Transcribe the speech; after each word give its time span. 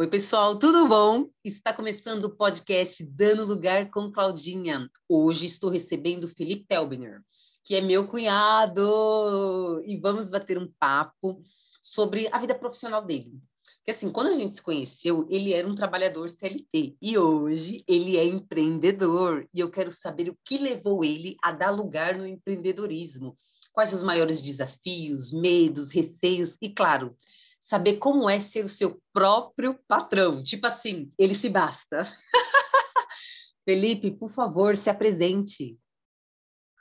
Oi, 0.00 0.06
pessoal, 0.08 0.58
tudo 0.58 0.88
bom? 0.88 1.28
Está 1.44 1.74
começando 1.74 2.24
o 2.24 2.34
podcast 2.34 3.04
Dando 3.04 3.44
Lugar 3.44 3.90
com 3.90 4.10
Claudinha. 4.10 4.88
Hoje 5.06 5.44
estou 5.44 5.68
recebendo 5.68 6.26
Felipe 6.26 6.64
Pelbiner, 6.66 7.20
que 7.62 7.74
é 7.74 7.82
meu 7.82 8.08
cunhado, 8.08 9.82
e 9.84 9.98
vamos 9.98 10.30
bater 10.30 10.56
um 10.56 10.72
papo 10.78 11.42
sobre 11.82 12.30
a 12.32 12.38
vida 12.38 12.54
profissional 12.54 13.04
dele. 13.04 13.42
Porque 13.76 13.90
assim, 13.90 14.08
quando 14.08 14.28
a 14.28 14.36
gente 14.36 14.54
se 14.54 14.62
conheceu, 14.62 15.26
ele 15.28 15.52
era 15.52 15.68
um 15.68 15.74
trabalhador 15.74 16.30
CLT 16.30 16.96
e 17.02 17.18
hoje 17.18 17.84
ele 17.86 18.16
é 18.16 18.24
empreendedor. 18.24 19.46
E 19.52 19.60
eu 19.60 19.70
quero 19.70 19.92
saber 19.92 20.30
o 20.30 20.38
que 20.46 20.56
levou 20.56 21.04
ele 21.04 21.36
a 21.44 21.52
dar 21.52 21.72
lugar 21.72 22.16
no 22.16 22.26
empreendedorismo. 22.26 23.36
Quais 23.70 23.92
os 23.92 24.02
maiores 24.02 24.40
desafios, 24.40 25.30
medos, 25.30 25.92
receios 25.92 26.56
e, 26.62 26.70
claro, 26.70 27.14
saber 27.60 27.98
como 27.98 28.28
é 28.28 28.40
ser 28.40 28.64
o 28.64 28.68
seu 28.68 29.00
próprio 29.12 29.78
patrão. 29.86 30.42
Tipo 30.42 30.66
assim, 30.66 31.12
ele 31.18 31.34
se 31.34 31.48
basta. 31.48 32.06
Felipe, 33.64 34.10
por 34.10 34.30
favor, 34.30 34.76
se 34.76 34.88
apresente. 34.88 35.78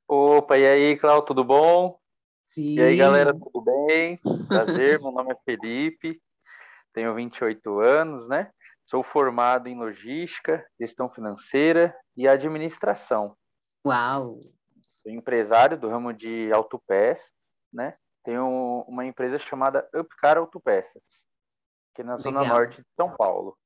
Opa, 0.08 0.58
e 0.58 0.66
aí, 0.66 0.98
Cláudio, 0.98 1.28
tudo 1.28 1.44
bom? 1.44 2.00
Sim. 2.50 2.76
E 2.76 2.82
aí, 2.82 2.98
galera, 2.98 3.32
tudo 3.32 3.62
bem? 3.62 4.18
Prazer, 4.48 5.00
meu 5.00 5.12
nome 5.12 5.32
é 5.34 5.38
Felipe, 5.46 6.20
tenho 6.94 7.14
28 7.14 7.80
anos, 7.80 8.28
né? 8.28 8.52
Sou 8.86 9.04
formado 9.04 9.68
em 9.68 9.78
logística, 9.78 10.66
gestão 10.80 11.10
financeira 11.12 11.96
e 12.18 12.28
administração. 12.28 13.38
Uau! 13.86 14.40
Sou 15.04 15.12
empresário 15.12 15.78
do 15.78 15.88
ramo 15.88 16.12
de 16.12 16.52
autopés, 16.52 17.22
né? 17.72 17.96
Tenho 18.24 18.84
uma 18.88 19.06
empresa 19.06 19.38
chamada 19.40 19.88
Upcar 19.94 20.38
Autopeças, 20.38 21.04
que 21.96 22.02
é 22.02 22.06
na 22.06 22.16
Legal. 22.16 22.32
zona 22.34 22.48
norte 22.48 22.82
de 22.82 22.88
São 22.96 23.16
Paulo. 23.16 23.58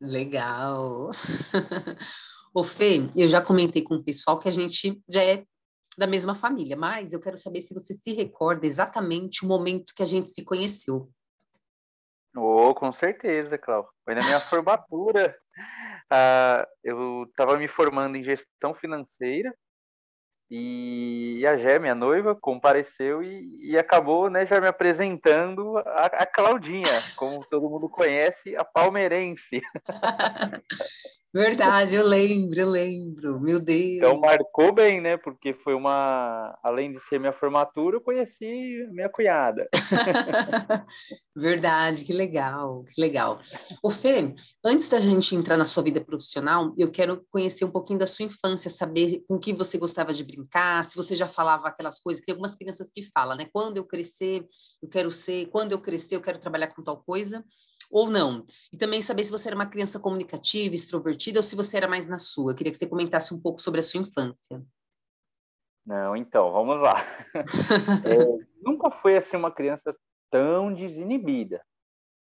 Legal. 0.00 1.10
Ô 2.54 2.62
Fê, 2.62 3.08
eu 3.16 3.26
já 3.26 3.40
comentei 3.42 3.82
com 3.82 3.96
o 3.96 4.04
pessoal 4.04 4.38
que 4.38 4.48
a 4.48 4.52
gente 4.52 5.02
já 5.08 5.22
é 5.22 5.44
da 5.96 6.06
mesma 6.06 6.34
família, 6.34 6.76
mas 6.76 7.12
eu 7.12 7.20
quero 7.20 7.38
saber 7.38 7.60
se 7.60 7.72
você 7.72 7.94
se 7.94 8.12
recorda 8.12 8.66
exatamente 8.66 9.44
o 9.44 9.48
momento 9.48 9.94
que 9.94 10.02
a 10.02 10.06
gente 10.06 10.30
se 10.30 10.44
conheceu. 10.44 11.10
Oh, 12.36 12.74
com 12.74 12.92
certeza, 12.92 13.56
Cláudio. 13.56 13.90
Foi 14.04 14.14
na 14.14 14.22
minha 14.22 14.40
formatura. 14.40 15.36
Uh, 16.12 16.66
eu 16.82 17.24
estava 17.24 17.56
me 17.56 17.68
formando 17.68 18.16
em 18.16 18.24
gestão 18.24 18.74
financeira 18.74 19.54
e 20.56 21.44
a 21.46 21.56
Gé, 21.56 21.80
minha 21.80 21.96
noiva, 21.96 22.34
compareceu 22.34 23.24
e, 23.24 23.72
e 23.72 23.76
acabou 23.76 24.30
né, 24.30 24.46
já 24.46 24.60
me 24.60 24.68
apresentando 24.68 25.78
a, 25.78 26.06
a, 26.06 26.26
Claudinha, 26.26 27.02
como 27.16 27.44
todo 27.44 27.68
mundo 27.68 27.88
conhece, 27.88 28.54
a 28.54 28.64
palmeirense. 28.64 29.60
Verdade, 31.34 31.96
eu 31.96 32.06
lembro, 32.06 32.60
eu 32.60 32.70
lembro, 32.70 33.40
meu 33.40 33.58
Deus. 33.58 33.96
Então 33.96 34.20
marcou 34.20 34.72
bem, 34.72 35.00
né? 35.00 35.16
Porque 35.16 35.52
foi 35.52 35.74
uma. 35.74 36.56
Além 36.62 36.92
de 36.92 37.00
ser 37.00 37.18
minha 37.18 37.32
formatura, 37.32 37.96
eu 37.96 38.00
conheci 38.00 38.86
minha 38.92 39.08
cunhada. 39.08 39.68
Verdade, 41.34 42.04
que 42.04 42.12
legal, 42.12 42.84
que 42.84 43.00
legal. 43.00 43.40
O 43.82 43.90
Fê, 43.90 44.32
antes 44.64 44.88
da 44.88 45.00
gente 45.00 45.34
entrar 45.34 45.56
na 45.56 45.64
sua 45.64 45.82
vida 45.82 46.00
profissional, 46.00 46.72
eu 46.78 46.88
quero 46.88 47.26
conhecer 47.28 47.64
um 47.64 47.70
pouquinho 47.72 47.98
da 47.98 48.06
sua 48.06 48.26
infância, 48.26 48.70
saber 48.70 49.24
com 49.26 49.36
que 49.36 49.52
você 49.52 49.76
gostava 49.76 50.14
de 50.14 50.22
brincar, 50.22 50.84
se 50.84 50.94
você 50.94 51.16
já 51.16 51.26
falava 51.26 51.66
aquelas 51.66 51.98
coisas, 51.98 52.20
que 52.20 52.26
tem 52.26 52.32
algumas 52.34 52.54
crianças 52.54 52.92
que 52.94 53.02
falam, 53.12 53.36
né? 53.36 53.48
Quando 53.52 53.76
eu 53.76 53.84
crescer, 53.84 54.46
eu 54.80 54.88
quero 54.88 55.10
ser, 55.10 55.46
quando 55.46 55.72
eu 55.72 55.80
crescer, 55.80 56.14
eu 56.14 56.22
quero 56.22 56.38
trabalhar 56.38 56.68
com 56.68 56.80
tal 56.80 57.02
coisa 57.02 57.44
ou 57.94 58.10
não. 58.10 58.44
E 58.72 58.76
também 58.76 59.00
saber 59.00 59.22
se 59.22 59.30
você 59.30 59.48
era 59.48 59.54
uma 59.54 59.70
criança 59.70 60.00
comunicativa, 60.00 60.74
extrovertida, 60.74 61.38
ou 61.38 61.44
se 61.44 61.54
você 61.54 61.76
era 61.76 61.86
mais 61.86 62.04
na 62.08 62.18
sua. 62.18 62.50
Eu 62.50 62.56
queria 62.56 62.72
que 62.72 62.76
você 62.78 62.88
comentasse 62.88 63.32
um 63.32 63.40
pouco 63.40 63.62
sobre 63.62 63.78
a 63.78 63.82
sua 63.84 64.00
infância. 64.00 64.60
Não, 65.86 66.16
então, 66.16 66.50
vamos 66.50 66.82
lá. 66.82 66.96
é, 68.04 68.46
nunca 68.60 68.90
fui 68.90 69.16
assim 69.16 69.36
uma 69.36 69.52
criança 69.52 69.96
tão 70.28 70.74
desinibida. 70.74 71.64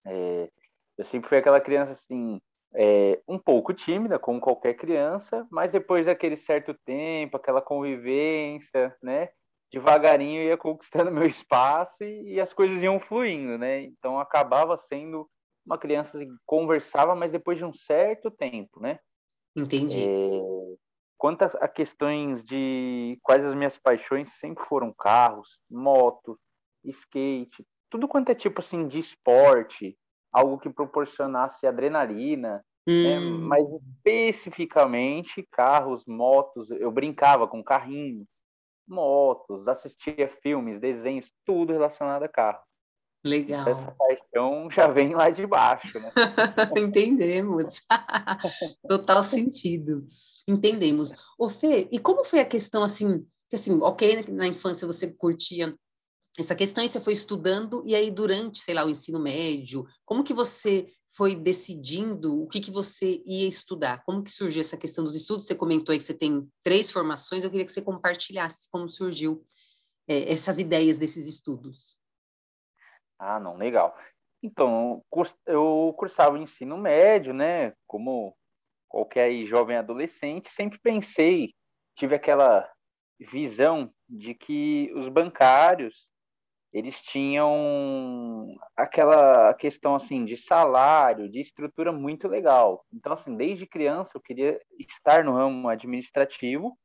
É, 0.06 0.50
eu 0.98 1.06
sempre 1.06 1.30
fui 1.30 1.38
aquela 1.38 1.62
criança 1.62 1.94
assim, 1.94 2.42
é, 2.76 3.22
um 3.26 3.40
pouco 3.40 3.74
tímida, 3.74 4.20
como 4.20 4.42
qualquer 4.42 4.74
criança, 4.74 5.48
mas 5.50 5.72
depois 5.72 6.08
daquele 6.08 6.36
certo 6.36 6.76
tempo, 6.86 7.38
aquela 7.38 7.62
convivência, 7.62 8.94
né? 9.02 9.30
Devagarinho 9.72 10.42
ia 10.42 10.58
conquistando 10.58 11.10
meu 11.10 11.26
espaço 11.26 12.04
e, 12.04 12.34
e 12.34 12.42
as 12.42 12.52
coisas 12.52 12.84
iam 12.84 13.00
fluindo, 13.00 13.58
né? 13.58 13.82
Então 13.84 14.20
acabava 14.20 14.78
sendo 14.78 15.26
uma 15.66 15.78
criança 15.78 16.20
que 16.20 16.32
conversava, 16.46 17.16
mas 17.16 17.32
depois 17.32 17.58
de 17.58 17.66
um 17.66 17.74
certo 17.74 18.30
tempo, 18.30 18.80
né? 18.80 19.00
Entendi. 19.56 20.04
É, 20.04 20.42
quanto 21.18 21.44
a 21.44 21.68
questões 21.68 22.44
de 22.44 23.18
quais 23.22 23.46
as 23.46 23.56
minhas 23.56 23.78
paixões 23.78 24.30
sempre 24.34 24.64
foram 24.66 24.94
carros, 24.94 25.60
moto, 25.70 26.38
skate, 26.84 27.66
tudo 27.90 28.08
quanto 28.08 28.30
é 28.30 28.36
tipo 28.36 28.60
assim 28.60 28.88
de 28.88 29.00
esporte, 29.00 29.98
algo 30.32 30.58
que 30.58 30.70
proporcionasse 30.70 31.68
adrenalina, 31.68 32.66
né? 32.88 33.20
hum. 33.20 33.40
né? 33.40 33.48
mas 33.48 33.68
especificamente 33.72 35.48
carros, 35.52 36.04
motos, 36.06 36.72
eu 36.72 36.92
brincava 36.92 37.48
com 37.48 37.64
carrinhos, 37.64 38.28
motos, 38.88 39.68
assistia 39.68 40.28
filmes, 40.28 40.80
desenhos, 40.80 41.32
tudo 41.46 41.72
relacionado 41.72 42.24
a 42.24 42.28
carros. 42.28 42.73
Legal. 43.24 43.68
Essa 43.70 43.92
paixão 43.92 44.70
já 44.70 44.88
vem 44.88 45.16
lá 45.16 45.30
de 45.30 45.48
baixo, 45.48 45.98
né? 46.00 46.12
Entendemos. 46.78 47.82
Total 48.88 49.24
sentido. 49.24 50.06
Entendemos. 50.48 51.14
Ô 51.38 51.48
Fê, 51.48 51.88
e 51.92 52.00
como 52.00 52.26
foi 52.26 52.40
a 52.40 52.46
questão 52.46 52.84
assim, 52.84 53.26
que 53.50 53.56
assim, 53.56 53.80
ok, 53.82 54.26
na 54.30 54.46
infância 54.46 54.86
você 54.86 55.08
curtia 55.08 55.74
essa 56.38 56.56
questão 56.56 56.84
e 56.84 56.90
você 56.90 57.00
foi 57.00 57.14
estudando, 57.14 57.84
e 57.86 57.96
aí 57.96 58.12
durante, 58.12 58.60
sei 58.60 58.74
lá, 58.74 58.84
o 58.84 58.90
ensino 58.90 59.20
médio, 59.20 59.86
como 60.04 60.24
que 60.24 60.34
você 60.34 60.92
foi 61.16 61.36
decidindo 61.36 62.42
o 62.42 62.48
que, 62.48 62.60
que 62.60 62.72
você 62.72 63.22
ia 63.26 63.48
estudar? 63.48 64.04
Como 64.04 64.24
que 64.24 64.32
surgiu 64.32 64.62
essa 64.62 64.76
questão 64.76 65.04
dos 65.04 65.16
estudos? 65.16 65.46
Você 65.46 65.54
comentou 65.54 65.94
aí 65.94 66.00
que 66.00 66.04
você 66.04 66.14
tem 66.14 66.46
três 66.64 66.92
formações, 66.92 67.44
eu 67.44 67.52
queria 67.52 67.66
que 67.66 67.72
você 67.72 67.82
compartilhasse 67.82 68.68
como 68.72 68.90
surgiu 68.90 69.46
é, 70.08 70.32
essas 70.32 70.58
ideias 70.58 70.98
desses 70.98 71.26
estudos. 71.26 71.96
Ah, 73.26 73.40
não, 73.40 73.56
legal. 73.56 73.98
Então, 74.44 75.02
eu 75.46 75.94
cursava 75.98 76.36
o 76.36 76.42
ensino 76.42 76.78
médio, 76.78 77.34
né? 77.34 77.74
Como 77.88 78.36
qualquer 78.90 79.32
jovem 79.46 79.78
adolescente, 79.78 80.50
sempre 80.50 80.78
pensei, 80.80 81.54
tive 81.96 82.16
aquela 82.16 82.70
visão 83.32 83.90
de 84.10 84.36
que 84.36 84.92
os 84.96 85.08
bancários 85.08 86.10
eles 86.74 87.02
tinham 87.04 88.56
aquela 88.76 89.54
questão 89.54 89.96
assim 89.96 90.26
de 90.26 90.36
salário, 90.36 91.30
de 91.30 91.40
estrutura 91.40 91.92
muito 91.92 92.28
legal. 92.28 92.84
Então 92.92 93.14
assim, 93.14 93.38
desde 93.38 93.68
criança 93.68 94.12
eu 94.16 94.22
queria 94.22 94.60
estar 94.80 95.24
no 95.24 95.34
ramo 95.34 95.70
administrativo 95.70 96.78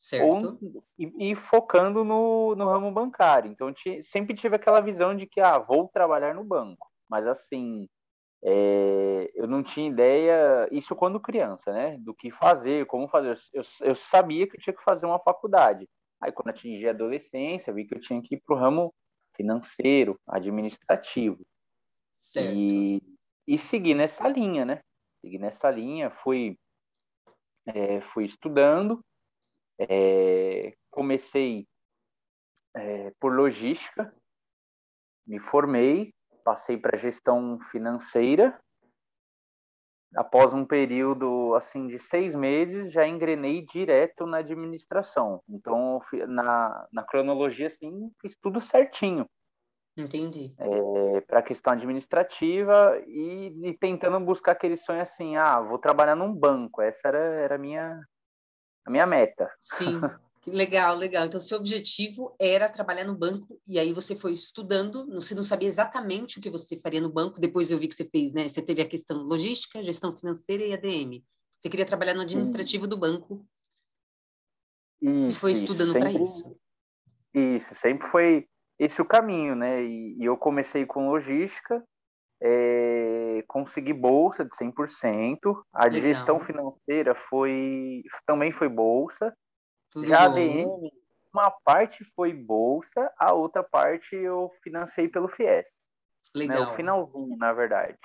Certo. 0.00 0.58
Ou, 0.62 0.82
e, 0.98 1.30
e, 1.30 1.36
focando 1.36 2.02
no, 2.02 2.54
no 2.56 2.64
ramo 2.64 2.90
bancário. 2.90 3.50
Então, 3.50 3.70
sempre 4.02 4.34
tive 4.34 4.56
aquela 4.56 4.80
visão 4.80 5.14
de 5.14 5.26
que, 5.26 5.42
ah, 5.42 5.58
vou 5.58 5.88
trabalhar 5.88 6.34
no 6.34 6.42
banco. 6.42 6.90
Mas, 7.06 7.26
assim, 7.26 7.86
é, 8.42 9.30
eu 9.34 9.46
não 9.46 9.62
tinha 9.62 9.90
ideia, 9.90 10.66
isso 10.72 10.96
quando 10.96 11.20
criança, 11.20 11.70
né? 11.70 11.98
Do 11.98 12.14
que 12.14 12.30
fazer, 12.30 12.86
como 12.86 13.08
fazer. 13.08 13.36
Eu, 13.52 13.62
eu 13.82 13.94
sabia 13.94 14.48
que 14.48 14.56
eu 14.56 14.60
tinha 14.60 14.74
que 14.74 14.82
fazer 14.82 15.04
uma 15.04 15.20
faculdade. 15.20 15.86
Aí, 16.18 16.32
quando 16.32 16.48
atingi 16.48 16.88
a 16.88 16.92
adolescência, 16.92 17.70
vi 17.70 17.84
que 17.84 17.94
eu 17.94 18.00
tinha 18.00 18.22
que 18.22 18.36
ir 18.36 18.42
para 18.46 18.56
o 18.56 18.58
ramo 18.58 18.94
financeiro, 19.36 20.18
administrativo. 20.26 21.44
Certo. 22.18 22.54
E, 22.56 23.02
e 23.46 23.58
seguir 23.58 23.94
nessa 23.94 24.26
linha, 24.26 24.64
né? 24.64 24.80
Segui 25.20 25.38
nessa 25.38 25.70
linha, 25.70 26.10
fui, 26.10 26.56
é, 27.66 28.00
fui 28.00 28.24
estudando, 28.24 29.04
é, 29.88 30.74
comecei 30.90 31.66
é, 32.74 33.12
por 33.18 33.34
logística, 33.34 34.14
me 35.26 35.40
formei, 35.40 36.12
passei 36.44 36.76
para 36.76 36.98
gestão 36.98 37.58
financeira. 37.70 38.58
Após 40.16 40.52
um 40.52 40.66
período 40.66 41.54
assim 41.54 41.86
de 41.86 41.98
seis 41.98 42.34
meses, 42.34 42.92
já 42.92 43.06
engrenei 43.06 43.64
direto 43.64 44.26
na 44.26 44.38
administração. 44.38 45.40
Então, 45.48 46.00
na, 46.26 46.88
na 46.92 47.04
cronologia, 47.04 47.68
assim, 47.68 48.10
fiz 48.20 48.36
tudo 48.42 48.60
certinho. 48.60 49.24
Entendi. 49.96 50.54
É, 50.58 51.20
para 51.22 51.40
a 51.40 51.42
questão 51.42 51.72
administrativa 51.72 53.00
e, 53.06 53.68
e, 53.68 53.78
tentando 53.78 54.18
buscar 54.20 54.52
aquele 54.52 54.76
sonho 54.76 55.00
assim, 55.00 55.36
ah, 55.36 55.60
vou 55.60 55.78
trabalhar 55.78 56.16
num 56.16 56.32
banco. 56.32 56.80
Essa 56.82 57.08
era, 57.08 57.18
era 57.18 57.54
a 57.54 57.58
minha, 57.58 58.00
a 58.84 58.90
minha 58.90 59.06
meta. 59.06 59.50
Sim, 59.60 60.00
Legal, 60.46 60.96
legal. 60.96 61.26
Então, 61.26 61.38
seu 61.38 61.58
objetivo 61.58 62.34
era 62.38 62.68
trabalhar 62.68 63.04
no 63.04 63.14
banco 63.14 63.60
e 63.66 63.78
aí 63.78 63.92
você 63.92 64.14
foi 64.14 64.32
estudando, 64.32 65.06
você 65.12 65.34
não 65.34 65.42
sabia 65.42 65.68
exatamente 65.68 66.38
o 66.38 66.40
que 66.40 66.48
você 66.48 66.78
faria 66.78 67.00
no 67.00 67.12
banco, 67.12 67.38
depois 67.40 67.70
eu 67.70 67.78
vi 67.78 67.88
que 67.88 67.94
você 67.94 68.04
fez, 68.04 68.32
né? 68.32 68.48
Você 68.48 68.62
teve 68.62 68.80
a 68.80 68.88
questão 68.88 69.18
logística, 69.18 69.82
gestão 69.82 70.12
financeira 70.12 70.64
e 70.64 70.72
ADM. 70.72 71.22
Você 71.58 71.68
queria 71.68 71.84
trabalhar 71.84 72.14
no 72.14 72.22
administrativo 72.22 72.86
do 72.86 72.96
banco 72.96 73.46
isso, 75.00 75.30
e 75.30 75.34
foi 75.34 75.52
estudando 75.52 75.92
para 75.92 76.10
isso. 76.10 76.56
Isso, 77.34 77.74
sempre 77.74 78.08
foi 78.08 78.48
esse 78.78 79.00
o 79.02 79.04
caminho, 79.04 79.54
né? 79.54 79.84
E, 79.84 80.16
e 80.18 80.24
eu 80.24 80.38
comecei 80.38 80.86
com 80.86 81.10
logística, 81.10 81.84
é, 82.42 83.44
consegui 83.46 83.92
bolsa 83.92 84.44
de 84.44 84.50
100%, 84.56 85.38
a 85.72 85.84
Legal. 85.84 86.00
gestão 86.00 86.40
financeira 86.40 87.14
foi 87.14 88.02
também 88.26 88.52
foi 88.52 88.68
bolsa, 88.68 89.34
Tudo 89.90 90.06
já 90.06 90.20
a 90.20 90.24
ADM, 90.24 90.66
uma 91.32 91.50
parte 91.64 92.04
foi 92.14 92.32
bolsa, 92.32 93.10
a 93.18 93.32
outra 93.32 93.62
parte 93.62 94.16
eu 94.16 94.50
financei 94.62 95.08
pelo 95.08 95.28
FIES. 95.28 95.64
Legal. 96.34 96.66
Né? 96.66 96.72
O 96.72 96.76
finalzinho, 96.76 97.36
na 97.36 97.52
verdade. 97.52 97.98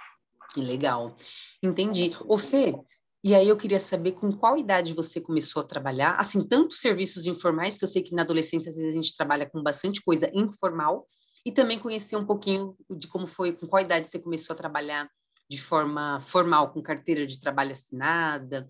Legal. 0.56 1.16
Entendi. 1.62 2.16
Ô 2.28 2.38
Fê, 2.38 2.76
e 3.24 3.34
aí 3.34 3.50
eu 3.50 3.58
queria 3.58 3.80
saber 3.80 4.12
com 4.14 4.32
qual 4.32 4.58
idade 4.58 4.94
você 4.94 5.20
começou 5.20 5.62
a 5.62 5.66
trabalhar, 5.66 6.16
assim, 6.20 6.48
tanto 6.48 6.76
serviços 6.76 7.26
informais, 7.26 7.78
que 7.78 7.84
eu 7.84 7.88
sei 7.88 8.04
que 8.04 8.14
na 8.14 8.22
adolescência 8.22 8.70
às 8.70 8.76
vezes 8.76 8.92
a 8.92 8.96
gente 8.96 9.16
trabalha 9.16 9.50
com 9.50 9.64
bastante 9.64 10.02
coisa 10.04 10.30
informal, 10.34 11.08
e 11.46 11.52
também 11.52 11.78
conhecer 11.78 12.16
um 12.16 12.26
pouquinho 12.26 12.76
de 12.90 13.08
como 13.08 13.28
foi, 13.28 13.54
com 13.54 13.68
qual 13.68 13.84
idade 13.84 14.08
você 14.08 14.20
começou 14.20 14.56
a 14.56 14.58
trabalhar 14.58 15.10
de 15.48 15.62
forma 15.62 16.20
formal, 16.22 16.74
com 16.74 16.82
carteira 16.82 17.28
de 17.28 17.40
trabalho 17.40 17.72
assinada, 17.72 18.68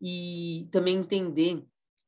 e 0.00 0.68
também 0.70 0.98
entender 0.98 1.64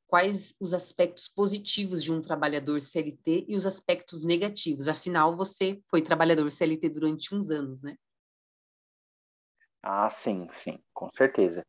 quais 0.06 0.54
os 0.60 0.74
aspectos 0.74 1.26
positivos 1.26 2.04
de 2.04 2.12
um 2.12 2.20
trabalhador 2.20 2.78
CLT 2.78 3.46
e 3.48 3.56
os 3.56 3.64
aspectos 3.64 4.22
negativos. 4.22 4.86
Afinal, 4.86 5.34
você 5.34 5.80
foi 5.88 6.02
trabalhador 6.02 6.52
CLT 6.52 6.90
durante 6.90 7.34
uns 7.34 7.50
anos, 7.50 7.82
né? 7.82 7.96
Ah, 9.82 10.10
sim, 10.10 10.46
sim, 10.54 10.78
com 10.92 11.10
certeza. 11.16 11.64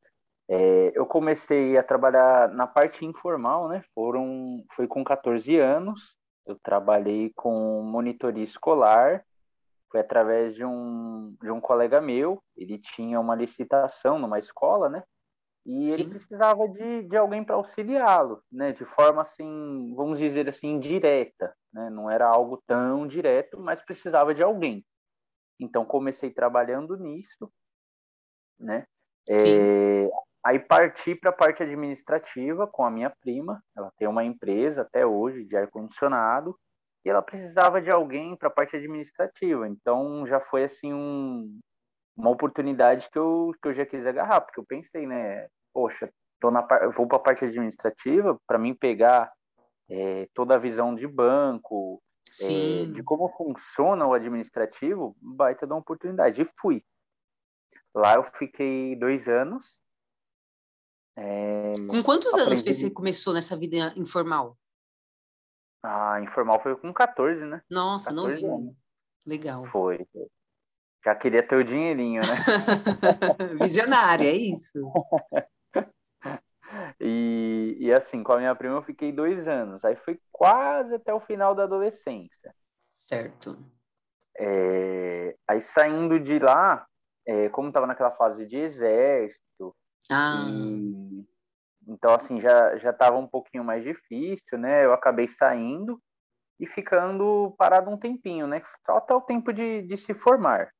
É, 0.49 0.91
eu 0.93 1.05
comecei 1.05 1.77
a 1.77 1.83
trabalhar 1.83 2.49
na 2.49 2.67
parte 2.67 3.05
informal, 3.05 3.69
né? 3.69 3.81
Foram, 3.95 4.63
foi 4.73 4.87
com 4.87 5.03
14 5.03 5.57
anos. 5.57 6.17
Eu 6.45 6.57
trabalhei 6.61 7.31
com 7.35 7.81
monitoria 7.83 8.43
escolar. 8.43 9.25
Foi 9.89 9.99
através 9.99 10.55
de 10.55 10.65
um, 10.65 11.35
de 11.41 11.51
um 11.51 11.61
colega 11.61 12.01
meu. 12.01 12.41
Ele 12.57 12.77
tinha 12.77 13.19
uma 13.19 13.35
licitação 13.35 14.17
numa 14.17 14.39
escola, 14.39 14.89
né? 14.89 15.03
E 15.65 15.85
Sim. 15.85 15.93
ele 15.93 16.09
precisava 16.09 16.67
de, 16.67 17.03
de 17.03 17.15
alguém 17.15 17.43
para 17.43 17.55
auxiliá-lo, 17.55 18.43
né? 18.51 18.73
De 18.73 18.83
forma 18.83 19.21
assim, 19.21 19.93
vamos 19.95 20.19
dizer 20.19 20.49
assim, 20.49 20.67
indireta, 20.67 21.55
né? 21.71 21.89
Não 21.89 22.09
era 22.11 22.27
algo 22.27 22.61
tão 22.67 23.07
direto, 23.07 23.59
mas 23.59 23.81
precisava 23.81 24.33
de 24.33 24.43
alguém. 24.43 24.85
Então 25.59 25.85
comecei 25.85 26.31
trabalhando 26.31 26.97
nisso, 26.97 27.49
né? 28.59 28.85
É, 29.29 30.09
Aí 30.43 30.59
parti 30.59 31.15
para 31.15 31.29
a 31.29 31.33
parte 31.33 31.63
administrativa 31.63 32.67
com 32.67 32.83
a 32.83 32.91
minha 32.91 33.09
prima. 33.09 33.63
Ela 33.75 33.91
tem 33.97 34.07
uma 34.07 34.25
empresa 34.25 34.81
até 34.81 35.05
hoje 35.05 35.45
de 35.45 35.55
ar-condicionado 35.55 36.59
e 37.05 37.09
ela 37.09 37.21
precisava 37.21 37.81
de 37.81 37.89
alguém 37.89 38.35
para 38.35 38.49
a 38.49 38.51
parte 38.51 38.75
administrativa. 38.75 39.67
Então 39.69 40.27
já 40.27 40.41
foi 40.41 40.65
assim 40.65 40.93
um, 40.93 41.59
uma 42.17 42.29
oportunidade 42.29 43.09
que 43.09 43.17
eu, 43.17 43.53
que 43.61 43.69
eu 43.69 43.73
já 43.73 43.85
quis 43.85 44.05
agarrar, 44.05 44.41
porque 44.41 44.59
eu 44.59 44.65
pensei, 44.65 45.07
né? 45.07 45.47
Poxa, 45.73 46.11
tô 46.41 46.51
na, 46.51 46.61
vou 46.89 47.07
para 47.07 47.17
a 47.17 47.21
parte 47.21 47.45
administrativa 47.45 48.37
para 48.45 48.59
mim 48.59 48.75
pegar 48.75 49.31
é, 49.89 50.27
toda 50.33 50.55
a 50.55 50.59
visão 50.59 50.93
de 50.93 51.07
banco, 51.07 52.01
é, 52.41 52.85
de 52.85 53.01
como 53.01 53.29
funciona 53.29 54.05
o 54.05 54.13
administrativo, 54.13 55.15
baita 55.21 55.65
da 55.65 55.75
oportunidade. 55.75 56.41
E 56.41 56.49
fui. 56.59 56.83
Lá 57.95 58.15
eu 58.15 58.23
fiquei 58.23 58.95
dois 58.97 59.29
anos 59.29 59.82
é, 61.15 61.73
com 61.87 62.01
quantos 62.01 62.33
anos 62.33 62.63
você 62.63 62.89
começou 62.89 63.33
nessa 63.33 63.55
vida 63.55 63.93
informal? 63.95 64.57
Ah, 65.83 66.19
informal 66.21 66.61
foi 66.61 66.75
com 66.75 66.93
14, 66.93 67.45
né? 67.45 67.61
Nossa, 67.69 68.09
14 68.09 68.41
novinho. 68.41 68.55
Anos. 68.55 68.75
Legal. 69.25 69.65
Foi. 69.65 70.07
Já 71.05 71.13
queria 71.13 71.45
ter 71.45 71.55
o 71.55 71.63
dinheirinho, 71.63 72.21
né? 72.21 72.35
Visionário, 73.61 74.25
é 74.25 74.31
isso. 74.31 74.93
e, 76.99 77.77
e 77.79 77.91
assim, 77.91 78.23
com 78.23 78.31
a 78.31 78.37
minha 78.37 78.55
prima 78.55 78.75
eu 78.75 78.83
fiquei 78.83 79.11
dois 79.11 79.47
anos. 79.47 79.83
Aí 79.83 79.95
foi 79.97 80.19
quase 80.31 80.95
até 80.95 81.13
o 81.13 81.19
final 81.19 81.53
da 81.53 81.63
adolescência. 81.63 82.55
Certo. 82.89 83.57
É, 84.39 85.35
aí 85.47 85.61
saindo 85.61 86.19
de 86.19 86.39
lá, 86.39 86.87
é, 87.27 87.49
como 87.49 87.67
estava 87.67 87.85
naquela 87.85 88.11
fase 88.11 88.45
de 88.47 88.55
exército, 88.55 89.43
ah. 90.09 90.45
E, 90.49 91.02
então, 91.87 92.13
assim, 92.13 92.39
já 92.39 92.77
já 92.77 92.91
estava 92.91 93.17
um 93.17 93.27
pouquinho 93.27 93.63
mais 93.63 93.83
difícil, 93.83 94.57
né? 94.57 94.85
Eu 94.85 94.93
acabei 94.93 95.27
saindo 95.27 96.01
e 96.59 96.65
ficando 96.67 97.53
parado 97.57 97.89
um 97.89 97.97
tempinho, 97.97 98.47
né? 98.47 98.61
Só 98.85 98.97
até 98.97 99.13
o 99.13 99.21
tempo 99.21 99.51
de, 99.51 99.81
de 99.83 99.97
se 99.97 100.13
formar. 100.13 100.71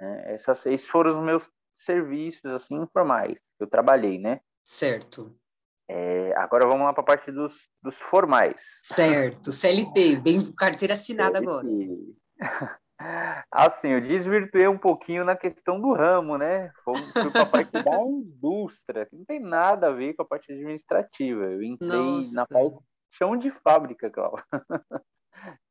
É, 0.00 0.34
essas, 0.34 0.64
esses 0.66 0.88
foram 0.88 1.18
os 1.18 1.24
meus 1.24 1.50
serviços, 1.74 2.50
assim, 2.52 2.74
informais. 2.76 3.38
Eu 3.58 3.66
trabalhei, 3.66 4.18
né? 4.18 4.40
Certo. 4.62 5.36
É, 5.88 6.34
agora 6.36 6.66
vamos 6.66 6.84
lá 6.84 6.92
para 6.92 7.02
a 7.02 7.06
parte 7.06 7.32
dos, 7.32 7.68
dos 7.82 7.96
formais. 7.96 8.82
Certo, 8.84 9.50
CLT, 9.50 10.16
bem 10.16 10.52
carteira 10.52 10.94
assinada 10.94 11.38
CLT. 11.38 11.50
agora. 11.50 11.66
Assim, 13.50 13.88
eu 13.88 14.00
desvirtuei 14.00 14.66
um 14.66 14.78
pouquinho 14.78 15.24
na 15.24 15.36
questão 15.36 15.80
do 15.80 15.92
ramo, 15.92 16.36
né? 16.36 16.72
Fui 16.82 16.94
para 17.30 17.42
a 17.42 17.46
parte 17.46 17.70
da 17.70 17.80
indústria, 18.02 19.06
que 19.06 19.16
não 19.16 19.24
tem 19.24 19.40
nada 19.40 19.88
a 19.88 19.92
ver 19.92 20.14
com 20.14 20.22
a 20.22 20.26
parte 20.26 20.52
administrativa. 20.52 21.44
Eu 21.44 21.62
entrei 21.62 21.88
Nossa. 21.88 22.32
na 22.32 22.46
parte 22.46 22.76
chão 23.10 23.36
de 23.36 23.50
fábrica, 23.50 24.10
Cláudio. 24.10 24.44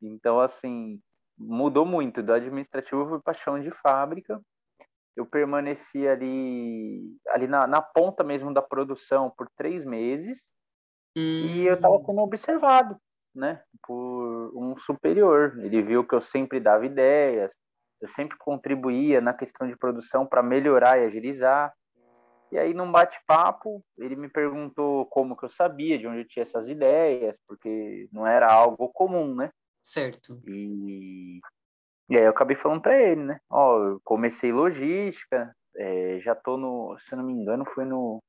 Então, 0.01 0.39
assim, 0.39 0.97
mudou 1.37 1.85
muito. 1.85 2.23
Do 2.23 2.31
administrativo 2.31 3.01
eu 3.01 3.09
fui 3.09 3.21
para 3.21 3.33
chão 3.33 3.59
de 3.59 3.69
fábrica. 3.69 4.41
Eu 5.13 5.25
permaneci 5.25 6.07
ali, 6.07 7.17
ali 7.27 7.47
na, 7.47 7.67
na 7.67 7.81
ponta 7.81 8.23
mesmo 8.23 8.53
da 8.53 8.61
produção 8.61 9.29
por 9.37 9.49
três 9.57 9.83
meses. 9.83 10.41
Hum. 11.17 11.19
E 11.19 11.67
eu 11.67 11.75
estava 11.75 11.95
hum. 11.95 12.05
sendo 12.05 12.21
observado 12.21 12.97
né, 13.37 13.61
por 13.83 14.51
um 14.55 14.77
superior. 14.77 15.57
Ele 15.59 15.81
viu 15.81 16.05
que 16.05 16.15
eu 16.15 16.21
sempre 16.21 16.59
dava 16.59 16.85
ideias, 16.85 17.51
eu 18.01 18.07
sempre 18.09 18.37
contribuía 18.37 19.21
na 19.21 19.33
questão 19.33 19.67
de 19.67 19.77
produção 19.77 20.25
para 20.25 20.43
melhorar 20.43 20.99
e 20.99 21.05
agilizar. 21.05 21.73
E 22.51 22.57
aí, 22.57 22.73
num 22.73 22.91
bate-papo, 22.91 23.83
ele 23.97 24.15
me 24.15 24.29
perguntou 24.29 25.05
como 25.07 25.35
que 25.35 25.45
eu 25.45 25.49
sabia, 25.49 25.97
de 25.97 26.07
onde 26.07 26.19
eu 26.19 26.27
tinha 26.27 26.43
essas 26.43 26.69
ideias, 26.69 27.37
porque 27.45 28.07
não 28.11 28.25
era 28.25 28.51
algo 28.51 28.89
comum, 28.89 29.35
né? 29.35 29.49
Certo. 29.83 30.41
E, 30.47 31.39
e 32.09 32.17
aí 32.17 32.23
eu 32.23 32.29
acabei 32.29 32.55
falando 32.55 32.81
para 32.81 33.01
ele, 33.01 33.23
né? 33.23 33.39
Ó, 33.49 33.83
eu 33.83 34.01
comecei 34.03 34.51
logística, 34.51 35.53
é, 35.75 36.19
já 36.21 36.35
tô 36.35 36.57
no, 36.57 36.97
se 36.99 37.15
não 37.15 37.23
me 37.23 37.33
engano, 37.33 37.65
foi 37.65 37.83
no, 37.83 38.21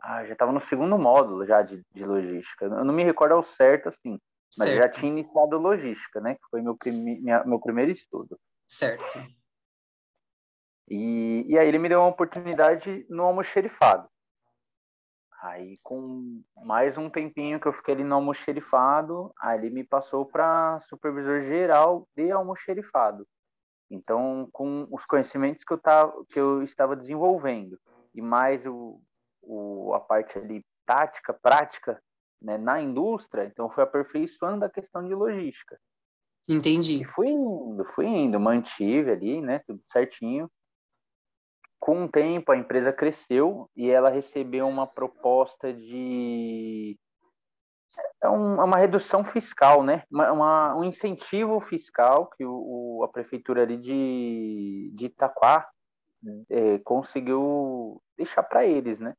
ah, 0.00 0.24
já 0.24 0.32
estava 0.32 0.52
no 0.52 0.60
segundo 0.60 0.96
módulo 0.96 1.44
já 1.44 1.62
de, 1.62 1.82
de 1.92 2.04
logística. 2.04 2.66
Eu 2.66 2.84
não 2.84 2.94
me 2.94 3.02
recordo 3.02 3.32
ao 3.32 3.42
certo, 3.42 3.88
assim, 3.88 4.18
mas 4.56 4.68
certo. 4.68 4.82
já 4.82 4.88
tinha 4.88 5.12
iniciado 5.12 5.58
logística, 5.58 6.20
né? 6.20 6.34
Que 6.34 6.48
foi 6.50 6.62
meu, 6.62 6.76
prime... 6.76 7.20
minha, 7.20 7.44
meu 7.44 7.60
primeiro 7.60 7.90
estudo. 7.90 8.38
Certo. 8.66 9.04
E, 10.88 11.44
e 11.48 11.58
aí 11.58 11.68
ele 11.68 11.78
me 11.78 11.88
deu 11.88 12.00
uma 12.00 12.08
oportunidade 12.08 13.06
no 13.10 13.24
almoxerifado. 13.24 14.08
Aí, 15.40 15.74
com 15.82 16.42
mais 16.64 16.98
um 16.98 17.08
tempinho 17.08 17.60
que 17.60 17.68
eu 17.68 17.72
fiquei 17.72 17.94
ali 17.94 18.02
no 18.02 18.16
almoxerifado, 18.16 19.32
aí 19.40 19.58
ele 19.58 19.70
me 19.70 19.84
passou 19.84 20.26
para 20.26 20.80
supervisor 20.80 21.42
geral 21.42 22.08
de 22.16 22.30
almoxerifado. 22.30 23.26
Então, 23.90 24.48
com 24.52 24.88
os 24.90 25.06
conhecimentos 25.06 25.64
que 25.64 25.72
eu, 25.72 25.78
tava, 25.78 26.12
que 26.28 26.40
eu 26.40 26.62
estava 26.62 26.96
desenvolvendo 26.96 27.78
e 28.14 28.20
mais 28.20 28.66
o, 28.66 29.00
o, 29.40 29.94
a 29.94 30.00
parte 30.00 30.38
ali 30.38 30.64
tática, 30.84 31.32
prática 31.32 32.02
né, 32.40 32.56
na 32.56 32.80
indústria, 32.80 33.44
então 33.44 33.70
foi 33.70 33.84
aperfeiçoando 33.84 34.64
a 34.64 34.70
questão 34.70 35.06
de 35.06 35.14
logística. 35.14 35.78
Entendi. 36.48 37.02
E 37.02 37.04
fui 37.04 37.28
indo, 37.28 37.84
fui 37.94 38.06
indo, 38.06 38.40
mantive 38.40 39.10
ali, 39.10 39.40
né, 39.40 39.60
tudo 39.66 39.80
certinho. 39.92 40.50
Com 41.78 42.04
o 42.04 42.08
tempo, 42.08 42.50
a 42.50 42.56
empresa 42.56 42.92
cresceu 42.92 43.70
e 43.76 43.88
ela 43.90 44.10
recebeu 44.10 44.66
uma 44.66 44.86
proposta 44.86 45.72
de 45.72 46.98
é, 48.22 48.26
é 48.26 48.28
uma 48.28 48.76
redução 48.76 49.24
fiscal, 49.24 49.82
né? 49.82 50.02
Uma, 50.10 50.32
uma, 50.32 50.76
um 50.76 50.84
incentivo 50.84 51.60
fiscal 51.60 52.28
que 52.30 52.44
o, 52.44 52.52
o, 52.52 53.04
a 53.04 53.08
prefeitura 53.08 53.62
ali 53.62 53.76
de, 53.76 54.90
de 54.94 55.06
Itaquá 55.06 55.68
é, 56.50 56.78
conseguiu 56.78 58.02
deixar 58.16 58.42
para 58.42 58.66
eles, 58.66 58.98
né? 58.98 59.14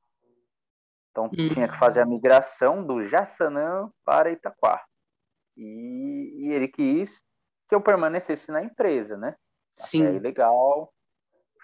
Então 1.19 1.25
hum. 1.25 1.49
tinha 1.53 1.67
que 1.67 1.77
fazer 1.77 2.01
a 2.01 2.05
migração 2.05 2.85
do 2.85 3.05
Jaçanã 3.05 3.89
para 4.05 4.31
Itaquá. 4.31 4.81
E, 5.57 6.45
e, 6.45 6.53
ele 6.53 6.67
quis 6.67 7.21
que 7.67 7.75
eu 7.75 7.81
permanecesse 7.81 8.49
na 8.51 8.63
empresa, 8.63 9.17
né? 9.17 9.35
Sim. 9.75 10.05
Aí, 10.07 10.19
legal. 10.19 10.93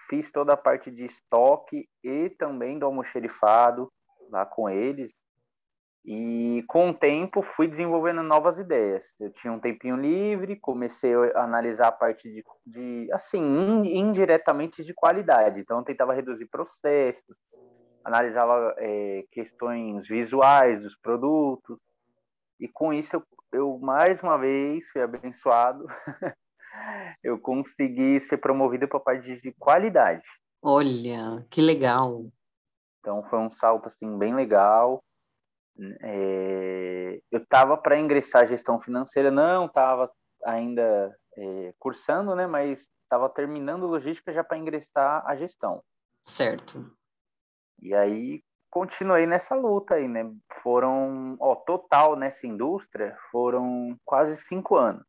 Fiz 0.08 0.30
toda 0.30 0.52
a 0.52 0.56
parte 0.56 0.90
de 0.90 1.04
estoque 1.04 1.88
e 2.04 2.30
também 2.30 2.78
do 2.78 2.86
almoxerifado 2.86 3.90
lá 4.30 4.44
com 4.44 4.68
eles. 4.68 5.12
E 6.04 6.62
com 6.68 6.90
o 6.90 6.94
tempo 6.94 7.42
fui 7.42 7.66
desenvolvendo 7.66 8.22
novas 8.22 8.58
ideias. 8.58 9.12
Eu 9.18 9.32
tinha 9.32 9.52
um 9.52 9.58
tempinho 9.58 9.96
livre, 9.96 10.54
comecei 10.60 11.12
a 11.34 11.42
analisar 11.42 11.88
a 11.88 11.92
parte 11.92 12.30
de, 12.30 12.44
de 12.64 13.08
assim, 13.12 13.42
indiretamente 13.86 14.84
de 14.84 14.94
qualidade. 14.94 15.58
Então 15.58 15.78
eu 15.78 15.84
tentava 15.84 16.14
reduzir 16.14 16.46
processos, 16.46 17.36
analisava 18.06 18.72
é, 18.78 19.24
questões 19.32 20.06
visuais 20.06 20.80
dos 20.82 20.96
produtos. 20.96 21.76
E 22.60 22.68
com 22.68 22.92
isso 22.92 23.16
eu, 23.16 23.22
eu 23.52 23.78
mais 23.78 24.22
uma 24.22 24.38
vez 24.38 24.88
fui 24.90 25.02
abençoado. 25.02 25.84
eu 27.22 27.38
consegui 27.38 28.20
ser 28.20 28.36
promovido 28.36 28.86
para 28.86 28.98
a 28.98 29.02
parte 29.02 29.40
de 29.40 29.52
qualidade. 29.58 30.22
Olha, 30.62 31.44
que 31.50 31.60
legal. 31.60 32.26
Então 33.00 33.24
foi 33.24 33.40
um 33.40 33.50
salto 33.50 33.86
assim 33.86 34.16
bem 34.16 34.34
legal. 34.34 35.02
É, 36.00 37.20
eu 37.30 37.40
estava 37.40 37.76
para 37.76 37.98
ingressar 37.98 38.48
gestão 38.48 38.80
financeira, 38.80 39.30
não 39.30 39.66
estava 39.66 40.10
ainda 40.44 41.14
é, 41.36 41.74
cursando, 41.78 42.36
né? 42.36 42.46
Mas 42.46 42.88
estava 43.02 43.28
terminando 43.28 43.86
logística 43.86 44.32
já 44.32 44.44
para 44.44 44.56
ingressar 44.56 45.24
a 45.26 45.36
gestão. 45.36 45.82
Certo. 46.24 46.90
E 47.80 47.94
aí 47.94 48.42
continuei 48.70 49.26
nessa 49.26 49.54
luta 49.54 49.94
aí, 49.94 50.06
né? 50.06 50.30
Foram, 50.62 51.36
ó, 51.40 51.54
total 51.54 52.16
nessa 52.16 52.46
indústria 52.46 53.16
foram 53.30 53.96
quase 54.04 54.36
cinco 54.42 54.76
anos. 54.76 55.06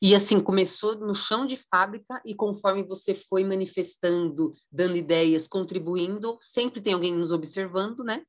E 0.00 0.16
assim, 0.16 0.40
começou 0.40 0.96
no 0.98 1.14
chão 1.14 1.46
de 1.46 1.56
fábrica 1.56 2.20
e 2.24 2.34
conforme 2.34 2.82
você 2.82 3.14
foi 3.14 3.44
manifestando, 3.44 4.50
dando 4.70 4.96
ideias, 4.96 5.46
contribuindo, 5.46 6.36
sempre 6.40 6.80
tem 6.80 6.92
alguém 6.92 7.14
nos 7.14 7.30
observando, 7.30 8.02
né? 8.02 8.24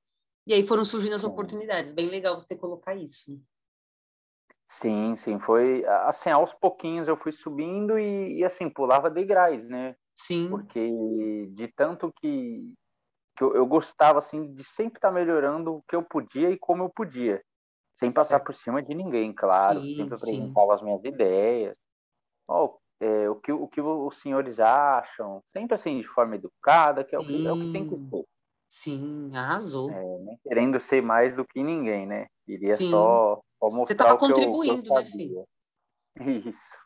E 0.46 0.54
aí 0.54 0.66
foram 0.66 0.86
surgindo 0.86 1.16
as 1.16 1.24
oportunidades. 1.24 1.94
Bem 1.94 2.10
legal 2.10 2.40
você 2.40 2.56
colocar 2.56 2.96
isso. 2.96 3.42
Sim, 4.68 5.16
sim, 5.16 5.40
foi 5.40 5.86
assim, 5.86 6.30
aos 6.30 6.54
pouquinhos 6.54 7.08
eu 7.08 7.18
fui 7.18 7.32
subindo 7.32 7.98
e, 7.98 8.40
e 8.40 8.44
assim, 8.44 8.70
pulava 8.70 9.10
degraus, 9.10 9.66
né? 9.66 9.96
Sim. 10.16 10.50
Porque 10.50 11.48
de 11.52 11.68
tanto 11.70 12.14
que, 12.20 12.74
que 13.36 13.44
eu, 13.44 13.56
eu, 13.56 13.66
gostava, 13.66 14.20
assim, 14.20 14.54
de 14.54 14.64
sempre 14.64 14.98
estar 14.98 15.10
tá 15.10 15.14
melhorando 15.14 15.76
o 15.76 15.84
que 15.88 15.96
eu 15.96 16.04
podia 16.04 16.50
e 16.50 16.58
como 16.58 16.84
eu 16.84 16.90
podia. 16.90 17.42
Sem 17.96 18.12
passar 18.12 18.38
certo. 18.38 18.46
por 18.46 18.56
cima 18.56 18.82
de 18.82 18.94
ninguém, 18.94 19.34
claro. 19.34 19.82
Sim, 19.82 19.96
sempre 19.96 20.16
apresentava 20.16 20.74
as 20.74 20.82
minhas 20.82 21.04
ideias. 21.04 21.76
Oh, 22.48 22.78
é, 23.00 23.30
o, 23.30 23.36
que, 23.36 23.52
o 23.52 23.68
que 23.68 23.82
os 23.82 24.18
senhores 24.18 24.60
acham, 24.60 25.42
sempre 25.52 25.76
assim, 25.76 26.00
de 26.00 26.08
forma 26.08 26.36
educada, 26.36 27.04
que 27.04 27.16
é, 27.16 27.20
o 27.20 27.26
que, 27.26 27.48
é 27.48 27.52
o 27.52 27.58
que 27.58 27.72
tem 27.72 27.86
que 27.86 27.98
ser. 27.98 28.24
Sim, 28.70 29.36
arrasou. 29.36 29.92
É, 29.92 30.18
nem 30.20 30.38
querendo 30.44 30.80
ser 30.80 31.02
mais 31.02 31.36
do 31.36 31.46
que 31.46 31.62
ninguém, 31.62 32.08
né? 32.08 32.28
Queria 32.46 32.76
Sim. 32.78 32.90
só, 32.90 33.42
só 33.60 33.66
mostrar 33.66 33.86
Você 33.86 33.94
estava 33.94 34.18
contribuindo, 34.18 34.90
eu, 34.90 34.96
né, 34.96 35.06
filho? 35.06 35.46
Isso. 36.50 36.83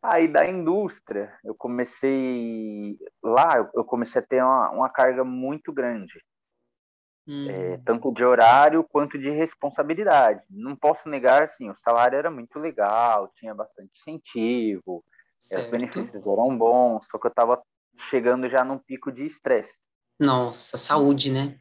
Aí 0.00 0.28
da 0.28 0.48
indústria, 0.48 1.36
eu 1.44 1.54
comecei 1.54 2.96
lá, 3.22 3.68
eu 3.74 3.84
comecei 3.84 4.22
a 4.22 4.24
ter 4.24 4.42
uma, 4.42 4.70
uma 4.70 4.88
carga 4.88 5.24
muito 5.24 5.72
grande, 5.72 6.22
hum. 7.26 7.48
é, 7.50 7.78
tanto 7.78 8.12
de 8.12 8.24
horário 8.24 8.84
quanto 8.84 9.18
de 9.18 9.30
responsabilidade. 9.30 10.42
Não 10.48 10.76
posso 10.76 11.08
negar, 11.08 11.42
assim, 11.42 11.68
o 11.68 11.76
salário 11.76 12.16
era 12.16 12.30
muito 12.30 12.60
legal, 12.60 13.32
tinha 13.34 13.52
bastante 13.54 13.90
incentivo, 13.98 15.04
os 15.50 15.70
benefícios 15.70 16.14
eram 16.14 16.56
bons, 16.56 17.06
só 17.10 17.18
que 17.18 17.26
eu 17.26 17.30
estava 17.30 17.60
chegando 18.08 18.48
já 18.48 18.64
num 18.64 18.78
pico 18.78 19.10
de 19.10 19.24
estresse. 19.24 19.76
Nossa, 20.18 20.76
saúde, 20.76 21.32
né? 21.32 21.58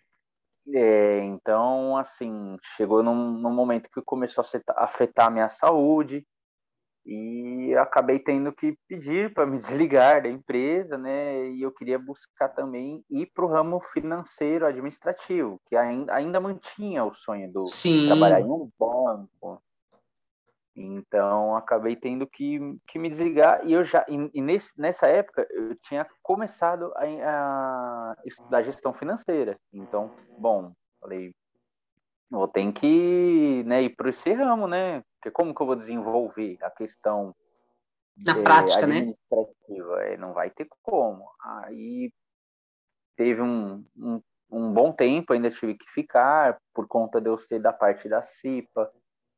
É, 0.74 1.20
então, 1.24 1.98
assim, 1.98 2.56
chegou 2.77 3.01
num, 3.01 3.32
num 3.32 3.53
momento 3.53 3.89
que 3.92 4.01
começou 4.01 4.44
a 4.44 4.84
afetar 4.84 5.27
a 5.27 5.32
minha 5.32 5.50
saúde 5.50 6.25
e 7.05 7.75
acabei 7.75 8.19
tendo 8.19 8.53
que 8.53 8.77
pedir 8.88 9.33
para 9.33 9.45
me 9.45 9.57
desligar 9.88 10.24
da 10.24 10.29
empresa, 10.29 10.98
né? 10.98 11.50
E 11.50 11.62
eu 11.62 11.72
queria 11.72 12.00
buscar 12.00 12.50
também 12.50 13.03
ir 13.10 13.31
para 13.33 13.45
o 13.45 13.50
ramo 13.50 13.79
financeiro 13.79 14.65
administrativo, 14.65 15.60
que 15.67 15.75
ainda, 15.75 16.13
ainda 16.13 16.39
mantinha 16.39 17.03
o 17.03 17.13
sonho 17.13 17.51
do 17.51 17.65
Sim. 17.67 18.07
trabalhar 18.07 18.41
em 18.41 18.50
um 18.50 18.69
banco, 18.79 19.62
então, 20.75 21.55
acabei 21.55 21.95
tendo 21.95 22.25
que, 22.25 22.60
que 22.88 22.98
me 22.98 23.10
desligar. 23.10 23.65
E 23.65 23.74
eu 23.74 23.86
já, 23.86 24.03
e, 24.10 24.29
e 24.33 24.41
nesse, 24.41 24.79
nessa 24.79 25.07
época, 25.07 25.48
eu 25.51 25.75
tinha 25.75 26.07
começado 26.22 26.91
a, 26.95 27.03
a, 27.03 28.15
estudar 28.25 28.63
gestão 28.63 28.93
financeira. 28.93 29.57
Então, 29.72 30.12
bom, 30.38 30.74
falei, 31.00 31.31
vou 32.29 32.48
ter 32.48 32.72
que 32.74 33.63
né, 33.65 33.83
ir 33.83 33.95
para 33.95 34.10
esse 34.10 34.33
ramo, 34.33 34.67
né? 34.67 35.03
Porque 35.24 35.32
como 35.32 35.56
que 35.56 35.62
eu 35.62 35.65
vou 35.65 35.75
desenvolver 35.77 36.58
a 36.62 36.70
questão 36.70 37.34
na 38.18 38.38
é, 38.38 38.44
prática, 38.44 38.86
né? 38.86 38.98
administrativa? 38.98 39.96
Né? 40.00 40.18
Não 40.18 40.34
vai 40.34 40.50
ter 40.50 40.68
como. 40.82 41.25
Aí 41.42 42.12
teve 43.15 43.42
um, 43.42 43.86
um, 43.96 44.22
um 44.51 44.74
bom 44.74 44.92
tempo, 44.92 45.32
ainda 45.32 45.50
tive 45.50 45.75
que 45.75 45.89
ficar 45.89 46.60
por 46.74 46.89
conta 46.89 47.22
de 47.22 47.30
eu 47.30 47.38
ser 47.38 47.60
da 47.60 47.72
parte 47.72 48.10
da 48.10 48.22
CIPA 48.22 48.92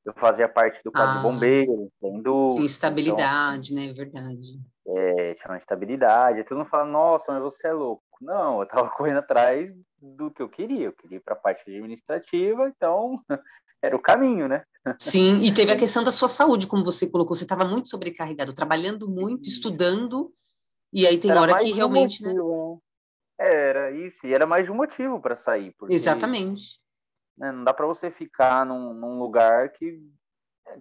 eu 0.05 0.13
fazia 0.13 0.47
parte 0.47 0.83
do 0.83 0.91
quadro 0.91 1.13
ah, 1.13 1.17
de 1.17 1.23
bombeiros, 1.23 1.89
sem 1.99 2.21
dúvida. 2.21 2.63
Instabilidade, 2.63 3.73
então, 3.73 3.87
né? 3.87 3.91
Verdade. 3.91 4.59
É, 4.87 5.33
tinha 5.33 5.49
uma 5.49 5.57
estabilidade. 5.57 6.43
Todo 6.43 6.59
mundo 6.59 6.69
fala, 6.69 6.85
nossa, 6.85 7.33
mas 7.33 7.41
você 7.41 7.67
é 7.67 7.73
louco. 7.73 8.03
Não, 8.21 8.61
eu 8.61 8.67
tava 8.67 8.87
correndo 8.95 9.17
atrás 9.17 9.73
do 9.99 10.29
que 10.29 10.43
eu 10.43 10.47
queria. 10.47 10.85
Eu 10.85 10.93
queria 10.93 11.17
ir 11.17 11.21
para 11.21 11.33
a 11.33 11.37
parte 11.37 11.63
administrativa, 11.67 12.69
então 12.69 13.19
era 13.81 13.95
o 13.95 14.01
caminho, 14.01 14.47
né? 14.47 14.63
Sim, 14.99 15.41
e 15.41 15.53
teve 15.53 15.71
a 15.71 15.77
questão 15.79 16.03
da 16.03 16.11
sua 16.11 16.27
saúde, 16.27 16.67
como 16.67 16.83
você 16.83 17.09
colocou. 17.09 17.35
Você 17.35 17.43
estava 17.43 17.65
muito 17.65 17.89
sobrecarregado, 17.89 18.53
trabalhando 18.53 19.09
muito, 19.09 19.47
estudando, 19.47 20.31
e 20.93 21.05
aí 21.05 21.17
tem 21.17 21.31
era 21.31 21.41
hora 21.41 21.57
que 21.59 21.71
realmente. 21.71 22.21
Né? 22.23 22.33
Motivo, 22.33 22.73
né? 22.73 22.79
Era 23.37 23.91
isso, 23.91 24.25
e 24.25 24.33
era 24.33 24.45
mais 24.45 24.65
de 24.65 24.71
um 24.71 24.75
motivo 24.75 25.19
para 25.19 25.35
sair. 25.35 25.73
Porque... 25.77 25.93
Exatamente 25.93 26.79
né? 27.37 27.51
Não 27.51 27.63
dá 27.63 27.73
para 27.73 27.85
você 27.85 28.09
ficar 28.09 28.65
num, 28.65 28.93
num, 28.93 29.19
lugar 29.19 29.69
que, 29.69 30.01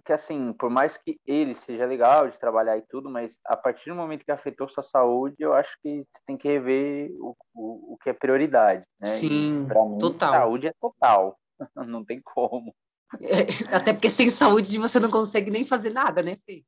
que, 0.03 0.13
assim, 0.13 0.53
por 0.53 0.69
mais 0.69 0.97
que 0.97 1.19
ele 1.25 1.53
seja 1.53 1.85
legal 1.85 2.29
de 2.29 2.39
trabalhar 2.39 2.77
e 2.77 2.81
tudo, 2.83 3.09
mas 3.09 3.39
a 3.45 3.57
partir 3.57 3.89
do 3.89 3.95
momento 3.95 4.23
que 4.23 4.31
afetou 4.31 4.69
sua 4.69 4.83
saúde, 4.83 5.35
eu 5.39 5.53
acho 5.53 5.77
que 5.81 5.99
você 5.99 6.21
tem 6.25 6.37
que 6.37 6.47
rever 6.47 7.11
o, 7.19 7.35
o, 7.53 7.93
o 7.93 7.97
que 7.97 8.09
é 8.09 8.13
prioridade. 8.13 8.85
Né? 8.99 9.07
Sim, 9.07 9.67
mim, 9.67 9.97
total. 9.97 10.33
Saúde 10.33 10.67
é 10.67 10.73
total, 10.79 11.37
não 11.87 12.03
tem 12.03 12.21
como. 12.23 12.73
É, 13.21 13.75
até 13.75 13.93
porque 13.93 14.09
sem 14.09 14.29
saúde 14.29 14.77
você 14.77 14.99
não 14.99 15.09
consegue 15.09 15.51
nem 15.51 15.65
fazer 15.65 15.89
nada, 15.89 16.21
né, 16.21 16.37
Fê? 16.45 16.63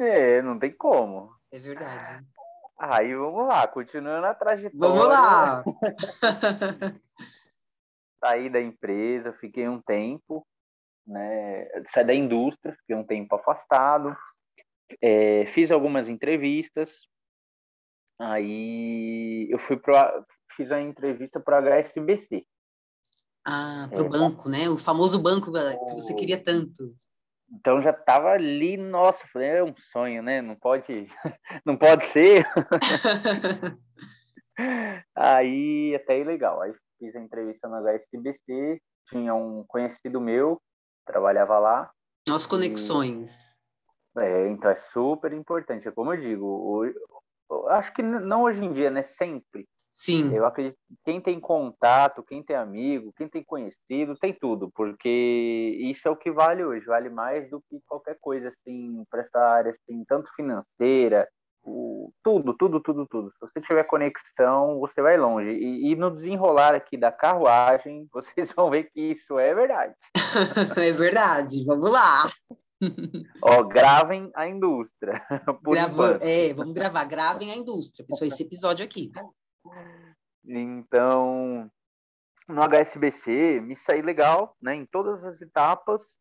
É, 0.00 0.42
não 0.42 0.58
tem 0.58 0.72
como. 0.72 1.34
É 1.50 1.58
verdade. 1.58 2.26
Aí 2.78 3.14
vamos 3.14 3.46
lá, 3.46 3.66
continuando 3.68 4.26
a 4.26 4.34
trajetória. 4.34 4.78
Vamos 4.78 5.06
lá! 5.06 5.62
saí 8.24 8.48
da 8.48 8.60
empresa, 8.60 9.32
fiquei 9.32 9.68
um 9.68 9.80
tempo, 9.80 10.46
né, 11.06 11.64
saí 11.88 12.04
da 12.04 12.14
indústria, 12.14 12.74
fiquei 12.80 12.94
um 12.94 13.04
tempo 13.04 13.34
afastado, 13.34 14.16
é, 15.00 15.46
fiz 15.46 15.70
algumas 15.70 16.08
entrevistas, 16.08 17.08
aí 18.18 19.48
eu 19.50 19.58
fui 19.58 19.76
para 19.76 20.24
fiz 20.52 20.70
a 20.70 20.80
entrevista 20.80 21.40
para 21.40 21.58
a 21.58 21.80
HSBC. 21.80 22.46
Ah, 23.44 23.88
para 23.90 24.02
o 24.02 24.06
é, 24.06 24.08
banco, 24.08 24.48
né? 24.48 24.68
O 24.68 24.76
famoso 24.78 25.18
banco 25.18 25.50
que 25.52 25.94
você 25.94 26.14
queria 26.14 26.42
tanto. 26.42 26.94
Então 27.52 27.82
já 27.82 27.90
estava 27.90 28.30
ali, 28.30 28.76
nossa, 28.76 29.26
falei, 29.32 29.48
é 29.48 29.64
um 29.64 29.74
sonho, 29.76 30.22
né? 30.22 30.40
Não 30.40 30.54
pode, 30.54 31.08
não 31.66 31.76
pode 31.76 32.06
ser. 32.06 32.46
aí 35.16 35.94
até 35.96 36.14
aí 36.14 36.24
legal. 36.24 36.60
Aí 36.60 36.72
fiz 36.98 37.16
a 37.16 37.20
entrevista 37.20 37.68
no 37.68 37.76
HSBC, 37.76 38.80
tinha 39.08 39.34
um 39.34 39.64
conhecido 39.66 40.20
meu, 40.20 40.60
trabalhava 41.04 41.58
lá. 41.58 41.90
As 42.28 42.46
conexões. 42.46 43.32
E, 44.16 44.20
é, 44.20 44.48
então 44.48 44.70
é 44.70 44.76
super 44.76 45.32
importante. 45.32 45.88
É 45.88 45.90
como 45.90 46.12
eu 46.12 46.20
digo, 46.20 46.46
hoje, 46.46 46.94
acho 47.70 47.92
que 47.92 48.02
não 48.02 48.42
hoje 48.42 48.62
em 48.62 48.72
dia, 48.72 48.90
né? 48.90 49.02
Sempre. 49.02 49.66
Sim. 49.92 50.34
Eu 50.34 50.46
acredito 50.46 50.76
que 50.88 50.96
quem 51.04 51.20
tem 51.20 51.38
contato, 51.38 52.22
quem 52.22 52.42
tem 52.42 52.56
amigo, 52.56 53.12
quem 53.16 53.28
tem 53.28 53.44
conhecido, 53.44 54.16
tem 54.18 54.32
tudo, 54.32 54.70
porque 54.74 55.76
isso 55.80 56.08
é 56.08 56.10
o 56.10 56.16
que 56.16 56.30
vale 56.30 56.64
hoje, 56.64 56.86
vale 56.86 57.10
mais 57.10 57.50
do 57.50 57.60
que 57.68 57.80
qualquer 57.86 58.16
coisa 58.20 58.48
assim 58.48 59.04
para 59.10 59.20
essa 59.20 59.38
área 59.38 59.72
assim, 59.72 60.04
tanto 60.06 60.30
financeira, 60.34 61.28
o, 61.62 62.12
tudo, 62.22 62.54
tudo, 62.54 62.80
tudo, 62.80 63.06
tudo. 63.06 63.30
Se 63.30 63.38
você 63.40 63.60
tiver 63.60 63.84
conexão, 63.84 64.78
você 64.78 65.02
vai 65.02 65.16
longe. 65.16 65.50
E, 65.50 65.92
e, 65.92 65.96
no 65.96 66.10
desenrolar 66.10 66.74
aqui 66.74 66.96
da 66.96 67.12
carruagem, 67.12 68.08
vocês 68.12 68.52
vão 68.52 68.70
ver 68.70 68.84
que 68.84 69.00
isso 69.00 69.38
é 69.38 69.54
verdade. 69.54 69.94
é 70.76 70.92
verdade, 70.92 71.64
vamos 71.64 71.90
lá. 71.90 72.30
Ó, 73.42 73.62
gravem 73.64 74.30
a 74.34 74.48
indústria. 74.48 75.22
Grava, 75.62 76.18
é, 76.22 76.54
vamos 76.54 76.72
gravar, 76.72 77.04
gravem 77.04 77.52
a 77.52 77.56
indústria, 77.56 78.06
pessoal, 78.06 78.28
esse 78.28 78.42
episódio 78.42 78.84
aqui. 78.84 79.10
Então, 80.44 81.70
no 82.48 82.62
HSBC, 82.62 83.60
me 83.60 83.76
saí 83.76 84.02
legal, 84.02 84.56
né, 84.60 84.74
em 84.74 84.86
todas 84.86 85.24
as 85.24 85.40
etapas, 85.40 86.16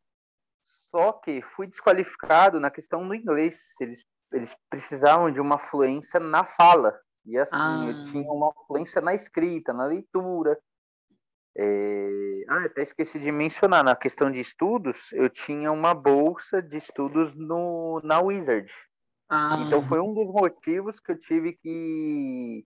só 0.61 1.13
que 1.13 1.41
fui 1.41 1.67
desqualificado 1.67 2.59
na 2.59 2.71
questão 2.71 3.07
do 3.07 3.15
inglês. 3.15 3.73
Eles, 3.79 4.05
eles 4.31 4.55
precisavam 4.69 5.31
de 5.31 5.39
uma 5.39 5.57
fluência 5.57 6.19
na 6.19 6.43
fala. 6.43 6.99
E 7.25 7.37
assim, 7.37 7.53
ah. 7.53 7.85
eu 7.87 8.03
tinha 8.05 8.31
uma 8.31 8.51
fluência 8.65 9.01
na 9.01 9.13
escrita, 9.13 9.71
na 9.73 9.85
leitura. 9.85 10.57
É... 11.55 12.43
Ah, 12.47 12.65
até 12.65 12.81
esqueci 12.81 13.19
de 13.19 13.31
mencionar, 13.31 13.83
na 13.83 13.95
questão 13.95 14.31
de 14.31 14.39
estudos, 14.39 15.11
eu 15.13 15.29
tinha 15.29 15.71
uma 15.71 15.93
bolsa 15.93 16.61
de 16.61 16.77
estudos 16.77 17.35
no, 17.35 18.01
na 18.03 18.19
Wizard. 18.19 18.71
Ah. 19.29 19.57
Então 19.65 19.85
foi 19.87 19.99
um 19.99 20.13
dos 20.13 20.27
motivos 20.27 20.99
que 20.99 21.11
eu 21.11 21.19
tive 21.19 21.53
que 21.53 22.65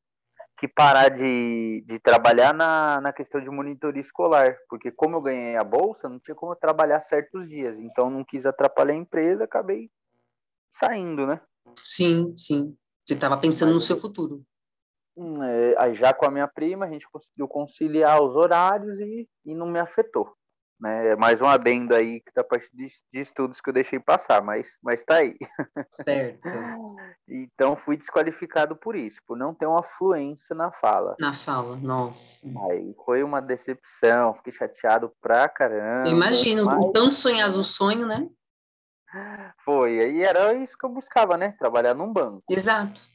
que 0.57 0.67
parar 0.67 1.09
de, 1.09 1.83
de 1.85 1.99
trabalhar 1.99 2.53
na, 2.53 3.01
na 3.01 3.11
questão 3.11 3.41
de 3.41 3.49
monitoria 3.49 4.01
escolar, 4.01 4.57
porque 4.69 4.91
como 4.91 5.17
eu 5.17 5.21
ganhei 5.21 5.55
a 5.55 5.63
bolsa, 5.63 6.07
não 6.07 6.19
tinha 6.19 6.35
como 6.35 6.55
trabalhar 6.55 6.99
certos 7.01 7.49
dias, 7.49 7.77
então 7.79 8.09
não 8.09 8.23
quis 8.23 8.45
atrapalhar 8.45 8.93
a 8.93 8.97
empresa, 8.97 9.43
acabei 9.43 9.89
saindo, 10.71 11.25
né? 11.25 11.41
Sim, 11.83 12.35
sim. 12.37 12.75
Você 13.05 13.13
estava 13.13 13.37
pensando 13.37 13.69
Mas, 13.69 13.75
no 13.75 13.81
seu 13.81 13.99
futuro. 13.99 14.43
Hum, 15.15 15.43
é, 15.43 15.75
aí 15.77 15.93
já 15.93 16.13
com 16.13 16.25
a 16.25 16.31
minha 16.31 16.47
prima, 16.47 16.85
a 16.85 16.89
gente 16.89 17.09
conseguiu 17.09 17.47
conciliar 17.47 18.21
os 18.21 18.35
horários 18.35 18.99
e, 18.99 19.27
e 19.45 19.53
não 19.53 19.67
me 19.67 19.79
afetou. 19.79 20.33
Né? 20.83 21.11
É 21.11 21.15
mais 21.15 21.41
um 21.41 21.45
adendo 21.45 21.95
aí 21.95 22.19
que 22.19 22.33
da 22.35 22.43
parte 22.43 22.69
de, 22.73 22.87
de, 22.87 23.19
estudos 23.21 23.61
que 23.61 23.69
eu 23.69 23.73
deixei 23.73 24.01
passar, 24.01 24.43
mas, 24.43 24.77
mas 24.83 25.01
tá 25.01 25.15
aí. 25.15 25.37
Certo. 26.03 26.41
então 27.25 27.77
fui 27.77 27.95
desqualificado 27.95 28.75
por 28.75 28.93
isso, 28.93 29.21
por 29.25 29.37
não 29.37 29.53
ter 29.53 29.65
uma 29.65 29.81
fluência 29.81 30.53
na 30.53 30.73
fala. 30.73 31.15
Na 31.21 31.31
fala, 31.31 31.77
nossa. 31.77 32.45
Aí 32.69 32.93
foi 33.05 33.23
uma 33.23 33.41
decepção, 33.41 34.33
fiquei 34.33 34.51
chateado 34.51 35.09
pra 35.21 35.47
caramba. 35.47 36.09
Imagino, 36.09 36.65
mas... 36.65 36.91
tão 36.91 37.09
sonhado 37.09 37.63
sonho, 37.63 38.05
né? 38.05 38.27
Foi, 39.63 40.01
aí 40.01 40.21
era 40.21 40.53
isso 40.53 40.77
que 40.77 40.85
eu 40.85 40.89
buscava, 40.89 41.37
né? 41.37 41.55
Trabalhar 41.57 41.93
num 41.93 42.11
banco. 42.11 42.43
Exato. 42.49 43.07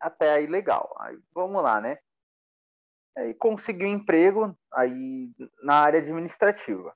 Até 0.00 0.32
aí 0.32 0.48
legal. 0.48 0.92
Aí 0.98 1.16
vamos 1.32 1.62
lá, 1.62 1.80
né? 1.80 1.98
Aí 3.16 3.34
consegui 3.34 3.84
um 3.84 3.94
emprego 3.94 4.56
aí 4.72 5.30
na 5.62 5.74
área 5.74 6.00
administrativa. 6.00 6.94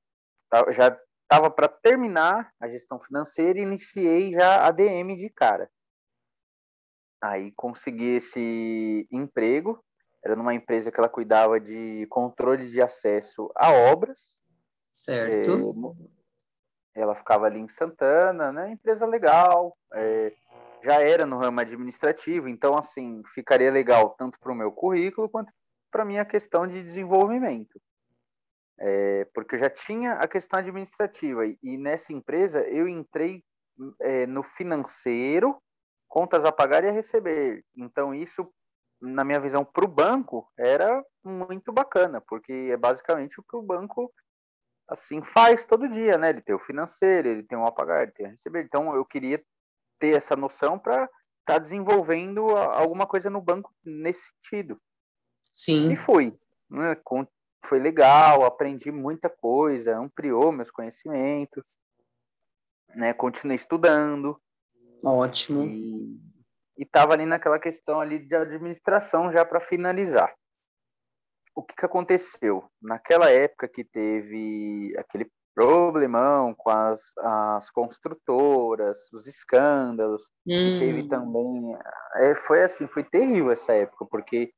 Tá, 0.49 0.73
já 0.73 0.99
estava 1.23 1.51
para 1.51 1.69
terminar 1.69 2.53
a 2.61 2.69
gestão 2.69 2.99
financeira 3.01 3.59
e 3.59 3.63
iniciei 3.63 4.33
já 4.33 4.67
a 4.67 4.71
DM 4.71 5.17
de 5.17 5.29
cara. 5.29 5.71
Aí 7.23 7.53
consegui 7.53 8.17
esse 8.17 9.07
emprego, 9.11 9.83
era 10.25 10.37
numa 10.37 10.55
empresa 10.55 10.91
que 10.91 10.99
ela 10.99 11.09
cuidava 11.09 11.61
de 11.61 12.07
controle 12.09 12.71
de 12.71 12.81
acesso 12.81 13.51
a 13.57 13.73
obras. 13.73 14.41
Certo. 14.93 16.07
É, 16.95 17.01
ela 17.01 17.15
ficava 17.15 17.47
ali 17.47 17.61
em 17.61 17.69
Santana, 17.69 18.53
né? 18.53 18.71
Empresa 18.71 19.05
legal, 19.05 19.77
é, 19.93 20.33
já 20.83 21.03
era 21.03 21.27
no 21.27 21.37
ramo 21.37 21.61
administrativo, 21.61 22.49
então 22.49 22.77
assim 22.77 23.23
ficaria 23.35 23.71
legal 23.71 24.11
tanto 24.11 24.39
para 24.39 24.53
o 24.53 24.55
meu 24.55 24.73
currículo 24.73 25.29
quanto 25.29 25.53
para 25.91 26.05
mim 26.05 26.19
a 26.19 26.25
questão 26.25 26.67
de 26.67 26.83
desenvolvimento. 26.83 27.81
É, 28.79 29.25
porque 29.35 29.55
eu 29.55 29.59
já 29.59 29.71
tinha 29.71 30.15
a 30.15 30.29
questão 30.29 30.59
administrativa 30.59 31.47
e, 31.47 31.59
e 31.63 31.79
nessa 31.79 32.13
empresa 32.13 32.61
eu 32.69 32.87
entrei 32.87 33.43
é, 34.01 34.27
no 34.27 34.43
financeiro, 34.43 35.57
contas 36.09 36.45
a 36.45 36.53
pagar 36.53 36.85
e 36.85 36.89
a 36.89 36.93
receber. 36.93 37.65
Então 37.75 38.15
isso, 38.15 38.51
na 39.01 39.25
minha 39.25 39.41
visão, 39.41 39.65
para 39.65 39.85
o 39.85 39.89
banco 39.89 40.51
era 40.59 41.03
muito 41.25 41.73
bacana, 41.73 42.21
porque 42.21 42.53
é 42.71 42.77
basicamente 42.77 43.41
o 43.41 43.43
que 43.43 43.57
o 43.57 43.63
banco 43.63 44.13
assim 44.89 45.23
faz 45.23 45.65
todo 45.65 45.89
dia, 45.89 46.17
né? 46.17 46.31
Ele 46.31 46.43
tem 46.43 46.55
o 46.55 46.61
financeiro, 46.61 47.29
ele 47.29 47.43
tem 47.43 47.59
o 47.59 47.67
a 47.67 47.73
pagar, 47.73 48.03
ele 48.03 48.13
tem 48.13 48.27
a 48.27 48.31
receber. 48.31 48.63
Então 48.65 48.95
eu 48.95 49.05
queria 49.05 49.43
ter 49.99 50.17
essa 50.17 50.37
noção 50.37 50.79
para 50.79 51.05
estar 51.05 51.11
tá 51.47 51.59
desenvolvendo 51.59 52.49
alguma 52.51 53.07
coisa 53.07 53.31
no 53.31 53.41
banco 53.41 53.75
nesse 53.85 54.31
sentido. 54.31 54.81
Sim. 55.57 55.91
E 55.91 55.97
fui. 55.97 56.39
Né? 56.69 56.95
Foi 57.65 57.81
legal, 57.81 58.45
aprendi 58.45 58.93
muita 58.93 59.31
coisa, 59.31 59.97
ampliou 59.97 60.53
meus 60.53 60.71
conhecimentos, 60.71 61.65
né? 62.95 63.13
Continuei 63.15 63.57
estudando. 63.57 64.41
Ótimo. 65.03 65.65
E 65.65 66.21
estava 66.79 67.15
ali 67.15 67.25
naquela 67.25 67.59
questão 67.59 68.01
ali 68.01 68.19
de 68.19 68.37
administração 68.37 69.33
já 69.33 69.45
para 69.45 69.59
finalizar. 69.59 70.33
O 71.55 71.63
que, 71.63 71.75
que 71.75 71.87
aconteceu? 71.87 72.71
Naquela 72.81 73.31
época 73.31 73.67
que 73.67 73.83
teve 73.83 74.95
aquele 74.99 75.31
problemão 75.55 76.55
com 76.55 76.69
as, 76.69 77.01
as 77.17 77.71
construtoras, 77.71 79.11
os 79.11 79.27
escândalos, 79.27 80.23
hum. 80.47 80.79
teve 80.79 81.09
também. 81.09 81.75
É, 82.17 82.35
foi 82.35 82.63
assim, 82.63 82.87
foi 82.87 83.03
terrível 83.03 83.51
essa 83.51 83.73
época, 83.73 84.05
porque 84.05 84.53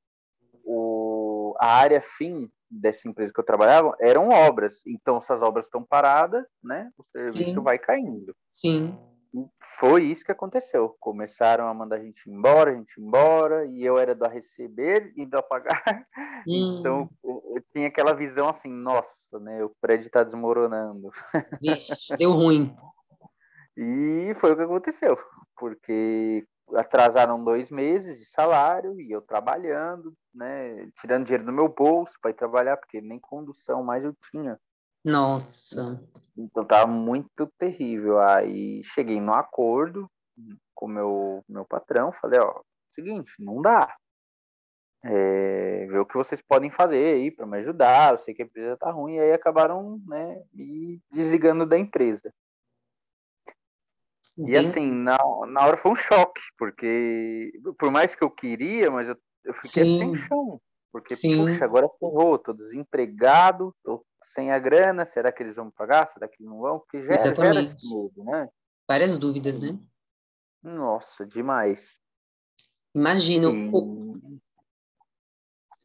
o, 0.68 1.54
a 1.58 1.66
área 1.66 2.00
fim 2.00 2.50
dessa 2.70 3.08
empresa 3.08 3.32
que 3.32 3.40
eu 3.40 3.44
trabalhava 3.44 3.96
eram 3.98 4.28
obras. 4.28 4.82
Então, 4.86 5.16
essas 5.16 5.40
obras 5.40 5.66
estão 5.66 5.82
paradas, 5.82 6.44
né? 6.62 6.90
O 6.98 7.04
serviço 7.10 7.54
Sim. 7.54 7.62
vai 7.62 7.78
caindo. 7.78 8.36
Sim. 8.52 8.98
E 9.34 9.46
foi 9.58 10.04
isso 10.04 10.24
que 10.24 10.32
aconteceu. 10.32 10.94
Começaram 11.00 11.66
a 11.66 11.74
mandar 11.74 11.96
a 11.96 12.02
gente 12.02 12.30
embora, 12.30 12.70
a 12.70 12.74
gente 12.74 13.00
embora, 13.00 13.64
e 13.66 13.82
eu 13.82 13.98
era 13.98 14.14
do 14.14 14.24
a 14.24 14.28
receber 14.28 15.12
e 15.16 15.24
do 15.24 15.38
a 15.38 15.42
pagar. 15.42 16.06
Hum. 16.46 16.78
Então, 16.78 17.10
eu 17.24 17.62
tinha 17.72 17.88
aquela 17.88 18.14
visão 18.14 18.48
assim, 18.48 18.72
nossa, 18.72 19.38
né? 19.40 19.64
O 19.64 19.72
prédio 19.80 20.06
está 20.06 20.22
desmoronando. 20.22 21.10
Vixe, 21.60 22.16
deu 22.16 22.32
ruim. 22.32 22.76
E 23.76 24.34
foi 24.40 24.52
o 24.52 24.56
que 24.56 24.62
aconteceu, 24.62 25.18
porque 25.56 26.46
atrasaram 26.74 27.42
dois 27.42 27.70
meses 27.70 28.18
de 28.18 28.24
salário 28.24 29.00
e 29.00 29.10
eu 29.10 29.22
trabalhando, 29.22 30.14
né, 30.34 30.90
tirando 31.00 31.24
dinheiro 31.24 31.44
do 31.44 31.52
meu 31.52 31.68
bolso 31.68 32.14
para 32.20 32.30
ir 32.30 32.34
trabalhar, 32.34 32.76
porque 32.76 33.00
nem 33.00 33.18
condução 33.18 33.82
mais 33.82 34.04
eu 34.04 34.14
tinha. 34.30 34.58
Nossa. 35.04 36.02
Então 36.36 36.64
tava 36.64 36.86
muito 36.86 37.46
terrível. 37.58 38.20
Aí 38.20 38.82
cheguei 38.84 39.20
no 39.20 39.32
acordo 39.32 40.10
com 40.74 40.86
meu 40.86 41.44
meu 41.48 41.64
patrão, 41.64 42.12
falei, 42.12 42.38
ó, 42.40 42.60
seguinte, 42.90 43.32
não 43.38 43.60
dá. 43.60 43.96
É, 45.04 45.86
ver 45.86 46.00
o 46.00 46.06
que 46.06 46.16
vocês 46.16 46.42
podem 46.42 46.70
fazer 46.70 47.14
aí 47.14 47.30
para 47.30 47.46
me 47.46 47.58
ajudar. 47.58 48.12
Eu 48.12 48.18
sei 48.18 48.34
que 48.34 48.42
a 48.42 48.44
empresa 48.44 48.76
tá 48.76 48.90
ruim, 48.90 49.14
e 49.14 49.20
aí 49.20 49.32
acabaram, 49.32 50.00
né, 50.06 50.42
me 50.52 51.00
desligando 51.10 51.64
da 51.64 51.78
empresa. 51.78 52.32
E 54.46 54.56
assim, 54.56 54.90
na, 54.90 55.18
na 55.48 55.66
hora 55.66 55.76
foi 55.76 55.90
um 55.90 55.96
choque, 55.96 56.40
porque 56.56 57.52
por 57.78 57.90
mais 57.90 58.14
que 58.14 58.22
eu 58.22 58.30
queria, 58.30 58.90
mas 58.90 59.08
eu, 59.08 59.16
eu 59.44 59.54
fiquei 59.54 59.84
Sim. 59.84 59.98
sem 59.98 60.16
chão. 60.16 60.60
Porque, 60.92 61.16
Sim. 61.16 61.36
puxa, 61.36 61.64
agora 61.64 61.88
ferrou, 61.98 62.38
tô 62.38 62.52
desempregado, 62.52 63.74
tô 63.82 64.04
sem 64.22 64.52
a 64.52 64.58
grana, 64.58 65.04
será 65.04 65.30
que 65.30 65.42
eles 65.42 65.56
vão 65.56 65.70
pagar? 65.70 66.06
Será 66.08 66.28
que 66.28 66.36
eles 66.40 66.50
não 66.50 66.60
vão? 66.60 66.78
Porque 66.78 67.04
já 67.04 67.14
era 67.14 67.60
esse 67.60 67.76
medo, 67.88 68.24
né? 68.24 68.48
Várias 68.88 69.16
dúvidas, 69.16 69.60
né? 69.60 69.78
Nossa, 70.62 71.26
demais. 71.26 72.00
Imagino. 72.94 73.50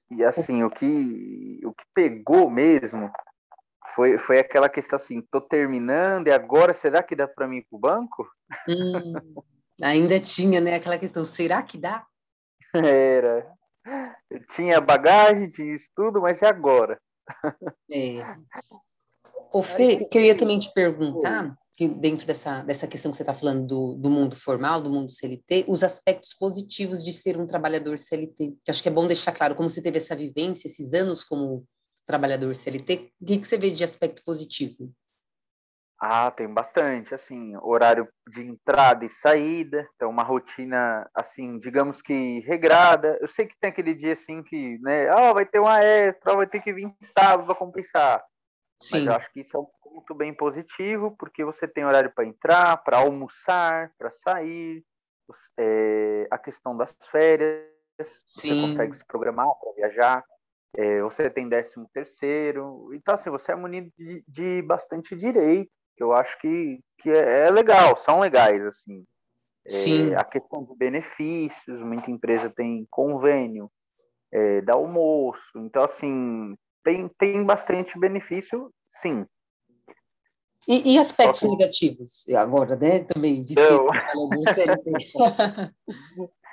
E, 0.09 0.17
e 0.17 0.23
assim, 0.23 0.63
o 0.63 0.69
que, 0.69 1.59
o 1.65 1.73
que 1.73 1.83
pegou 1.93 2.49
mesmo 2.49 3.11
foi, 3.95 4.17
foi 4.17 4.39
aquela 4.39 4.69
questão 4.69 4.97
assim, 4.97 5.21
tô 5.21 5.41
terminando 5.41 6.27
e 6.27 6.31
agora 6.31 6.73
será 6.73 7.01
que 7.03 7.15
dá 7.15 7.27
para 7.27 7.47
mim 7.47 7.57
ir 7.57 7.67
pro 7.69 7.79
banco? 7.79 8.27
Hum, 8.67 9.13
ainda 9.81 10.19
tinha, 10.19 10.59
né, 10.59 10.75
aquela 10.75 10.97
questão, 10.97 11.25
será 11.25 11.61
que 11.61 11.77
dá? 11.77 12.05
Era. 12.73 13.51
Eu 14.29 14.45
tinha 14.47 14.79
bagagem, 14.79 15.49
tinha 15.49 15.75
estudo, 15.75 16.21
mas 16.21 16.41
e 16.41 16.45
agora? 16.45 16.99
É. 17.91 18.23
O 19.51 19.61
Fê, 19.61 20.05
que 20.05 20.17
eu 20.17 20.21
ia 20.21 20.35
também 20.35 20.57
te 20.57 20.71
perguntar, 20.73 21.55
que 21.75 21.87
dentro 21.87 22.25
dessa, 22.25 22.61
dessa 22.63 22.87
questão 22.87 23.11
que 23.11 23.17
você 23.17 23.23
está 23.23 23.33
falando 23.33 23.65
do, 23.65 23.95
do 23.95 24.09
mundo 24.09 24.35
formal, 24.35 24.81
do 24.81 24.89
mundo 24.89 25.11
CLT, 25.11 25.65
os 25.67 25.83
aspectos 25.83 26.33
positivos 26.33 27.03
de 27.03 27.11
ser 27.11 27.39
um 27.39 27.47
trabalhador 27.47 27.97
CLT. 27.97 28.55
Que 28.63 28.71
acho 28.71 28.81
que 28.81 28.89
é 28.89 28.91
bom 28.91 29.07
deixar 29.07 29.31
claro 29.31 29.55
como 29.55 29.69
você 29.69 29.81
teve 29.81 29.97
essa 29.97 30.15
vivência, 30.15 30.67
esses 30.67 30.93
anos 30.93 31.23
como 31.23 31.65
trabalhador 32.05 32.55
CLT, 32.55 33.13
o 33.21 33.25
que, 33.25 33.37
que 33.39 33.47
você 33.47 33.57
vê 33.57 33.69
de 33.69 33.83
aspecto 33.83 34.23
positivo? 34.23 34.93
Ah, 36.05 36.29
tem 36.31 36.53
bastante, 36.53 37.15
assim, 37.15 37.55
horário 37.61 38.09
de 38.29 38.41
entrada 38.41 39.05
e 39.05 39.09
saída, 39.09 39.87
então 39.95 40.09
uma 40.09 40.23
rotina, 40.23 41.09
assim, 41.15 41.57
digamos 41.59 42.01
que 42.01 42.41
regrada. 42.41 43.17
Eu 43.21 43.27
sei 43.27 43.47
que 43.47 43.55
tem 43.57 43.69
aquele 43.69 43.93
dia, 43.93 44.11
assim, 44.11 44.43
que, 44.43 44.77
né, 44.79 45.09
ah, 45.09 45.31
vai 45.31 45.45
ter 45.45 45.59
uma 45.59 45.81
extra, 45.81 46.35
vai 46.35 46.45
ter 46.45 46.61
que 46.61 46.73
vir 46.73 46.93
sábado 47.01 47.45
para 47.45 47.55
compensar. 47.55 48.21
Sim. 48.81 48.97
Mas 48.97 49.05
eu 49.05 49.13
acho 49.13 49.31
que 49.31 49.39
isso 49.39 49.55
é 49.55 49.59
um 49.61 49.67
ponto 49.81 50.13
bem 50.13 50.33
positivo, 50.33 51.15
porque 51.17 51.45
você 51.45 51.65
tem 51.69 51.85
horário 51.85 52.11
para 52.13 52.25
entrar, 52.25 52.75
para 52.83 52.97
almoçar, 52.97 53.93
para 53.97 54.11
sair, 54.11 54.83
é, 55.57 56.27
a 56.29 56.37
questão 56.37 56.75
das 56.75 56.93
férias, 57.09 57.65
Sim. 58.27 58.49
você 58.49 58.61
consegue 58.61 58.93
se 58.93 59.05
programar 59.05 59.47
para 59.57 59.73
viajar, 59.73 60.23
é, 60.75 61.01
você 61.01 61.29
tem 61.29 61.47
décimo 61.47 61.89
terceiro, 61.93 62.89
então 62.93 63.13
assim, 63.13 63.29
você 63.29 63.51
é 63.51 63.55
munido 63.55 63.91
de, 63.97 64.23
de 64.27 64.61
bastante 64.63 65.15
direito, 65.15 65.71
que 65.95 66.03
eu 66.03 66.13
acho 66.13 66.37
que, 66.39 66.79
que 66.97 67.11
é, 67.11 67.47
é 67.47 67.51
legal, 67.51 67.95
são 67.95 68.19
legais, 68.19 68.65
assim. 68.65 69.05
É, 69.65 69.69
Sim. 69.69 70.13
a 70.15 70.23
questão 70.23 70.63
de 70.63 70.75
benefícios, 70.75 71.81
muita 71.81 72.11
empresa 72.11 72.49
tem 72.49 72.87
convênio, 72.89 73.71
é, 74.31 74.61
dá 74.61 74.73
almoço, 74.73 75.57
então 75.57 75.83
assim, 75.83 76.57
tem, 76.83 77.07
tem 77.17 77.45
bastante 77.45 77.97
benefício, 77.97 78.73
sim. 78.89 79.25
E, 80.67 80.93
e 80.93 80.97
aspectos 80.97 81.41
que... 81.41 81.47
negativos, 81.47 82.27
agora, 82.29 82.75
né? 82.75 83.03
Também 83.03 83.43
de 83.43 83.53
eu... 83.59 83.87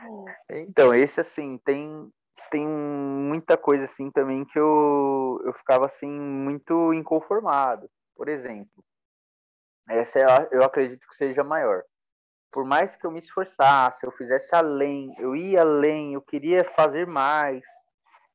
Então, 0.51 0.95
esse 0.95 1.21
assim, 1.21 1.59
tem, 1.59 2.11
tem 2.51 2.67
muita 2.67 3.57
coisa 3.57 3.85
assim 3.85 4.11
também 4.11 4.45
que 4.45 4.59
eu, 4.59 5.41
eu 5.45 5.53
ficava 5.55 5.87
assim 5.87 6.11
muito 6.11 6.93
inconformado. 6.93 7.89
Por 8.15 8.29
exemplo, 8.29 8.85
essa 9.89 10.49
eu 10.51 10.63
acredito 10.63 11.07
que 11.09 11.15
seja 11.15 11.43
maior. 11.43 11.83
Por 12.53 12.65
mais 12.65 12.97
que 12.97 13.07
eu 13.07 13.11
me 13.11 13.21
esforçasse, 13.21 14.05
eu 14.05 14.11
fizesse 14.13 14.55
além, 14.55 15.15
eu 15.19 15.37
ia 15.37 15.61
além, 15.61 16.15
eu 16.15 16.23
queria 16.23 16.65
fazer 16.65 17.07
mais, 17.07 17.63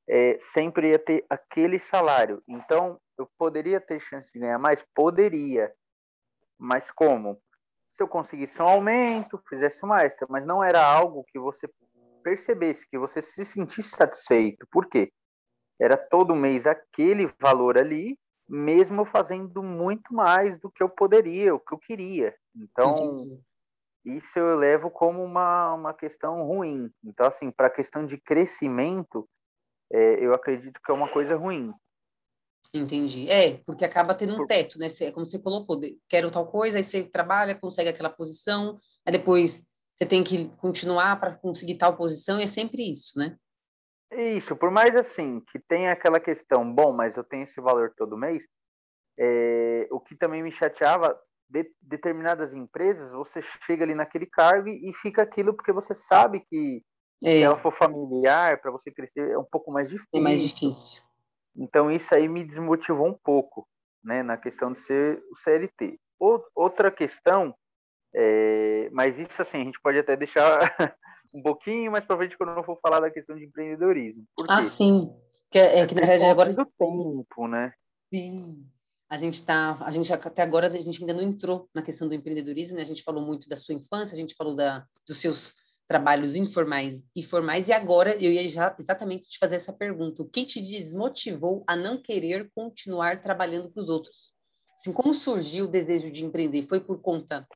é, 0.07 0.37
sempre 0.39 0.91
ia 0.91 0.99
ter 0.99 1.25
aquele 1.29 1.77
salário. 1.77 2.41
Então, 2.47 2.99
eu 3.17 3.29
poderia 3.37 3.79
ter 3.81 3.99
chance 3.99 4.31
de 4.31 4.39
ganhar 4.39 4.57
mais? 4.57 4.85
Poderia. 4.93 5.73
Mas 6.57 6.91
como? 6.91 7.41
Se 7.91 8.03
eu 8.03 8.07
conseguisse 8.07 8.61
um 8.61 8.67
aumento, 8.67 9.41
fizesse 9.49 9.85
extra, 10.01 10.27
mas 10.29 10.45
não 10.45 10.63
era 10.63 10.85
algo 10.85 11.25
que 11.25 11.39
você 11.39 11.67
percebesse, 12.25 12.89
que 12.89 12.97
você 12.97 13.21
se 13.21 13.45
sentisse 13.45 13.89
satisfeito. 13.89 14.65
Por 14.71 14.87
quê? 14.87 15.13
Era 15.79 15.95
todo 15.95 16.35
mês 16.35 16.65
aquele 16.65 17.31
valor 17.39 17.77
ali, 17.77 18.17
mesmo 18.49 19.05
fazendo 19.05 19.61
muito 19.61 20.11
mais 20.11 20.57
do 20.57 20.71
que 20.71 20.81
eu 20.81 20.89
poderia, 20.89 21.53
o 21.53 21.59
que 21.59 21.75
eu 21.75 21.77
queria. 21.77 22.35
Então, 22.55 22.93
Entendi. 22.93 23.39
isso 24.05 24.39
eu 24.39 24.57
levo 24.57 24.89
como 24.89 25.23
uma, 25.23 25.73
uma 25.75 25.93
questão 25.93 26.43
ruim. 26.43 26.89
Então, 27.03 27.27
assim, 27.27 27.51
para 27.51 27.67
a 27.67 27.71
questão 27.71 28.05
de 28.05 28.17
crescimento, 28.17 29.29
é, 29.91 30.25
eu 30.25 30.33
acredito 30.33 30.79
que 30.83 30.91
é 30.91 30.95
uma 30.95 31.07
coisa 31.07 31.35
ruim. 31.35 31.71
Entendi. 32.73 33.29
É, 33.29 33.57
porque 33.65 33.85
acaba 33.85 34.15
tendo 34.15 34.41
um 34.41 34.47
teto, 34.47 34.79
né? 34.79 34.87
Como 35.13 35.25
você 35.25 35.39
colocou, 35.39 35.79
quero 36.09 36.31
tal 36.31 36.47
coisa, 36.47 36.77
aí 36.77 36.83
você 36.83 37.03
trabalha, 37.03 37.55
consegue 37.55 37.89
aquela 37.89 38.09
posição, 38.09 38.79
aí 39.05 39.13
depois 39.13 39.65
você 39.95 40.05
tem 40.05 40.23
que 40.23 40.49
continuar 40.57 41.19
para 41.19 41.35
conseguir 41.35 41.75
tal 41.75 41.95
posição, 41.95 42.39
e 42.39 42.43
é 42.43 42.47
sempre 42.47 42.91
isso, 42.91 43.17
né? 43.17 43.37
Isso, 44.11 44.55
por 44.55 44.69
mais 44.69 44.95
assim, 44.95 45.41
que 45.51 45.59
tenha 45.59 45.91
aquela 45.91 46.19
questão, 46.19 46.71
bom, 46.73 46.93
mas 46.93 47.17
eu 47.17 47.23
tenho 47.23 47.43
esse 47.43 47.59
valor 47.59 47.93
todo 47.97 48.17
mês, 48.17 48.45
é, 49.17 49.87
o 49.91 49.99
que 49.99 50.15
também 50.15 50.43
me 50.43 50.51
chateava, 50.51 51.17
de, 51.49 51.71
determinadas 51.81 52.53
empresas, 52.53 53.11
você 53.11 53.41
chega 53.65 53.83
ali 53.83 53.95
naquele 53.95 54.25
cargo 54.25 54.67
e 54.69 54.91
fica 54.93 55.21
aquilo 55.21 55.53
porque 55.53 55.71
você 55.71 55.93
sabe 55.93 56.41
que 56.49 56.81
é. 57.23 57.31
se 57.31 57.41
ela 57.41 57.57
for 57.57 57.71
familiar, 57.71 58.59
para 58.61 58.71
você 58.71 58.91
crescer 58.91 59.31
é 59.31 59.37
um 59.37 59.45
pouco 59.45 59.71
mais 59.71 59.89
difícil. 59.89 60.09
É 60.13 60.19
mais 60.19 60.41
difícil. 60.41 61.01
Então 61.55 61.91
isso 61.91 62.13
aí 62.13 62.27
me 62.27 62.43
desmotivou 62.43 63.07
um 63.07 63.17
pouco, 63.23 63.67
né, 64.03 64.21
na 64.21 64.37
questão 64.37 64.73
de 64.73 64.81
ser 64.81 65.23
o 65.31 65.35
CLT. 65.35 65.99
outra 66.53 66.91
questão, 66.91 67.55
é, 68.17 68.89
mas 68.93 69.19
isso 69.19 69.41
assim, 69.41 69.61
a 69.61 69.63
gente 69.65 69.81
pode 69.81 69.99
até 69.99 70.15
deixar 70.15 70.59
um 71.33 71.43
pouquinho 71.43 71.91
mais 71.91 72.05
para 72.05 72.15
frente 72.15 72.37
quando 72.37 72.57
eu 72.57 72.63
for 72.63 72.79
falar 72.79 73.01
da 73.01 73.11
questão 73.11 73.35
de 73.35 73.43
empreendedorismo. 73.43 74.23
Ah, 74.47 74.63
sim. 74.63 75.13
Que, 75.51 75.59
é, 75.59 75.79
é 75.79 75.85
que 75.85 75.93
na 75.93 76.01
verdade 76.01 76.25
agora 76.25 76.53
do 76.53 76.65
tempo, 76.65 77.47
né? 77.47 77.73
Sim. 78.13 78.65
A 79.09 79.17
gente 79.17 79.43
tá, 79.45 79.77
a 79.81 79.91
gente 79.91 80.11
até 80.11 80.41
agora 80.41 80.67
a 80.67 80.81
gente 80.81 81.01
ainda 81.01 81.13
não 81.13 81.21
entrou 81.21 81.69
na 81.75 81.81
questão 81.81 82.07
do 82.07 82.13
empreendedorismo, 82.13 82.77
né? 82.77 82.83
A 82.83 82.85
gente 82.85 83.03
falou 83.03 83.21
muito 83.21 83.49
da 83.49 83.57
sua 83.57 83.75
infância, 83.75 84.15
a 84.15 84.17
gente 84.17 84.33
falou 84.35 84.55
da 84.55 84.85
dos 85.05 85.17
seus 85.17 85.53
trabalhos 85.87 86.35
informais 86.35 87.05
e 87.15 87.21
formais, 87.21 87.69
e 87.69 87.73
agora 87.73 88.15
eu 88.15 88.31
ia 88.31 88.47
já 88.49 88.75
exatamente 88.79 89.29
te 89.29 89.37
fazer 89.37 89.57
essa 89.57 89.71
pergunta. 89.71 90.23
O 90.23 90.27
que 90.27 90.45
te 90.45 90.59
desmotivou 90.59 91.63
a 91.67 91.75
não 91.75 92.01
querer 92.01 92.49
continuar 92.55 93.21
trabalhando 93.21 93.69
para 93.69 93.83
os 93.83 93.89
outros? 93.89 94.33
Assim, 94.73 94.91
como 94.91 95.13
surgiu 95.13 95.65
o 95.65 95.69
desejo 95.69 96.09
de 96.09 96.25
empreender? 96.25 96.63
Foi 96.63 96.79
por 96.79 96.99
conta 97.01 97.47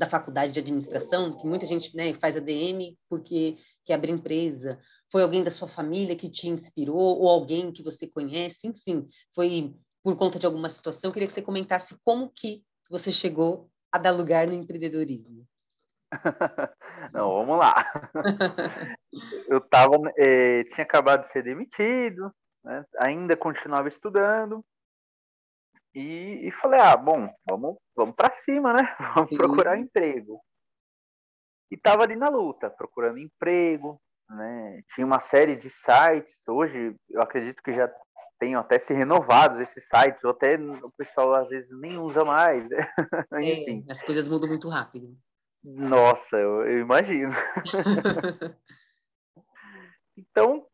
da 0.00 0.08
faculdade 0.08 0.52
de 0.52 0.60
administração, 0.60 1.36
que 1.36 1.46
muita 1.46 1.66
gente 1.66 1.94
né, 1.94 2.14
faz 2.14 2.34
ADM 2.34 2.96
porque 3.06 3.58
quer 3.84 3.92
abrir 3.92 4.12
empresa? 4.12 4.80
Foi 5.12 5.22
alguém 5.22 5.44
da 5.44 5.50
sua 5.50 5.68
família 5.68 6.16
que 6.16 6.30
te 6.30 6.48
inspirou, 6.48 7.20
ou 7.20 7.28
alguém 7.28 7.70
que 7.70 7.82
você 7.82 8.08
conhece? 8.08 8.66
Enfim, 8.66 9.06
foi 9.34 9.76
por 10.02 10.16
conta 10.16 10.38
de 10.38 10.46
alguma 10.46 10.70
situação? 10.70 11.10
Eu 11.10 11.12
queria 11.12 11.28
que 11.28 11.34
você 11.34 11.42
comentasse 11.42 11.94
como 12.02 12.32
que 12.34 12.64
você 12.88 13.12
chegou 13.12 13.68
a 13.92 13.98
dar 13.98 14.12
lugar 14.12 14.46
no 14.46 14.54
empreendedorismo. 14.54 15.46
Não, 17.12 17.28
vamos 17.34 17.58
lá. 17.58 17.84
Eu 19.48 19.60
tava, 19.60 19.98
é, 20.16 20.64
tinha 20.64 20.82
acabado 20.84 21.24
de 21.24 21.30
ser 21.30 21.42
demitido, 21.42 22.32
né? 22.64 22.86
ainda 22.98 23.36
continuava 23.36 23.88
estudando 23.88 24.64
e, 25.94 26.46
e, 26.46 26.50
falei, 26.52 26.80
ah, 26.80 26.96
bom, 26.96 27.28
vamos, 27.48 27.76
vamos 27.96 28.14
para 28.14 28.30
cima, 28.30 28.72
né? 28.72 28.96
Vamos 29.14 29.30
Sim. 29.30 29.36
procurar 29.36 29.78
emprego. 29.78 30.40
E 31.70 31.76
tava 31.76 32.02
ali 32.02 32.16
na 32.16 32.28
luta, 32.28 32.70
procurando 32.70 33.18
emprego, 33.18 34.00
né? 34.28 34.82
Tinha 34.94 35.06
uma 35.06 35.20
série 35.20 35.56
de 35.56 35.68
sites. 35.68 36.40
Hoje, 36.48 36.94
eu 37.08 37.20
acredito 37.20 37.62
que 37.62 37.72
já 37.72 37.92
tenham 38.38 38.60
até 38.60 38.78
se 38.78 38.94
renovados 38.94 39.60
esses 39.60 39.86
sites, 39.86 40.24
ou 40.24 40.30
até 40.30 40.56
o 40.56 40.90
pessoal 40.96 41.34
às 41.34 41.48
vezes 41.48 41.70
nem 41.78 41.98
usa 41.98 42.24
mais. 42.24 42.68
Né? 42.68 42.78
Enfim. 43.42 43.84
É, 43.86 43.92
as 43.92 44.02
coisas 44.02 44.28
mudam 44.28 44.48
muito 44.48 44.68
rápido. 44.68 45.16
Nossa, 45.62 46.36
eu, 46.36 46.66
eu 46.66 46.80
imagino. 46.80 47.32
então, 50.16 50.66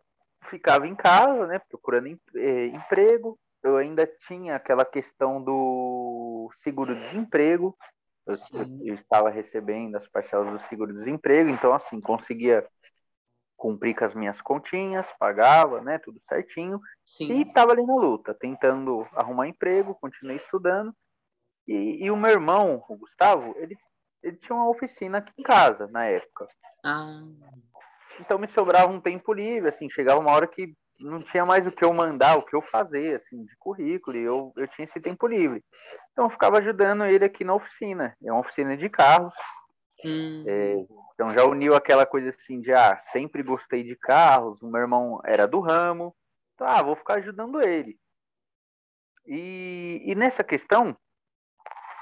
ficava 0.48 0.86
em 0.86 0.94
casa, 0.94 1.46
né, 1.46 1.58
procurando 1.68 2.06
em, 2.06 2.20
eh, 2.36 2.66
emprego. 2.66 3.36
Eu 3.66 3.76
ainda 3.76 4.06
tinha 4.06 4.56
aquela 4.56 4.84
questão 4.84 5.42
do 5.42 6.50
seguro-desemprego. 6.52 7.76
Eu, 8.26 8.34
eu, 8.82 8.94
estava 8.94 9.30
recebendo 9.30 9.96
as 9.96 10.06
parcelas 10.08 10.50
do 10.50 10.58
seguro-desemprego, 10.58 11.50
então, 11.50 11.72
assim, 11.72 12.00
conseguia 12.00 12.66
cumprir 13.56 13.94
com 13.94 14.04
as 14.04 14.14
minhas 14.14 14.40
continhas, 14.42 15.12
pagava, 15.18 15.80
né, 15.80 15.98
tudo 15.98 16.20
certinho. 16.28 16.80
Sim. 17.06 17.32
E 17.32 17.42
estava 17.42 17.72
ali 17.72 17.84
na 17.86 17.94
luta, 17.94 18.34
tentando 18.34 19.06
arrumar 19.12 19.48
emprego, 19.48 19.94
continuei 19.94 20.36
estudando. 20.36 20.94
E, 21.66 22.04
e, 22.04 22.10
o 22.10 22.16
meu 22.16 22.30
irmão, 22.30 22.84
o 22.88 22.96
Gustavo, 22.96 23.54
ele 23.58 23.76
ele 24.26 24.36
tinha 24.36 24.56
uma 24.56 24.68
oficina 24.68 25.18
aqui 25.18 25.32
em 25.38 25.42
casa 25.42 25.86
na 25.86 26.04
época. 26.06 26.48
Ah. 26.84 27.22
Então 28.20 28.38
me 28.38 28.48
sobrava 28.48 28.92
um 28.92 29.00
tempo 29.00 29.32
livre, 29.32 29.68
assim, 29.68 29.88
chegava 29.88 30.20
uma 30.20 30.32
hora 30.32 30.48
que 30.48 30.74
não 30.98 31.22
tinha 31.22 31.44
mais 31.44 31.66
o 31.66 31.72
que 31.72 31.84
eu 31.84 31.92
mandar, 31.92 32.36
o 32.36 32.42
que 32.42 32.54
eu 32.54 32.62
fazer, 32.62 33.16
assim, 33.16 33.44
de 33.44 33.56
currículo, 33.56 34.16
e 34.16 34.22
eu, 34.22 34.52
eu 34.56 34.66
tinha 34.68 34.84
esse 34.84 35.00
tempo 35.00 35.26
livre. 35.26 35.62
Então 36.12 36.24
eu 36.24 36.30
ficava 36.30 36.58
ajudando 36.58 37.04
ele 37.04 37.24
aqui 37.24 37.44
na 37.44 37.54
oficina. 37.54 38.16
É 38.24 38.32
uma 38.32 38.40
oficina 38.40 38.76
de 38.76 38.88
carros. 38.88 39.34
Hum. 40.04 40.44
É, 40.46 40.76
então 41.14 41.32
já 41.32 41.44
uniu 41.44 41.74
aquela 41.74 42.06
coisa 42.06 42.30
assim 42.30 42.60
de, 42.60 42.72
ah, 42.72 42.98
sempre 43.12 43.42
gostei 43.42 43.82
de 43.82 43.96
carros, 43.96 44.60
o 44.62 44.68
meu 44.68 44.82
irmão 44.82 45.20
era 45.24 45.46
do 45.46 45.60
ramo, 45.60 46.14
então, 46.54 46.66
ah, 46.66 46.82
vou 46.82 46.96
ficar 46.96 47.14
ajudando 47.14 47.60
ele. 47.60 47.98
E, 49.26 50.02
e 50.06 50.14
nessa 50.14 50.42
questão, 50.42 50.96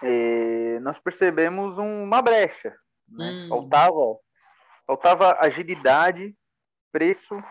é, 0.02 0.78
nós 0.80 0.98
percebemos 0.98 1.78
uma 1.78 2.22
brecha. 2.22 2.74
Né? 3.09 3.30
Hum. 3.30 3.48
Faltava, 3.48 4.18
faltava 4.87 5.37
agilidade, 5.40 6.37
preço 6.92 7.42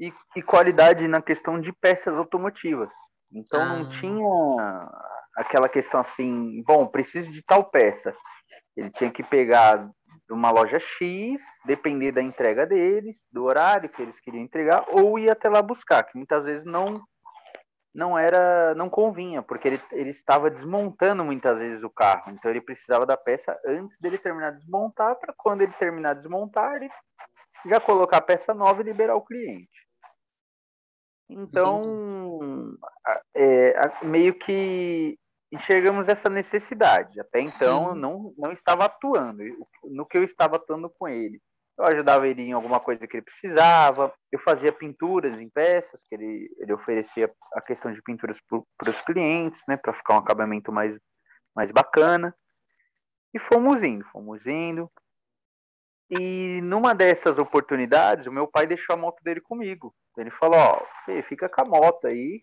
e, 0.00 0.12
e, 0.34 0.42
qualidade 0.42 1.06
na 1.06 1.20
questão 1.20 1.60
de 1.60 1.72
peças 1.72 2.16
automotivas. 2.16 2.88
Então 3.30 3.60
ah. 3.60 3.66
não 3.66 3.88
tinha 3.90 4.90
aquela 5.36 5.68
questão 5.68 6.00
assim, 6.00 6.62
bom, 6.66 6.86
preciso 6.86 7.30
de 7.30 7.44
tal 7.44 7.64
peça. 7.64 8.14
Ele 8.76 8.90
tinha 8.90 9.10
que 9.10 9.22
pegar 9.22 9.86
de 9.86 10.32
uma 10.32 10.50
loja 10.50 10.80
X, 10.80 11.40
depender 11.66 12.12
da 12.12 12.22
entrega 12.22 12.66
deles, 12.66 13.16
do 13.30 13.44
horário 13.44 13.90
que 13.90 14.00
eles 14.00 14.18
queriam 14.18 14.42
entregar, 14.42 14.84
ou 14.88 15.18
ir 15.18 15.30
até 15.30 15.48
lá 15.48 15.60
buscar, 15.60 16.02
que 16.04 16.16
muitas 16.16 16.44
vezes 16.44 16.64
não 16.64 17.02
não 17.92 18.16
era, 18.16 18.72
não 18.76 18.88
convinha, 18.88 19.42
porque 19.42 19.66
ele, 19.66 19.82
ele 19.90 20.10
estava 20.10 20.48
desmontando 20.48 21.24
muitas 21.24 21.58
vezes 21.58 21.82
o 21.82 21.90
carro, 21.90 22.30
então 22.30 22.48
ele 22.48 22.60
precisava 22.60 23.04
da 23.04 23.16
peça 23.16 23.58
antes 23.66 23.98
dele 23.98 24.16
terminar 24.16 24.52
de 24.52 24.58
desmontar, 24.58 25.16
para 25.16 25.34
quando 25.36 25.62
ele 25.62 25.72
terminar 25.72 26.14
de 26.14 26.20
desmontar, 26.20 26.76
ele 26.76 26.88
já 27.66 27.80
colocar 27.80 28.18
a 28.18 28.22
peça 28.22 28.54
nova 28.54 28.80
e 28.80 28.84
liberar 28.84 29.16
o 29.16 29.24
cliente. 29.24 29.89
Então, 31.30 32.76
é, 33.34 33.74
meio 34.02 34.34
que 34.34 35.16
enxergamos 35.52 36.08
essa 36.08 36.28
necessidade. 36.28 37.20
Até 37.20 37.40
então, 37.40 37.94
não, 37.94 38.34
não 38.36 38.52
estava 38.52 38.84
atuando. 38.84 39.42
No 39.84 40.06
que 40.06 40.18
eu 40.18 40.24
estava 40.24 40.56
atuando 40.56 40.90
com 40.90 41.08
ele, 41.08 41.40
eu 41.78 41.84
ajudava 41.84 42.28
ele 42.28 42.42
em 42.42 42.52
alguma 42.52 42.78
coisa 42.78 43.06
que 43.06 43.16
ele 43.16 43.24
precisava, 43.24 44.12
eu 44.30 44.38
fazia 44.38 44.72
pinturas 44.72 45.38
em 45.40 45.48
peças, 45.48 46.04
que 46.04 46.14
ele, 46.14 46.50
ele 46.58 46.72
oferecia 46.72 47.32
a 47.54 47.60
questão 47.60 47.92
de 47.92 48.02
pinturas 48.02 48.38
para 48.76 48.90
os 48.90 49.00
clientes, 49.00 49.62
né, 49.66 49.76
para 49.76 49.94
ficar 49.94 50.14
um 50.14 50.18
acabamento 50.18 50.70
mais, 50.70 50.98
mais 51.54 51.70
bacana. 51.70 52.34
E 53.32 53.38
fomos 53.38 53.82
indo, 53.82 54.04
fomos 54.06 54.46
indo. 54.46 54.90
E 56.10 56.60
numa 56.64 56.92
dessas 56.92 57.38
oportunidades, 57.38 58.26
o 58.26 58.32
meu 58.32 58.46
pai 58.46 58.66
deixou 58.66 58.94
a 58.94 58.98
moto 58.98 59.22
dele 59.22 59.40
comigo. 59.40 59.94
Ele 60.20 60.30
falou: 60.30 60.58
Ó, 60.58 60.82
oh, 60.82 61.22
fica 61.22 61.48
com 61.48 61.62
a 61.62 61.64
moto 61.64 62.06
aí, 62.06 62.42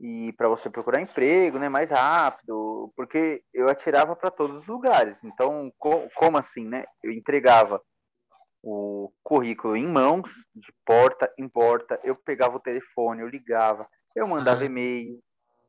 e 0.00 0.32
para 0.32 0.48
você 0.48 0.70
procurar 0.70 1.02
emprego, 1.02 1.58
né, 1.58 1.68
mais 1.68 1.90
rápido, 1.90 2.90
porque 2.96 3.42
eu 3.52 3.68
atirava 3.68 4.16
para 4.16 4.30
todos 4.30 4.56
os 4.56 4.66
lugares. 4.66 5.22
Então, 5.22 5.70
co 5.78 6.08
como 6.14 6.38
assim, 6.38 6.66
né? 6.66 6.84
Eu 7.02 7.12
entregava 7.12 7.82
o 8.62 9.12
currículo 9.22 9.76
em 9.76 9.86
mãos, 9.86 10.30
de 10.54 10.72
porta 10.86 11.30
em 11.38 11.48
porta, 11.48 12.00
eu 12.02 12.16
pegava 12.16 12.56
o 12.56 12.60
telefone, 12.60 13.20
eu 13.20 13.28
ligava, 13.28 13.86
eu 14.16 14.26
mandava 14.26 14.64
e-mail 14.64 15.20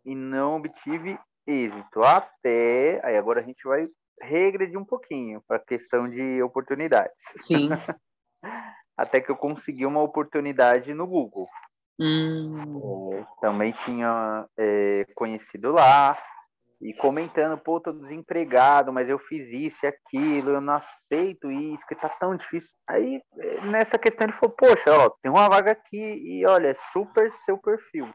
e 0.06 0.16
não 0.16 0.58
obtive 0.58 1.20
êxito 1.46 2.02
até 2.02 3.02
aí 3.04 3.18
agora 3.18 3.42
a 3.42 3.44
gente 3.44 3.64
vai 3.64 3.88
regredir 4.22 4.78
um 4.78 4.86
pouquinho 4.86 5.42
para 5.48 5.58
a 5.58 5.66
questão 5.66 6.08
de 6.08 6.42
oportunidades. 6.42 7.34
Sim. 7.46 7.70
até 9.02 9.20
que 9.20 9.32
eu 9.32 9.36
consegui 9.36 9.86
uma 9.86 10.02
oportunidade 10.02 10.94
no 10.94 11.08
Google. 11.08 11.48
Hum. 12.00 13.14
É, 13.14 13.26
também 13.42 13.72
tinha 13.72 14.46
é, 14.58 15.06
conhecido 15.16 15.72
lá 15.72 16.18
e 16.80 16.94
comentando, 16.94 17.58
pô, 17.58 17.80
tô 17.80 17.92
desempregado, 17.92 18.92
mas 18.92 19.08
eu 19.08 19.20
fiz 19.20 19.48
isso 19.50 19.86
e 19.86 19.88
aquilo, 19.88 20.52
eu 20.52 20.62
não 20.62 20.74
aceito 20.74 21.52
isso, 21.52 21.86
que 21.88 21.96
tá 21.96 22.10
tão 22.10 22.36
difícil. 22.36 22.76
Aí, 22.88 23.22
é, 23.38 23.62
nessa 23.66 24.00
questão, 24.00 24.26
ele 24.26 24.34
falou, 24.34 24.56
poxa, 24.56 24.92
ó, 24.92 25.10
tem 25.22 25.32
uma 25.32 25.48
vaga 25.48 25.72
aqui 25.72 25.98
e 25.98 26.46
olha, 26.46 26.70
é 26.70 26.74
super 26.92 27.32
seu 27.32 27.58
perfil. 27.58 28.12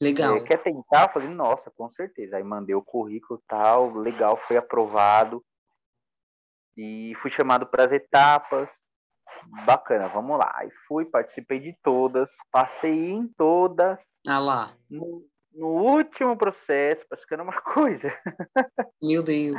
Legal. 0.00 0.36
É, 0.36 0.40
quer 0.40 0.58
tentar? 0.58 1.04
Eu 1.04 1.08
falei, 1.08 1.28
nossa, 1.28 1.70
com 1.72 1.90
certeza. 1.90 2.36
Aí 2.36 2.44
mandei 2.44 2.74
o 2.74 2.82
currículo 2.82 3.42
tal, 3.48 3.92
legal, 3.94 4.36
foi 4.36 4.56
aprovado. 4.56 5.44
E 6.76 7.12
fui 7.16 7.30
chamado 7.30 7.66
para 7.66 7.86
as 7.86 7.92
etapas 7.92 8.70
bacana, 9.64 10.08
vamos 10.08 10.38
lá. 10.38 10.52
Aí 10.56 10.70
fui, 10.86 11.04
participei 11.04 11.60
de 11.60 11.76
todas, 11.82 12.36
passei 12.50 13.10
em 13.10 13.26
todas. 13.28 13.98
Ah 14.26 14.38
lá. 14.38 14.74
No, 14.90 15.24
no 15.52 15.68
último 15.68 16.36
processo, 16.36 17.06
praticando 17.08 17.42
uma 17.42 17.60
coisa. 17.62 18.12
Meu 19.02 19.22
Deus. 19.22 19.56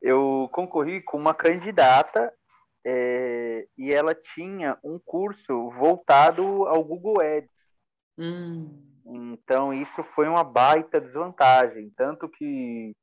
Eu 0.00 0.48
concorri 0.52 1.02
com 1.02 1.16
uma 1.16 1.34
candidata 1.34 2.32
é, 2.86 3.66
e 3.76 3.92
ela 3.92 4.14
tinha 4.14 4.78
um 4.84 4.98
curso 5.04 5.70
voltado 5.70 6.66
ao 6.66 6.84
Google 6.84 7.20
Ads. 7.20 7.50
Hum. 8.18 8.96
Então 9.04 9.72
isso 9.72 10.02
foi 10.14 10.28
uma 10.28 10.44
baita 10.44 11.00
desvantagem, 11.00 11.92
tanto 11.96 12.28
que 12.28 12.94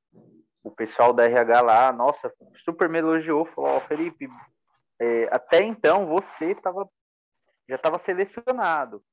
o 0.64 0.72
pessoal 0.72 1.12
da 1.12 1.26
RH 1.26 1.62
lá, 1.62 1.92
nossa, 1.92 2.34
super 2.64 2.88
me 2.90 3.00
elogiou, 3.00 3.46
falou, 3.46 3.78
oh, 3.78 3.82
Felipe, 3.82 4.28
é, 5.04 5.28
até 5.32 5.62
então 5.64 6.06
você 6.08 6.56
tava, 6.56 6.90
já 7.68 7.76
estava 7.76 7.98
selecionado. 7.98 9.04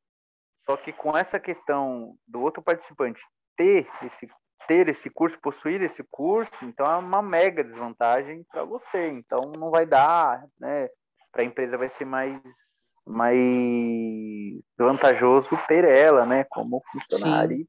Só 0.59 0.77
que 0.77 0.93
com 0.93 1.17
essa 1.17 1.41
questão 1.41 2.15
do 2.29 2.41
outro 2.41 2.63
participante 2.63 3.21
ter 3.57 3.91
esse, 4.05 4.29
ter 4.69 4.89
esse 4.89 5.11
curso, 5.11 5.41
possuir 5.41 5.83
esse 5.83 6.05
curso, 6.09 6.65
então 6.65 6.87
é 6.87 6.97
uma 6.97 7.21
mega 7.21 7.65
desvantagem 7.65 8.45
para 8.53 8.63
você. 8.63 9.09
Então 9.09 9.51
não 9.57 9.71
vai 9.71 9.85
dar, 9.85 10.47
né? 10.61 10.89
Para 11.33 11.43
a 11.43 11.45
empresa 11.45 11.77
vai 11.77 11.89
ser 11.91 12.05
mais 12.05 12.41
mais 13.05 14.61
vantajoso 14.79 15.59
ter 15.67 15.85
ela, 15.85 16.25
né, 16.25 16.45
como 16.45 16.83
funcionário. 16.93 17.57
Sim. 17.57 17.69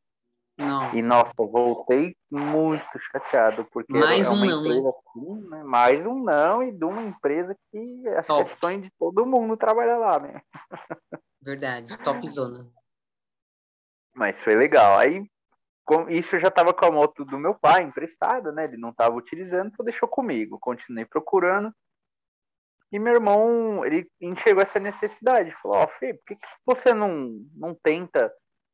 Nossa. 0.61 0.95
E 0.95 1.01
nossa, 1.01 1.33
voltei 1.37 2.15
muito 2.29 2.99
chateado, 2.99 3.65
porque 3.71 3.93
mais 3.93 4.27
é 4.27 4.29
um 4.29 4.45
não, 4.45 4.63
né? 4.63 4.89
Assim, 4.89 5.49
né? 5.49 5.63
Mais 5.63 6.05
um 6.05 6.23
não, 6.23 6.61
e 6.61 6.71
de 6.71 6.85
uma 6.85 7.01
empresa 7.01 7.55
que 7.71 8.07
as 8.09 8.27
Top. 8.27 8.43
questões 8.43 8.83
de 8.83 8.91
todo 8.99 9.25
mundo 9.25 9.57
trabalha 9.57 9.97
lá, 9.97 10.19
né? 10.19 10.41
Verdade, 11.41 11.97
top 11.97 12.27
zona. 12.29 12.69
Mas 14.13 14.41
foi 14.41 14.55
legal. 14.55 14.99
Aí 14.99 15.25
isso 16.09 16.39
já 16.39 16.49
estava 16.49 16.73
com 16.73 16.85
a 16.85 16.91
moto 16.91 17.25
do 17.25 17.39
meu 17.39 17.55
pai 17.55 17.81
emprestada, 17.81 18.51
né? 18.51 18.65
Ele 18.65 18.77
não 18.77 18.89
estava 18.89 19.15
utilizando, 19.15 19.67
então 19.67 19.83
deixou 19.83 20.07
comigo. 20.07 20.59
Continuei 20.59 21.05
procurando. 21.05 21.73
E 22.91 22.99
meu 22.99 23.13
irmão, 23.13 23.85
ele 23.85 24.07
enxergou 24.19 24.61
essa 24.61 24.79
necessidade. 24.79 25.55
Falou, 25.61 25.77
ó, 25.77 25.83
oh, 25.85 25.87
Fê, 25.87 26.13
por 26.13 26.25
que, 26.25 26.35
que 26.35 26.47
você 26.65 26.93
não, 26.93 27.41
não 27.55 27.73
tenta 27.73 28.31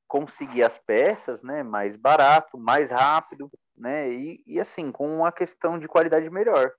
conseguir 0.07 0.63
as 0.63 0.77
peças, 0.77 1.43
né, 1.43 1.63
mais 1.63 1.95
barato, 1.95 2.57
mais 2.57 2.89
rápido, 2.89 3.49
né, 3.75 4.09
e, 4.09 4.43
e 4.47 4.59
assim, 4.59 4.91
com 4.91 5.17
uma 5.17 5.31
questão 5.31 5.77
de 5.77 5.87
qualidade 5.87 6.29
melhor. 6.29 6.71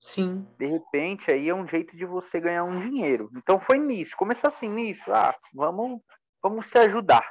Sim. 0.00 0.46
De 0.58 0.66
repente, 0.66 1.30
aí 1.30 1.48
é 1.48 1.54
um 1.54 1.66
jeito 1.66 1.96
de 1.96 2.04
você 2.04 2.40
ganhar 2.40 2.64
um 2.64 2.80
dinheiro. 2.80 3.30
Então 3.36 3.60
foi 3.60 3.78
nisso, 3.78 4.16
começou 4.16 4.48
assim 4.48 4.68
nisso, 4.68 5.12
ah, 5.12 5.34
vamos, 5.54 6.00
vamos 6.42 6.66
se 6.66 6.76
ajudar. 6.78 7.24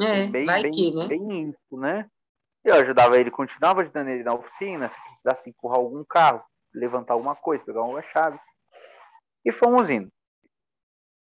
É, 0.00 0.26
bem, 0.26 0.44
vai 0.44 0.62
bem, 0.62 0.72
que, 0.72 0.94
né? 0.94 1.06
Bem 1.06 1.48
isso, 1.50 1.80
né? 1.80 2.10
Eu 2.64 2.74
ajudava 2.74 3.16
ele, 3.16 3.30
continuava 3.30 3.80
ajudando 3.80 4.08
ele 4.08 4.24
na 4.24 4.34
oficina, 4.34 4.88
se 4.88 5.00
precisasse 5.04 5.48
empurrar 5.48 5.78
algum 5.78 6.04
carro, 6.04 6.44
levantar 6.74 7.14
alguma 7.14 7.36
coisa, 7.36 7.64
pegar 7.64 7.82
uma 7.82 8.02
chave. 8.02 8.38
E 9.44 9.52
fomos 9.52 9.88
indo. 9.88 10.10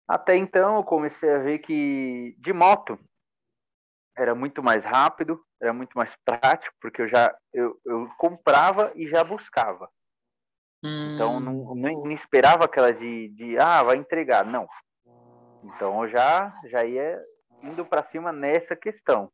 Até 0.07 0.37
então 0.37 0.77
eu 0.77 0.83
comecei 0.83 1.33
a 1.33 1.39
ver 1.39 1.59
que 1.59 2.35
de 2.37 2.53
moto 2.53 2.99
era 4.21 4.35
muito 4.35 4.61
mais 4.61 4.83
rápido, 4.83 5.43
era 5.59 5.73
muito 5.73 5.97
mais 5.97 6.15
prático, 6.23 6.75
porque 6.79 7.01
eu 7.01 7.09
já 7.09 7.35
eu, 7.53 7.79
eu 7.85 8.07
comprava 8.17 8.91
e 8.95 9.07
já 9.07 9.23
buscava. 9.23 9.89
Hum. 10.83 11.15
Então 11.15 11.39
não, 11.39 11.75
não, 11.75 12.11
esperava 12.11 12.65
aquela 12.65 12.91
de, 12.91 13.29
de 13.29 13.57
ah, 13.57 13.83
vai 13.83 13.97
entregar, 13.97 14.45
não. 14.45 14.67
Então 15.63 16.03
eu 16.03 16.09
já 16.09 16.53
já 16.69 16.85
ia 16.85 17.19
indo 17.63 17.85
para 17.85 18.07
cima 18.09 18.31
nessa 18.31 18.75
questão. 18.75 19.31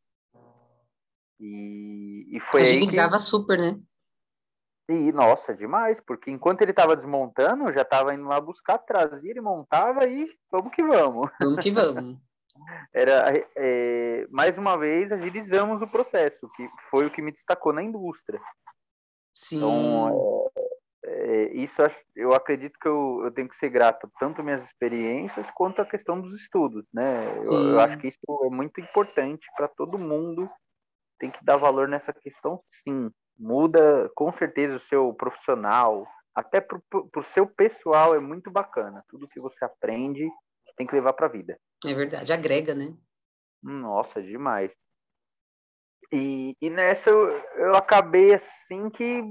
E, 1.40 2.26
e 2.30 2.40
foi 2.40 2.62
Agilizava 2.62 3.16
que... 3.16 3.22
super, 3.22 3.58
né? 3.58 3.80
E, 4.90 5.12
nossa, 5.12 5.54
demais, 5.54 6.00
porque 6.00 6.30
enquanto 6.30 6.62
ele 6.62 6.70
estava 6.70 6.96
desmontando, 6.96 7.64
eu 7.64 7.72
já 7.74 7.82
estava 7.82 8.14
indo 8.14 8.26
lá 8.26 8.40
buscar, 8.40 8.78
trazia, 8.78 9.30
ele 9.30 9.40
montava 9.40 10.06
e 10.06 10.26
vamos 10.50 10.72
que 10.72 10.82
vamos. 10.82 11.30
Vamos 11.38 11.62
que 11.62 11.70
vamos. 11.70 12.16
Era 12.92 13.32
é, 13.56 14.26
mais 14.30 14.58
uma 14.58 14.76
vez 14.76 15.10
agilizamos 15.12 15.82
o 15.82 15.86
processo, 15.86 16.48
que 16.56 16.68
foi 16.90 17.06
o 17.06 17.10
que 17.10 17.22
me 17.22 17.32
destacou 17.32 17.72
na 17.72 17.82
indústria. 17.82 18.40
Sim. 19.34 19.58
Então, 19.58 20.50
é, 20.56 20.68
é, 21.04 21.44
isso 21.54 21.80
eu 22.16 22.32
acredito 22.32 22.78
que 22.78 22.88
eu, 22.88 23.22
eu, 23.24 23.30
tenho 23.30 23.48
que 23.48 23.56
ser 23.56 23.70
grato 23.70 24.10
tanto 24.18 24.42
minhas 24.42 24.64
experiências 24.64 25.50
quanto 25.50 25.80
a 25.80 25.86
questão 25.86 26.20
dos 26.20 26.34
estudos, 26.34 26.84
né? 26.92 27.24
Eu, 27.44 27.70
eu, 27.70 27.80
acho 27.80 27.98
que 27.98 28.08
isso 28.08 28.18
é 28.44 28.50
muito 28.50 28.80
importante 28.80 29.46
para 29.56 29.68
todo 29.68 29.98
mundo. 29.98 30.50
Tem 31.18 31.30
que 31.30 31.44
dar 31.44 31.56
valor 31.56 31.88
nessa 31.88 32.12
questão, 32.12 32.62
sim. 32.70 33.10
Muda 33.38 34.10
com 34.14 34.32
certeza 34.32 34.76
o 34.76 34.80
seu 34.80 35.12
profissional, 35.14 36.06
até 36.34 36.60
para 36.60 36.78
o 36.92 37.22
seu 37.22 37.46
pessoal 37.46 38.14
é 38.14 38.20
muito 38.20 38.50
bacana. 38.50 39.04
Tudo 39.08 39.28
que 39.28 39.40
você 39.40 39.64
aprende 39.64 40.28
tem 40.76 40.86
que 40.86 40.94
levar 40.94 41.12
para 41.12 41.26
a 41.26 41.30
vida. 41.30 41.58
É 41.84 41.94
verdade, 41.94 42.32
agrega, 42.32 42.74
né? 42.74 42.96
Nossa, 43.62 44.22
demais. 44.22 44.72
E, 46.12 46.56
e 46.60 46.70
nessa 46.70 47.10
eu, 47.10 47.28
eu 47.56 47.74
acabei 47.74 48.34
assim 48.34 48.88
que 48.90 49.22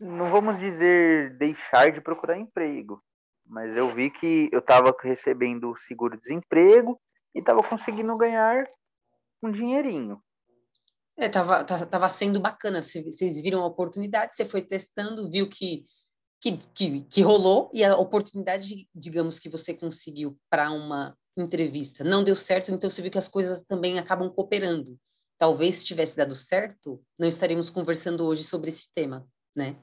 não 0.00 0.30
vamos 0.30 0.58
dizer 0.58 1.36
deixar 1.36 1.90
de 1.90 2.00
procurar 2.00 2.38
emprego, 2.38 3.02
mas 3.44 3.76
eu 3.76 3.92
vi 3.94 4.10
que 4.10 4.48
eu 4.52 4.60
estava 4.60 4.94
recebendo 5.02 5.76
seguro-desemprego 5.86 7.00
e 7.34 7.40
estava 7.40 7.62
conseguindo 7.62 8.16
ganhar 8.16 8.66
um 9.42 9.50
dinheirinho. 9.50 10.22
É, 11.18 11.28
tava, 11.28 11.64
tava 11.64 12.08
sendo 12.08 12.38
bacana. 12.38 12.82
Vocês 12.82 13.40
viram 13.40 13.62
a 13.62 13.66
oportunidade, 13.66 14.34
você 14.34 14.44
foi 14.44 14.62
testando, 14.62 15.30
viu 15.30 15.48
que 15.48 15.84
que, 16.40 16.58
que, 16.74 17.00
que 17.04 17.22
rolou 17.22 17.70
e 17.72 17.84
a 17.84 17.96
oportunidade, 17.96 18.88
digamos, 18.94 19.38
que 19.38 19.48
você 19.48 19.74
conseguiu 19.74 20.38
para 20.50 20.70
uma 20.70 21.16
entrevista. 21.36 22.02
Não 22.02 22.24
deu 22.24 22.34
certo, 22.34 22.72
então 22.72 22.88
você 22.88 23.02
viu 23.02 23.10
que 23.10 23.18
as 23.18 23.28
coisas 23.28 23.62
também 23.62 23.98
acabam 23.98 24.30
cooperando. 24.30 24.98
Talvez 25.38 25.76
se 25.76 25.84
tivesse 25.84 26.16
dado 26.16 26.34
certo, 26.34 27.02
não 27.18 27.28
estaríamos 27.28 27.68
conversando 27.68 28.26
hoje 28.26 28.42
sobre 28.42 28.70
esse 28.70 28.88
tema, 28.94 29.26
né? 29.54 29.76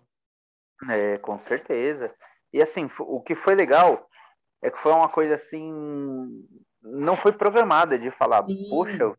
É, 0.90 1.18
com 1.20 1.40
certeza. 1.40 2.14
E 2.52 2.62
assim, 2.62 2.90
o 3.00 3.22
que 3.22 3.36
foi 3.36 3.56
legal 3.56 4.08
é 4.62 4.72
que 4.72 4.80
foi 4.80 4.92
uma 4.92 5.10
coisa 5.10 5.36
assim, 5.36 6.48
não 6.82 7.16
foi 7.16 7.32
programada 7.32 7.98
de 7.98 8.10
falar, 8.12 8.46
Sim. 8.46 8.68
poxa, 8.70 9.14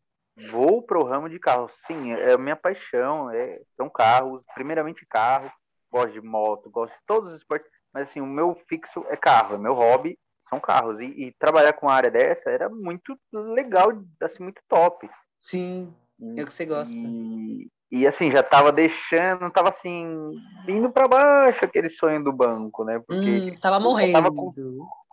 vou 0.50 0.82
para 0.82 0.98
o 0.98 1.04
ramo 1.04 1.28
de 1.28 1.38
carro. 1.38 1.68
Sim, 1.86 2.12
é 2.12 2.32
a 2.32 2.38
minha 2.38 2.56
paixão, 2.56 3.30
é, 3.30 3.60
são 3.76 3.88
carros, 3.88 4.42
primeiramente 4.54 5.06
carro, 5.06 5.50
gosto 5.90 6.12
de 6.12 6.20
moto, 6.20 6.70
gosto 6.70 6.92
de 6.92 7.00
todos 7.06 7.32
os 7.32 7.40
esportes, 7.40 7.70
mas 7.92 8.08
assim, 8.08 8.20
o 8.20 8.26
meu 8.26 8.54
fixo 8.68 9.04
é 9.08 9.16
carro, 9.16 9.54
é 9.54 9.58
meu 9.58 9.74
hobby 9.74 10.18
são 10.48 10.60
carros. 10.60 11.00
E, 11.00 11.26
e 11.26 11.32
trabalhar 11.32 11.72
com 11.72 11.86
uma 11.86 11.94
área 11.94 12.10
dessa 12.10 12.50
era 12.50 12.68
muito 12.68 13.18
legal, 13.32 13.90
assim, 14.20 14.42
muito 14.42 14.62
top. 14.68 15.08
Sim, 15.40 15.94
é 16.36 16.42
o 16.42 16.46
que 16.46 16.52
você 16.52 16.64
gosta. 16.64 16.92
E, 16.92 17.68
e 17.90 18.06
assim, 18.06 18.30
já 18.30 18.42
tava 18.42 18.72
deixando, 18.72 19.50
tava 19.50 19.68
assim, 19.68 20.32
indo 20.68 20.90
para 20.90 21.08
baixo 21.08 21.64
aquele 21.64 21.88
sonho 21.88 22.22
do 22.22 22.32
banco, 22.32 22.84
né? 22.84 23.00
Porque 23.06 23.52
hum, 23.52 23.54
tava 23.60 23.78
morrendo. 23.78 24.12
Tava, 24.12 24.30
com... 24.32 24.52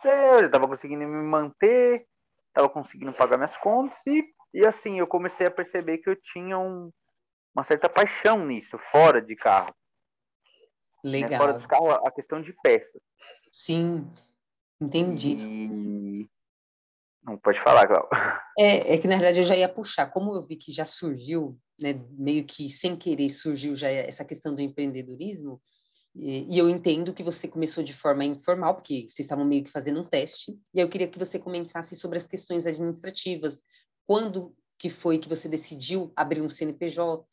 é, 0.04 0.36
eu 0.36 0.40
já 0.40 0.48
tava 0.48 0.68
conseguindo 0.68 1.06
me 1.06 1.22
manter, 1.22 2.06
tava 2.52 2.68
conseguindo 2.68 3.12
pagar 3.12 3.36
minhas 3.36 3.56
contas 3.56 3.98
e, 4.06 4.24
e 4.54 4.66
assim, 4.66 4.98
eu 4.98 5.06
comecei 5.06 5.46
a 5.46 5.50
perceber 5.50 5.98
que 5.98 6.10
eu 6.10 6.16
tinha 6.16 6.58
um, 6.58 6.90
uma 7.54 7.62
certa 7.62 7.88
paixão 7.88 8.44
nisso, 8.46 8.78
fora 8.78 9.20
de 9.20 9.36
carro. 9.36 9.74
Legal. 11.04 11.30
Né? 11.30 11.38
Fora 11.38 11.52
dos 11.52 11.66
carros, 11.66 11.92
a 12.04 12.10
questão 12.10 12.40
de 12.40 12.52
peças. 12.62 13.00
Sim, 13.50 14.10
entendi. 14.82 15.34
E... 15.34 16.26
Não 17.24 17.38
pode 17.38 17.60
falar, 17.60 17.86
Cláudio. 17.86 18.08
É, 18.58 18.96
é 18.96 18.98
que 18.98 19.08
na 19.08 19.16
verdade 19.16 19.40
eu 19.40 19.46
já 19.46 19.56
ia 19.56 19.66
puxar, 19.66 20.10
como 20.10 20.36
eu 20.36 20.44
vi 20.44 20.56
que 20.56 20.70
já 20.70 20.84
surgiu, 20.84 21.58
né, 21.80 21.94
meio 22.10 22.44
que 22.44 22.68
sem 22.68 22.94
querer 22.94 23.30
surgiu 23.30 23.74
já 23.74 23.88
essa 23.88 24.26
questão 24.26 24.54
do 24.54 24.60
empreendedorismo, 24.60 25.58
e, 26.14 26.54
e 26.54 26.58
eu 26.58 26.68
entendo 26.68 27.14
que 27.14 27.22
você 27.22 27.48
começou 27.48 27.82
de 27.82 27.94
forma 27.94 28.24
informal, 28.24 28.74
porque 28.74 29.06
vocês 29.08 29.20
estavam 29.20 29.44
meio 29.44 29.64
que 29.64 29.70
fazendo 29.70 30.00
um 30.00 30.04
teste, 30.04 30.52
e 30.74 30.80
eu 30.80 30.88
queria 30.88 31.08
que 31.08 31.18
você 31.18 31.38
comentasse 31.38 31.96
sobre 31.96 32.18
as 32.18 32.26
questões 32.26 32.66
administrativas. 32.66 33.62
Quando 34.06 34.54
que 34.78 34.90
foi 34.90 35.18
que 35.18 35.28
você 35.28 35.48
decidiu 35.48 36.12
abrir 36.14 36.42
um 36.42 36.50
CNPJ? 36.50 37.24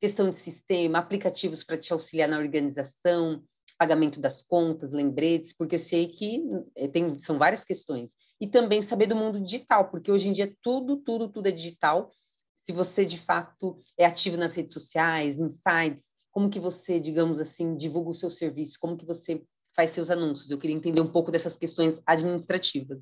Questão 0.00 0.30
de 0.30 0.38
sistema, 0.38 0.98
aplicativos 0.98 1.62
para 1.62 1.76
te 1.76 1.92
auxiliar 1.92 2.28
na 2.28 2.38
organização, 2.38 3.44
pagamento 3.78 4.20
das 4.20 4.42
contas, 4.42 4.90
lembretes, 4.92 5.52
porque 5.52 5.78
sei 5.78 6.08
que 6.08 6.42
eh, 6.76 6.88
tem, 6.88 7.18
são 7.18 7.38
várias 7.38 7.64
questões. 7.64 8.12
E 8.40 8.46
também 8.46 8.82
saber 8.82 9.06
do 9.06 9.16
mundo 9.16 9.40
digital, 9.40 9.90
porque 9.90 10.10
hoje 10.10 10.28
em 10.28 10.32
dia 10.32 10.54
tudo, 10.62 10.96
tudo, 10.98 11.28
tudo 11.28 11.48
é 11.48 11.50
digital. 11.50 12.10
Se 12.58 12.72
você, 12.72 13.04
de 13.04 13.18
fato, 13.18 13.80
é 13.98 14.04
ativo 14.04 14.36
nas 14.36 14.54
redes 14.54 14.74
sociais, 14.74 15.38
em 15.38 15.50
sites, 15.50 16.06
como 16.30 16.50
que 16.50 16.60
você, 16.60 17.00
digamos 17.00 17.40
assim, 17.40 17.76
divulga 17.76 18.10
o 18.10 18.14
seu 18.14 18.28
serviço, 18.28 18.78
como 18.78 18.96
que 18.96 19.06
você 19.06 19.42
faz 19.74 19.90
seus 19.90 20.10
anúncios. 20.10 20.50
Eu 20.50 20.58
queria 20.58 20.76
entender 20.76 21.00
um 21.00 21.10
pouco 21.10 21.30
dessas 21.30 21.56
questões 21.56 22.02
administrativas. 22.04 23.00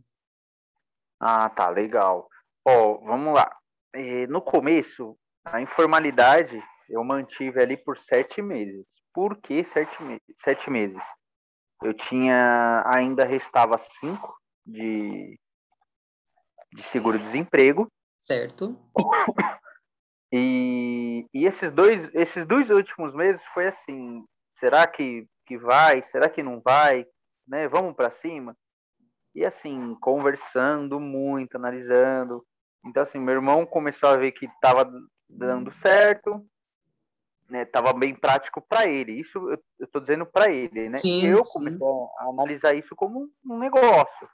Ah, 1.18 1.48
tá, 1.48 1.70
legal. 1.70 2.28
Ó, 2.66 2.98
vamos 2.98 3.34
lá. 3.34 3.56
Eh, 3.94 4.26
no 4.26 4.42
começo, 4.42 5.16
a 5.44 5.60
informalidade 5.60 6.62
eu 6.88 7.02
mantive 7.02 7.60
ali 7.60 7.76
por 7.76 7.96
sete 7.96 8.42
meses. 8.42 8.84
Por 9.14 9.36
que 9.36 9.62
sete, 9.64 10.02
me 10.02 10.20
sete 10.36 10.68
meses? 10.68 11.02
Eu 11.82 11.94
tinha, 11.94 12.82
ainda 12.86 13.24
restava 13.24 13.78
cinco 13.78 14.36
de, 14.66 15.38
de 16.72 16.82
seguro-desemprego. 16.82 17.86
Certo. 18.18 18.76
E, 20.32 21.28
e 21.32 21.46
esses, 21.46 21.70
dois, 21.70 22.12
esses 22.12 22.44
dois 22.44 22.68
últimos 22.68 23.14
meses 23.14 23.40
foi 23.52 23.68
assim, 23.68 24.24
será 24.58 24.84
que, 24.84 25.28
que 25.46 25.56
vai? 25.56 26.02
Será 26.10 26.28
que 26.28 26.42
não 26.42 26.60
vai? 26.60 27.06
Né? 27.46 27.68
Vamos 27.68 27.94
para 27.94 28.10
cima? 28.10 28.56
E 29.32 29.46
assim, 29.46 29.94
conversando 30.00 30.98
muito, 30.98 31.56
analisando. 31.56 32.44
Então, 32.84 33.04
assim, 33.04 33.20
meu 33.20 33.34
irmão 33.34 33.64
começou 33.64 34.08
a 34.08 34.16
ver 34.16 34.32
que 34.32 34.46
estava 34.46 34.90
dando 35.28 35.72
certo, 35.74 36.44
né, 37.48 37.64
tava 37.64 37.92
bem 37.92 38.14
prático 38.14 38.60
para 38.60 38.86
ele. 38.86 39.12
Isso 39.20 39.38
eu, 39.50 39.58
estou 39.80 40.00
dizendo 40.00 40.26
para 40.26 40.50
ele, 40.50 40.88
né? 40.88 40.98
Sim, 40.98 41.26
eu 41.26 41.42
comecei 41.44 41.78
sim. 41.78 42.08
a 42.18 42.24
analisar 42.28 42.74
isso 42.74 42.94
como 42.96 43.28
um 43.44 43.58
negócio. 43.58 44.28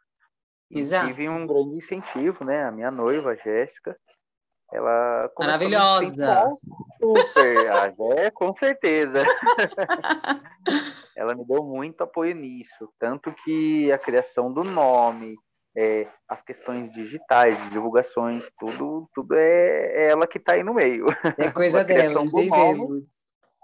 Exato. 0.70 1.09
tive 1.09 1.29
um 1.29 1.46
grande 1.46 1.77
incentivo, 1.77 2.44
né? 2.44 2.64
A 2.64 2.70
minha 2.70 2.92
noiva, 2.92 3.37
Jéssica, 3.37 3.96
ela 4.73 5.29
maravilhosa. 5.37 6.57
Super, 6.96 7.73
ah, 7.73 7.92
é, 8.16 8.31
com 8.31 8.55
certeza. 8.55 9.25
ela 11.16 11.35
me 11.35 11.44
deu 11.44 11.64
muito 11.64 12.03
apoio 12.03 12.35
nisso, 12.37 12.92
tanto 12.99 13.33
que 13.44 13.90
a 13.90 13.99
criação 13.99 14.53
do 14.53 14.62
nome, 14.62 15.37
é, 15.77 16.09
as 16.29 16.43
questões 16.43 16.93
digitais, 16.93 17.59
divulgações, 17.71 18.51
tudo, 18.59 19.09
tudo 19.15 19.35
é, 19.35 20.05
é 20.05 20.11
ela 20.11 20.27
que 20.27 20.39
está 20.39 20.55
aí 20.55 20.63
no 20.63 20.75
meio. 20.75 21.07
É 21.39 21.51
coisa 21.53 21.85
dela, 21.85 22.25
nome, 22.25 23.07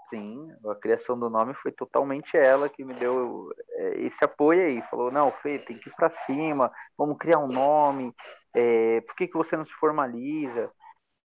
Sim, 0.09 0.49
a 0.65 0.75
criação 0.75 1.19
do 1.19 1.29
nome 1.29 1.53
foi 1.55 1.71
totalmente 1.71 2.37
ela 2.37 2.69
que 2.69 2.85
me 2.85 2.93
deu 2.93 3.49
é, 3.71 4.01
esse 4.03 4.23
apoio 4.23 4.65
aí. 4.65 4.81
Falou, 4.89 5.11
não, 5.11 5.31
Fê, 5.31 5.59
tem 5.59 5.77
que 5.77 5.89
ir 5.89 5.95
para 5.95 6.09
cima, 6.09 6.71
vamos 6.97 7.17
criar 7.17 7.39
um 7.39 7.47
nome, 7.47 8.13
é, 8.53 9.01
por 9.01 9.15
que, 9.15 9.27
que 9.27 9.37
você 9.37 9.57
não 9.57 9.65
se 9.65 9.73
formaliza? 9.73 10.71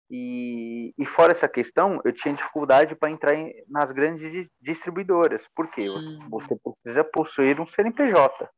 E, 0.09 0.93
e 0.97 1.05
fora 1.05 1.31
essa 1.31 1.47
questão, 1.47 2.01
eu 2.03 2.11
tinha 2.11 2.33
dificuldade 2.33 2.95
para 2.95 3.09
entrar 3.09 3.33
em, 3.33 3.53
nas 3.69 3.91
grandes 3.91 4.49
distribuidoras, 4.59 5.47
porque 5.55 5.89
hum. 5.89 6.27
você 6.29 6.57
precisa 6.57 7.03
possuir 7.03 7.61
um 7.61 7.65
CNPJ. 7.65 8.49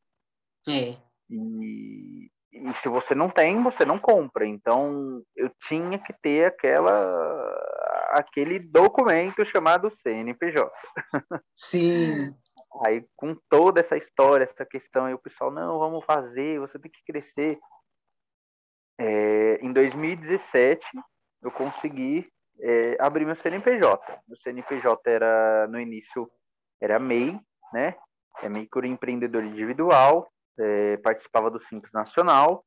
É. 0.68 1.13
E, 1.34 2.30
e 2.52 2.74
se 2.74 2.88
você 2.88 3.16
não 3.16 3.30
tem, 3.30 3.62
você 3.64 3.84
não 3.84 3.98
compra. 3.98 4.46
Então 4.46 5.24
eu 5.36 5.50
tinha 5.68 5.98
que 5.98 6.14
ter 6.22 6.46
aquela 6.46 7.74
aquele 8.12 8.60
documento 8.60 9.44
chamado 9.44 9.90
CNPJ. 9.90 10.72
Sim. 11.56 12.34
Aí 12.86 13.06
com 13.16 13.36
toda 13.50 13.80
essa 13.80 13.98
história, 13.98 14.44
essa 14.44 14.66
questão, 14.66 15.06
aí 15.06 15.14
o 15.14 15.20
pessoal 15.20 15.52
não, 15.52 15.78
vamos 15.78 16.04
fazer, 16.06 16.60
você 16.60 16.80
tem 16.80 16.90
que 16.90 17.04
crescer. 17.06 17.60
É, 19.00 19.60
em 19.62 19.72
2017 19.72 20.84
eu 21.44 21.52
consegui 21.52 22.28
é, 22.60 22.98
abrir 23.00 23.26
meu 23.26 23.36
CNPJ. 23.36 24.22
Meu 24.28 24.38
CNPJ 24.38 25.02
era 25.06 25.68
no 25.68 25.80
início 25.80 26.28
era 26.82 26.98
MEI, 26.98 27.40
né? 27.72 27.96
É 28.42 28.50
microempreendedor 28.50 29.44
individual 29.44 30.33
é, 30.60 30.98
participava 30.98 31.50
do 31.50 31.62
Simples 31.62 31.92
Nacional. 31.94 32.66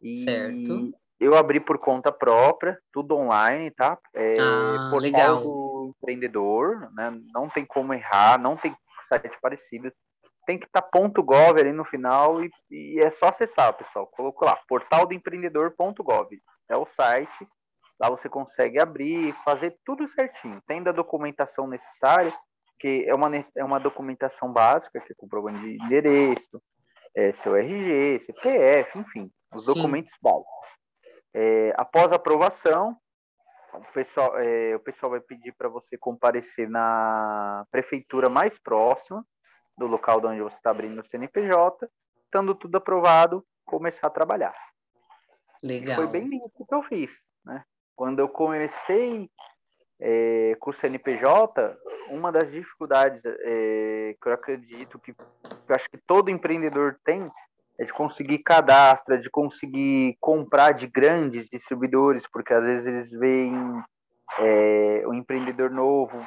E 0.00 0.24
certo. 0.24 0.92
eu 1.18 1.36
abri 1.36 1.60
por 1.60 1.78
conta 1.78 2.12
própria, 2.12 2.78
tudo 2.92 3.16
online, 3.16 3.70
tá? 3.70 3.98
É, 4.14 4.32
ah, 4.38 4.88
portal 4.90 5.00
legal. 5.00 5.40
do 5.42 5.94
empreendedor, 5.96 6.92
né? 6.92 7.18
Não 7.32 7.48
tem 7.48 7.64
como 7.64 7.94
errar, 7.94 8.38
não 8.38 8.56
tem 8.56 8.76
site 9.08 9.38
parecido. 9.40 9.92
Tem 10.46 10.58
que 10.58 10.66
estar 10.66 10.82
tá 10.82 10.88
ponto 10.92 11.22
.gov 11.22 11.58
ali 11.58 11.72
no 11.72 11.84
final 11.84 12.44
e, 12.44 12.50
e, 12.70 13.00
é 13.00 13.10
só 13.10 13.28
acessar, 13.28 13.72
pessoal. 13.74 14.06
Colocou 14.06 14.46
lá, 14.46 14.56
portaldoempreendedor.gov. 14.68 16.38
É 16.68 16.76
o 16.76 16.86
site. 16.86 17.48
Lá 17.98 18.10
você 18.10 18.28
consegue 18.28 18.78
abrir, 18.78 19.34
fazer 19.44 19.78
tudo 19.84 20.06
certinho. 20.08 20.60
Tem 20.66 20.82
da 20.82 20.92
documentação 20.92 21.66
necessária 21.66 22.34
que 22.78 23.04
é 23.06 23.14
uma, 23.14 23.30
é 23.56 23.64
uma 23.64 23.80
documentação 23.80 24.52
básica, 24.52 25.00
que 25.00 25.12
é 25.12 25.16
comprovante 25.16 25.60
de 25.60 25.84
endereço, 25.84 26.62
é, 27.14 27.32
seu 27.32 27.56
RG, 27.56 28.20
CPF, 28.20 28.98
enfim, 28.98 29.30
os 29.54 29.64
Sim. 29.64 29.74
documentos 29.74 30.12
básicos. 30.20 30.68
É, 31.32 31.72
após 31.76 32.12
a 32.12 32.16
aprovação, 32.16 32.96
o 33.72 33.92
pessoal, 33.92 34.38
é, 34.38 34.76
o 34.76 34.80
pessoal 34.80 35.10
vai 35.10 35.20
pedir 35.20 35.52
para 35.52 35.68
você 35.68 35.98
comparecer 35.98 36.68
na 36.68 37.66
prefeitura 37.70 38.28
mais 38.28 38.58
próxima 38.58 39.24
do 39.76 39.86
local 39.86 40.20
de 40.20 40.26
onde 40.28 40.42
você 40.42 40.56
está 40.56 40.70
abrindo 40.70 41.00
o 41.00 41.04
CNPJ, 41.04 41.88
estando 42.24 42.54
tudo 42.54 42.76
aprovado, 42.76 43.44
começar 43.64 44.06
a 44.06 44.10
trabalhar. 44.10 44.54
Legal. 45.62 45.96
foi 45.96 46.06
bem 46.06 46.28
isso 46.36 46.66
que 46.66 46.74
eu 46.74 46.82
fiz, 46.82 47.10
né? 47.44 47.64
Quando 47.96 48.18
eu 48.18 48.28
comecei 48.28 49.30
é, 50.00 50.56
com 50.60 50.70
o 50.70 50.74
CNPJ, 50.74 51.76
uma 52.08 52.30
das 52.30 52.50
dificuldades 52.50 53.22
é, 53.24 54.16
que 54.20 54.28
eu 54.28 54.32
acredito 54.32 54.98
que, 54.98 55.12
que 55.12 55.22
eu 55.68 55.74
acho 55.74 55.88
que 55.90 55.98
todo 56.06 56.30
empreendedor 56.30 56.96
tem 57.04 57.30
é 57.78 57.84
de 57.84 57.92
conseguir 57.92 58.38
cadastro, 58.38 59.14
é 59.14 59.18
de 59.18 59.28
conseguir 59.30 60.16
comprar 60.20 60.72
de 60.72 60.86
grandes 60.86 61.48
distribuidores, 61.48 62.26
porque 62.26 62.54
às 62.54 62.64
vezes 62.64 62.86
eles 62.86 63.10
veem 63.10 63.82
é, 64.38 65.02
o 65.06 65.12
empreendedor 65.12 65.70
novo, 65.70 66.24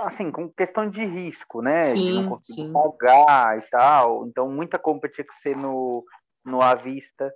assim, 0.00 0.30
com 0.30 0.50
questão 0.50 0.88
de 0.88 1.04
risco, 1.04 1.62
né? 1.62 1.84
Sim, 1.84 2.04
de 2.04 2.12
não 2.12 2.28
conseguir 2.30 2.72
pagar 2.72 3.58
e 3.58 3.62
tal. 3.70 4.26
Então, 4.26 4.48
muita 4.48 4.78
compra 4.78 5.08
tinha 5.08 5.24
que 5.24 5.34
ser 5.36 5.56
no, 5.56 6.04
no 6.44 6.60
à 6.60 6.74
vista. 6.74 7.32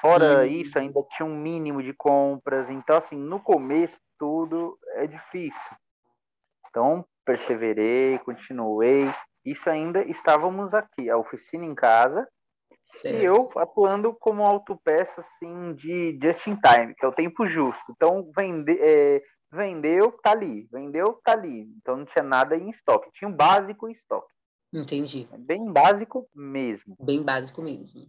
Fora 0.00 0.42
hum. 0.42 0.44
isso, 0.44 0.78
ainda 0.78 1.02
tinha 1.10 1.26
um 1.26 1.36
mínimo 1.36 1.82
de 1.82 1.92
compras. 1.92 2.68
Então, 2.70 2.98
assim, 2.98 3.16
no 3.16 3.40
começo, 3.40 3.98
tudo 4.18 4.78
é 4.94 5.06
difícil. 5.06 5.76
Então, 6.68 7.04
perseverei, 7.30 8.18
continuei. 8.18 9.12
Isso 9.44 9.70
ainda 9.70 10.02
estávamos 10.04 10.74
aqui, 10.74 11.08
a 11.08 11.16
oficina 11.16 11.64
em 11.64 11.74
casa, 11.74 12.28
certo. 12.94 13.16
e 13.16 13.24
eu 13.24 13.50
atuando 13.56 14.12
como 14.14 14.42
autopeça, 14.42 15.20
assim, 15.20 15.74
de 15.74 16.18
just 16.20 16.46
in 16.48 16.56
time, 16.56 16.94
que 16.94 17.04
é 17.04 17.08
o 17.08 17.12
tempo 17.12 17.46
justo. 17.46 17.84
Então, 17.90 18.30
vende, 18.36 18.76
é, 18.80 19.22
vendeu, 19.50 20.12
tá 20.22 20.32
ali. 20.32 20.68
Vendeu, 20.72 21.20
tá 21.24 21.32
ali. 21.32 21.72
Então, 21.78 21.96
não 21.96 22.04
tinha 22.04 22.24
nada 22.24 22.56
em 22.56 22.68
estoque. 22.68 23.10
Tinha 23.12 23.28
o 23.28 23.32
um 23.32 23.36
básico 23.36 23.88
em 23.88 23.92
estoque. 23.92 24.32
Entendi. 24.72 25.28
Bem 25.38 25.72
básico 25.72 26.28
mesmo. 26.34 26.96
Bem 27.00 27.22
básico 27.22 27.62
mesmo. 27.62 28.06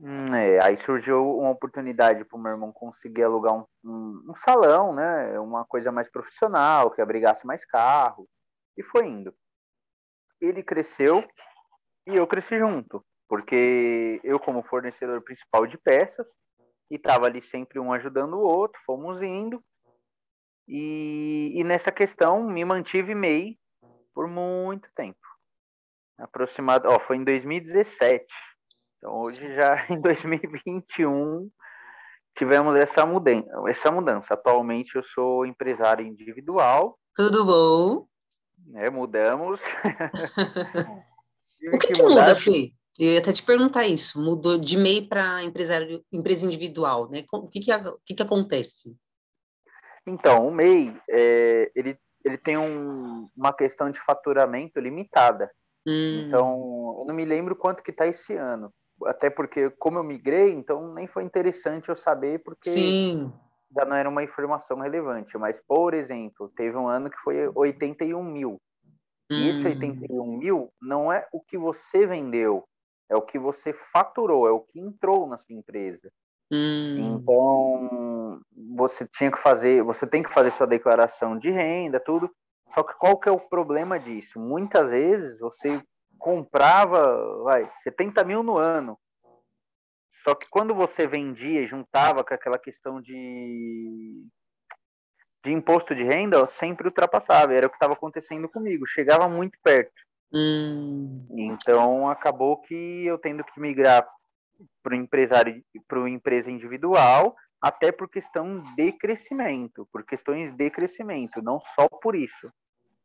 Hum, 0.00 0.34
é, 0.34 0.64
aí 0.64 0.78
surgiu 0.78 1.38
uma 1.38 1.50
oportunidade 1.50 2.24
para 2.24 2.38
o 2.38 2.40
meu 2.40 2.52
irmão 2.52 2.72
conseguir 2.72 3.22
alugar 3.22 3.52
um, 3.52 3.64
um, 3.84 4.24
um, 4.30 4.34
salão, 4.34 4.94
né? 4.94 5.38
Uma 5.38 5.64
coisa 5.66 5.92
mais 5.92 6.10
profissional, 6.10 6.90
que 6.90 7.02
abrigasse 7.02 7.46
mais 7.46 7.66
carro. 7.66 8.26
E 8.76 8.82
foi 8.82 9.06
indo. 9.06 9.34
Ele 10.40 10.62
cresceu 10.62 11.26
e 12.06 12.16
eu 12.16 12.26
cresci 12.26 12.58
junto, 12.58 13.04
porque 13.28 14.20
eu, 14.24 14.38
como 14.38 14.62
fornecedor 14.62 15.22
principal 15.22 15.66
de 15.66 15.76
peças, 15.78 16.26
e 16.90 16.96
estava 16.96 17.26
ali 17.26 17.40
sempre 17.40 17.78
um 17.78 17.92
ajudando 17.92 18.34
o 18.34 18.42
outro, 18.42 18.80
fomos 18.84 19.22
indo. 19.22 19.62
E, 20.66 21.52
e 21.54 21.64
nessa 21.64 21.92
questão 21.92 22.44
me 22.44 22.64
mantive 22.64 23.14
MEI 23.14 23.58
por 24.14 24.28
muito 24.28 24.88
tempo. 24.94 25.18
Aproximado, 26.18 26.88
ó, 26.88 26.98
foi 26.98 27.16
em 27.16 27.24
2017 27.24 28.26
então, 29.00 29.18
hoje 29.18 29.54
já 29.54 29.86
em 29.88 29.98
2021 29.98 31.50
tivemos 32.36 32.76
essa 32.76 33.04
mudança, 33.04 33.48
essa 33.66 33.90
mudança. 33.90 34.34
Atualmente 34.34 34.94
eu 34.94 35.02
sou 35.02 35.46
empresário 35.46 36.06
individual. 36.06 36.98
Tudo 37.16 37.44
bom? 37.44 38.06
É, 38.74 38.90
mudamos. 38.90 39.60
o 41.74 41.78
que, 41.78 41.78
que, 41.78 41.94
que 41.94 42.02
muda, 42.02 42.34
Fê? 42.34 42.72
Eu 42.98 43.12
ia 43.12 43.18
até 43.18 43.32
te 43.32 43.42
perguntar 43.42 43.86
isso. 43.86 44.22
Mudou 44.22 44.58
de 44.58 44.76
MEI 44.76 45.06
para 45.06 45.42
empresário, 45.42 46.04
empresa 46.12 46.44
individual, 46.44 47.08
né? 47.08 47.24
O 47.32 47.48
que 47.48 47.60
que, 47.60 47.72
o 47.72 47.98
que, 48.04 48.14
que 48.14 48.22
acontece? 48.22 48.94
Então, 50.06 50.46
o 50.46 50.50
MEI, 50.50 50.94
é, 51.08 51.70
ele, 51.74 51.98
ele 52.24 52.38
tem 52.38 52.58
um, 52.58 53.28
uma 53.36 53.52
questão 53.52 53.90
de 53.90 54.00
faturamento 54.00 54.78
limitada. 54.78 55.50
Hum. 55.86 56.26
Então, 56.26 56.96
eu 57.00 57.04
não 57.06 57.14
me 57.14 57.24
lembro 57.24 57.56
quanto 57.56 57.82
que 57.82 57.90
está 57.90 58.06
esse 58.06 58.34
ano 58.34 58.72
até 59.06 59.30
porque 59.30 59.70
como 59.70 59.98
eu 59.98 60.04
migrei, 60.04 60.52
então 60.52 60.94
nem 60.94 61.06
foi 61.06 61.24
interessante 61.24 61.88
eu 61.88 61.96
saber 61.96 62.40
porque 62.40 62.70
Sim. 62.70 63.32
Já 63.74 63.84
não 63.84 63.96
era 63.96 64.08
uma 64.08 64.22
informação 64.22 64.80
relevante. 64.80 65.36
Mas, 65.38 65.60
por 65.60 65.94
exemplo, 65.94 66.50
teve 66.56 66.76
um 66.76 66.88
ano 66.88 67.10
que 67.10 67.18
foi 67.18 67.48
81 67.54 68.22
mil. 68.22 68.60
Hum. 69.30 69.36
E 69.36 69.48
esse 69.50 69.66
81 69.66 70.22
hum. 70.22 70.36
mil 70.38 70.72
não 70.80 71.12
é 71.12 71.26
o 71.32 71.40
que 71.40 71.56
você 71.56 72.06
vendeu, 72.06 72.64
é 73.08 73.16
o 73.16 73.22
que 73.22 73.38
você 73.38 73.72
faturou, 73.72 74.46
é 74.46 74.50
o 74.50 74.60
que 74.60 74.80
entrou 74.80 75.26
na 75.26 75.38
sua 75.38 75.54
empresa. 75.54 76.10
Hum. 76.52 77.16
Então, 77.16 78.40
você 78.76 79.06
tinha 79.06 79.30
que 79.30 79.38
fazer, 79.38 79.82
você 79.82 80.06
tem 80.06 80.22
que 80.22 80.32
fazer 80.32 80.50
sua 80.50 80.66
declaração 80.66 81.38
de 81.38 81.50
renda, 81.50 82.00
tudo. 82.00 82.30
Só 82.74 82.82
que 82.82 82.94
qual 82.94 83.18
que 83.18 83.28
é 83.28 83.32
o 83.32 83.38
problema 83.38 83.98
disso? 83.98 84.38
Muitas 84.38 84.90
vezes 84.90 85.38
você 85.38 85.80
comprava, 86.18 87.42
vai, 87.42 87.70
70 87.82 88.24
mil 88.24 88.42
no 88.42 88.56
ano. 88.56 88.98
Só 90.10 90.34
que 90.34 90.46
quando 90.50 90.74
você 90.74 91.06
vendia, 91.06 91.66
juntava 91.66 92.24
com 92.24 92.34
aquela 92.34 92.58
questão 92.58 93.00
de, 93.00 94.26
de 95.44 95.52
imposto 95.52 95.94
de 95.94 96.02
renda, 96.02 96.44
sempre 96.46 96.88
ultrapassava. 96.88 97.54
Era 97.54 97.66
o 97.66 97.70
que 97.70 97.76
estava 97.76 97.94
acontecendo 97.94 98.48
comigo. 98.48 98.86
Chegava 98.86 99.28
muito 99.28 99.56
perto. 99.62 99.92
Hum. 100.32 101.26
Então 101.36 102.08
acabou 102.08 102.60
que 102.60 103.04
eu 103.06 103.18
tendo 103.18 103.44
que 103.44 103.60
migrar 103.60 104.06
para 104.82 104.92
o 104.92 104.96
empresário, 104.96 105.62
para 105.88 106.08
empresa 106.08 106.50
individual, 106.50 107.34
até 107.60 107.92
por 107.92 108.08
questão 108.08 108.62
de 108.74 108.92
crescimento, 108.92 109.88
por 109.92 110.04
questões 110.04 110.52
de 110.52 110.70
crescimento, 110.70 111.42
não 111.42 111.60
só 111.74 111.88
por 111.88 112.14
isso. 112.14 112.50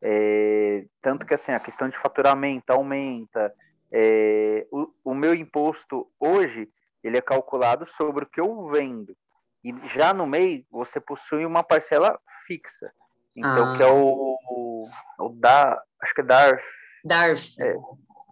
É, 0.02 0.86
tanto 1.02 1.26
que 1.26 1.34
assim, 1.34 1.52
a 1.52 1.60
questão 1.60 1.90
de 1.90 1.98
faturamento 1.98 2.72
aumenta. 2.72 3.54
É, 3.92 4.68
o, 4.72 4.92
o, 5.04 5.14
meu 5.14 5.34
imposto 5.34 6.08
hoje 6.20 6.70
ele 7.06 7.18
é 7.18 7.22
calculado 7.22 7.86
sobre 7.86 8.24
o 8.24 8.28
que 8.28 8.42
eu 8.42 8.68
vendo. 8.68 9.16
E 9.64 9.74
já 9.88 10.14
no 10.14 10.26
MEI 10.26 10.66
você 10.72 11.00
possui 11.00 11.46
uma 11.46 11.64
parcela 11.64 12.20
fixa. 12.46 12.92
Então, 13.36 13.74
ah. 13.74 13.78
que 13.78 13.84
é 13.84 13.88
o, 13.88 14.38
o, 14.50 14.90
o 15.20 15.30
da, 15.30 15.80
acho 16.02 16.14
que 16.16 16.22
é 16.22 16.24
DARF. 16.24 16.66
DARF. 17.04 17.62
É, 17.62 17.76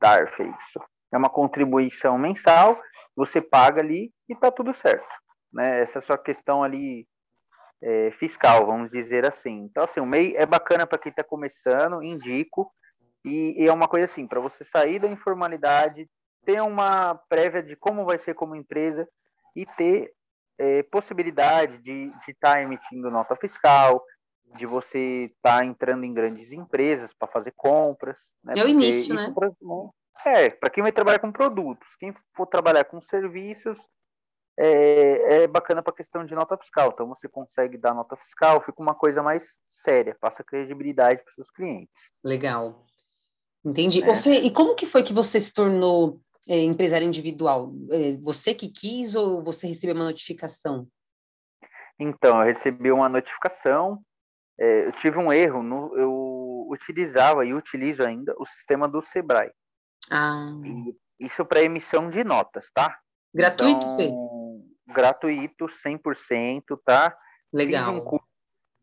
DARF, 0.01 0.41
é 0.41 0.47
isso. 0.59 0.79
É 1.11 1.17
uma 1.17 1.29
contribuição 1.29 2.17
mensal, 2.17 2.81
você 3.15 3.39
paga 3.39 3.81
ali 3.81 4.11
e 4.27 4.35
tá 4.35 4.49
tudo 4.51 4.73
certo. 4.73 5.07
Né? 5.51 5.81
Essa 5.81 5.97
é 5.97 5.99
a 5.99 6.01
sua 6.01 6.17
questão 6.17 6.63
ali 6.63 7.07
é, 7.81 8.09
fiscal, 8.11 8.65
vamos 8.65 8.89
dizer 8.89 9.25
assim. 9.25 9.67
Então, 9.69 9.83
assim, 9.83 9.99
o 9.99 10.05
MEI 10.05 10.35
é 10.35 10.45
bacana 10.45 10.87
para 10.87 10.97
quem 10.97 11.11
está 11.11 11.23
começando, 11.23 12.01
indico, 12.01 12.71
e, 13.23 13.63
e, 13.63 13.67
é 13.67 13.73
uma 13.73 13.87
coisa 13.87 14.05
assim, 14.05 14.27
para 14.27 14.39
você 14.39 14.63
sair 14.63 14.99
da 14.99 15.07
informalidade, 15.07 16.09
ter 16.45 16.61
uma 16.61 17.15
prévia 17.29 17.61
de 17.61 17.75
como 17.75 18.05
vai 18.05 18.17
ser 18.17 18.33
como 18.33 18.55
empresa 18.55 19.07
e 19.55 19.65
ter 19.65 20.13
é, 20.57 20.83
possibilidade 20.83 21.77
de 21.79 22.11
estar 22.27 22.53
tá 22.53 22.61
emitindo 22.61 23.09
nota 23.09 23.35
fiscal, 23.35 24.03
de 24.55 24.65
você 24.65 25.31
estar 25.35 25.59
tá 25.59 25.65
entrando 25.65 26.03
em 26.03 26.13
grandes 26.13 26.51
empresas 26.51 27.13
para 27.13 27.27
fazer 27.27 27.51
compras. 27.55 28.33
Né? 28.43 28.53
É 28.57 28.63
o 28.63 28.67
início, 28.67 29.13
né? 29.15 29.33
Pra, 29.33 29.51
é, 30.25 30.49
para 30.49 30.69
quem 30.69 30.83
vai 30.83 30.91
trabalhar 30.91 31.19
com 31.19 31.31
produtos. 31.31 31.95
Quem 31.95 32.13
for 32.35 32.45
trabalhar 32.45 32.83
com 32.85 33.01
serviços, 33.01 33.79
é, 34.57 35.43
é 35.43 35.47
bacana 35.47 35.81
para 35.81 35.91
a 35.91 35.97
questão 35.97 36.25
de 36.25 36.35
nota 36.35 36.57
fiscal. 36.57 36.91
Então 36.93 37.07
você 37.07 37.27
consegue 37.27 37.77
dar 37.77 37.93
nota 37.93 38.15
fiscal, 38.15 38.61
fica 38.61 38.81
uma 38.81 38.95
coisa 38.95 39.23
mais 39.23 39.59
séria, 39.67 40.15
passa 40.19 40.43
credibilidade 40.43 41.23
para 41.23 41.33
seus 41.33 41.49
clientes. 41.49 42.11
Legal. 42.23 42.85
Entendi. 43.65 44.03
É. 44.03 44.15
Fê, 44.15 44.39
e 44.39 44.51
como 44.51 44.75
que 44.75 44.85
foi 44.85 45.03
que 45.03 45.13
você 45.13 45.39
se 45.39 45.53
tornou 45.53 46.19
é, 46.47 46.59
empresário 46.59 47.07
individual? 47.07 47.73
É, 47.91 48.17
você 48.17 48.53
que 48.53 48.69
quis 48.69 49.15
ou 49.15 49.43
você 49.43 49.67
recebeu 49.67 49.95
uma 49.95 50.05
notificação? 50.05 50.87
Então, 51.99 52.39
eu 52.39 52.45
recebi 52.45 52.91
uma 52.91 53.09
notificação. 53.09 54.01
É, 54.59 54.87
eu 54.87 54.91
tive 54.91 55.17
um 55.17 55.31
erro. 55.31 55.61
No, 55.63 55.95
eu 55.97 56.67
utilizava 56.69 57.45
e 57.45 57.53
utilizo 57.53 58.03
ainda 58.03 58.33
o 58.37 58.45
sistema 58.45 58.87
do 58.87 59.01
Sebrae. 59.01 59.51
Ah. 60.11 60.51
E 60.63 61.25
isso 61.25 61.45
para 61.45 61.63
emissão 61.63 62.09
de 62.09 62.23
notas, 62.23 62.69
tá? 62.73 62.97
Gratuito, 63.33 63.85
então, 63.85 63.95
Fê? 63.95 64.11
gratuito, 64.93 65.65
100%, 65.65 66.79
tá? 66.85 67.15
Legal. 67.51 67.93
Fiz 67.93 68.01
um 68.01 68.05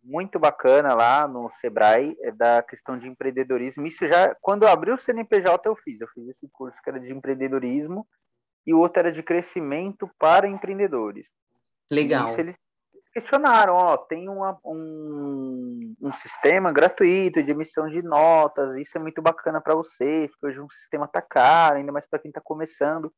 muito 0.03 0.39
bacana 0.39 0.95
lá 0.95 1.29
no 1.29 1.51
Sebrae, 1.51 2.17
é 2.21 2.31
da 2.31 2.63
questão 2.63 2.99
de 2.99 3.07
empreendedorismo. 3.07 3.87
Isso 3.87 4.07
já, 4.07 4.35
quando 4.41 4.63
eu 4.63 4.69
abri 4.69 4.91
o 4.91 4.99
CNPJ, 4.99 5.69
eu 5.69 5.77
fiz. 5.77 6.01
Eu 6.01 6.09
fiz 6.09 6.29
esse 6.29 6.49
curso 6.53 6.81
que 6.83 6.89
era 6.89 6.99
de 6.99 7.13
empreendedorismo 7.13 8.07
e 8.67 8.75
o 8.75 8.79
outro 8.79 9.01
era 9.01 9.13
de 9.13 9.23
crescimento 9.23 10.11
para 10.19 10.49
empreendedores. 10.49 11.29
Legal. 11.91 12.29
isso 12.29 12.41
eles 12.41 12.59
questionaram, 13.13 13.75
ó, 13.75 13.97
tem 13.97 14.29
uma, 14.29 14.59
um, 14.65 15.95
um 16.01 16.13
sistema 16.13 16.73
gratuito 16.73 17.43
de 17.43 17.51
emissão 17.51 17.89
de 17.89 18.03
notas, 18.03 18.77
isso 18.77 18.97
é 18.97 19.01
muito 19.01 19.21
bacana 19.21 19.61
para 19.61 19.75
vocês, 19.75 20.31
porque 20.31 20.47
hoje 20.47 20.61
um 20.61 20.71
sistema 20.71 21.09
tá 21.09 21.21
caro, 21.21 21.77
ainda 21.77 21.91
mais 21.91 22.07
para 22.07 22.21
quem 22.21 22.29
está 22.29 22.41
começando. 22.41 23.13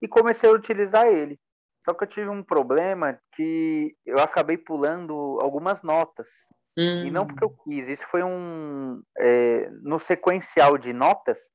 E 0.00 0.08
comecei 0.08 0.48
a 0.48 0.52
utilizar 0.52 1.06
ele. 1.06 1.38
Só 1.84 1.92
que 1.92 2.04
eu 2.04 2.08
tive 2.08 2.28
um 2.28 2.42
problema 2.42 3.18
que 3.34 3.94
eu 4.06 4.18
acabei 4.18 4.56
pulando 4.56 5.38
algumas 5.40 5.82
notas. 5.82 6.28
Hum. 6.76 7.04
E 7.04 7.10
não 7.10 7.26
porque 7.26 7.44
eu 7.44 7.50
hum. 7.50 7.56
quis. 7.64 7.88
Isso 7.88 8.06
foi 8.08 8.22
um. 8.22 9.02
É, 9.18 9.70
no 9.82 10.00
sequencial 10.00 10.78
de 10.78 10.92
notas. 10.92 11.50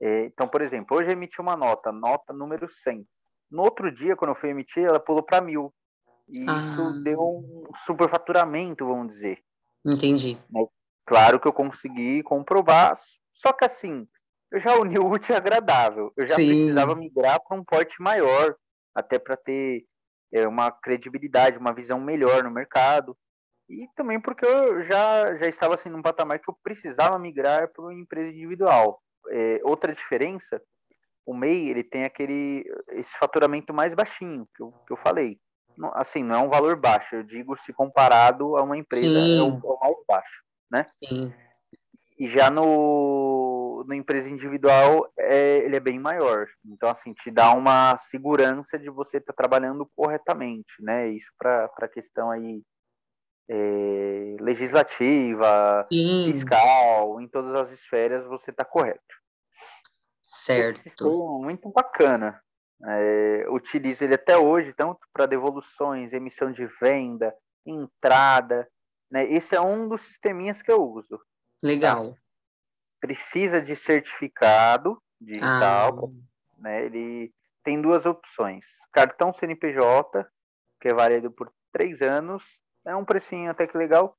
É, 0.00 0.26
então, 0.26 0.48
por 0.48 0.62
exemplo, 0.62 0.96
hoje 0.96 1.08
eu 1.08 1.12
emiti 1.12 1.40
uma 1.40 1.56
nota, 1.56 1.92
nota 1.92 2.32
número 2.32 2.68
100. 2.68 3.06
No 3.50 3.62
outro 3.62 3.92
dia, 3.92 4.16
quando 4.16 4.30
eu 4.30 4.34
fui 4.34 4.50
emitir, 4.50 4.84
ela 4.84 4.98
pulou 4.98 5.22
para 5.22 5.40
mil. 5.40 5.72
E 6.28 6.44
ah. 6.48 6.60
isso 6.60 7.02
deu 7.02 7.20
um 7.20 7.64
superfaturamento, 7.84 8.86
vamos 8.86 9.08
dizer. 9.08 9.38
Entendi. 9.84 10.38
Claro 11.04 11.40
que 11.40 11.46
eu 11.46 11.52
consegui 11.52 12.22
comprovar. 12.22 12.94
Só 13.34 13.52
que 13.52 13.64
assim, 13.64 14.06
eu 14.50 14.60
já 14.60 14.76
uni 14.76 14.98
o 14.98 15.10
útil 15.10 15.34
e 15.34 15.38
agradável. 15.38 16.12
Eu 16.16 16.26
já 16.26 16.36
Sim. 16.36 16.46
precisava 16.46 16.94
migrar 16.94 17.40
para 17.42 17.56
um 17.56 17.64
porte 17.64 18.00
maior 18.00 18.56
até 18.94 19.18
para 19.18 19.36
ter 19.36 19.84
é, 20.32 20.46
uma 20.46 20.70
credibilidade, 20.70 21.58
uma 21.58 21.72
visão 21.72 22.00
melhor 22.00 22.42
no 22.42 22.50
mercado. 22.50 23.16
E 23.68 23.88
também 23.96 24.20
porque 24.20 24.44
eu 24.44 24.82
já, 24.82 25.36
já 25.36 25.46
estava 25.46 25.74
assim 25.74 25.88
num 25.88 26.02
patamar 26.02 26.38
que 26.38 26.50
eu 26.50 26.56
precisava 26.62 27.18
migrar 27.18 27.68
para 27.68 27.82
uma 27.82 27.94
empresa 27.94 28.30
individual. 28.30 29.02
É, 29.30 29.60
outra 29.62 29.92
diferença 29.92 30.60
o 31.24 31.34
MEI 31.34 31.68
ele 31.70 31.84
tem 31.84 32.04
aquele 32.04 32.64
esse 32.90 33.16
faturamento 33.18 33.72
mais 33.72 33.94
baixinho 33.94 34.46
que 34.54 34.62
eu, 34.62 34.72
que 34.86 34.92
eu 34.92 34.96
falei. 34.96 35.38
Não, 35.76 35.90
assim, 35.94 36.22
não 36.22 36.34
é 36.34 36.38
um 36.38 36.50
valor 36.50 36.76
baixo, 36.76 37.16
eu 37.16 37.22
digo 37.22 37.56
se 37.56 37.72
comparado 37.72 38.56
a 38.56 38.62
uma 38.62 38.76
empresa, 38.76 39.18
é 39.18 39.40
o, 39.40 39.48
é 39.48 39.62
o, 39.62 39.78
mais 39.80 39.96
baixo, 40.06 40.42
né? 40.70 40.86
Sim. 40.98 41.32
E 42.18 42.28
já 42.28 42.50
no, 42.50 42.62
no 43.84 43.94
empresa 43.94 44.28
individual, 44.28 45.12
é, 45.18 45.58
ele 45.58 45.76
é 45.76 45.80
bem 45.80 45.98
maior. 45.98 46.46
Então, 46.64 46.88
assim, 46.88 47.12
te 47.12 47.30
dá 47.30 47.52
uma 47.52 47.96
segurança 47.96 48.78
de 48.78 48.90
você 48.90 49.18
estar 49.18 49.32
tá 49.32 49.36
trabalhando 49.36 49.88
corretamente, 49.96 50.80
né? 50.80 51.08
Isso 51.08 51.30
para 51.38 51.70
a 51.78 51.88
questão 51.88 52.30
aí 52.30 52.62
é, 53.48 54.36
legislativa, 54.40 55.86
Sim. 55.92 56.32
fiscal, 56.32 57.20
em 57.20 57.28
todas 57.28 57.54
as 57.54 57.70
esferas 57.70 58.24
você 58.24 58.50
está 58.50 58.64
correto. 58.64 59.00
Certo. 60.22 60.76
Esse 60.76 60.90
sistema 60.90 61.10
é 61.10 61.44
muito 61.44 61.68
bacana. 61.70 62.40
É, 62.84 63.46
utilizo 63.48 64.02
ele 64.02 64.14
até 64.14 64.36
hoje, 64.36 64.72
tanto 64.72 65.00
para 65.12 65.26
devoluções, 65.26 66.12
emissão 66.12 66.50
de 66.50 66.66
venda, 66.80 67.34
entrada. 67.64 68.68
Né? 69.10 69.30
Esse 69.30 69.54
é 69.54 69.60
um 69.60 69.88
dos 69.88 70.02
sisteminhas 70.02 70.62
que 70.62 70.72
eu 70.72 70.82
uso. 70.82 71.20
Legal. 71.62 72.14
Tá? 72.14 72.21
Precisa 73.02 73.60
de 73.60 73.76
certificado 73.76 74.96
digital. 75.20 76.10
Ah. 76.10 76.58
Né? 76.58 76.86
Ele 76.86 77.34
tem 77.62 77.82
duas 77.82 78.06
opções: 78.06 78.64
cartão 78.90 79.34
CNPJ, 79.34 80.26
que 80.80 80.88
é 80.88 80.94
válido 80.94 81.30
por 81.30 81.52
três 81.70 82.00
anos, 82.00 82.60
é 82.86 82.96
um 82.96 83.04
precinho 83.04 83.50
até 83.50 83.66
que 83.66 83.76
legal. 83.76 84.16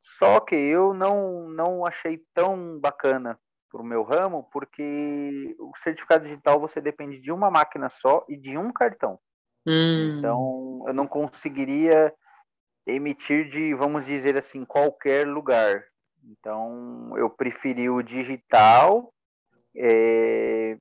Só 0.00 0.38
que 0.40 0.54
eu 0.54 0.92
não, 0.92 1.48
não 1.48 1.86
achei 1.86 2.22
tão 2.34 2.78
bacana 2.78 3.38
para 3.70 3.80
o 3.80 3.84
meu 3.84 4.02
ramo, 4.02 4.46
porque 4.52 5.56
o 5.58 5.72
certificado 5.78 6.24
digital 6.24 6.60
você 6.60 6.80
depende 6.80 7.18
de 7.20 7.32
uma 7.32 7.50
máquina 7.50 7.88
só 7.88 8.24
e 8.28 8.36
de 8.36 8.56
um 8.58 8.70
cartão. 8.70 9.18
Hum. 9.66 10.18
Então, 10.18 10.84
eu 10.86 10.92
não 10.92 11.06
conseguiria 11.06 12.14
emitir 12.86 13.48
de, 13.48 13.74
vamos 13.74 14.04
dizer 14.04 14.36
assim, 14.36 14.64
qualquer 14.64 15.26
lugar. 15.26 15.82
Então, 16.26 17.12
eu 17.16 17.28
preferi 17.28 17.88
o 17.88 18.02
digital, 18.02 19.12
é, 19.76 20.76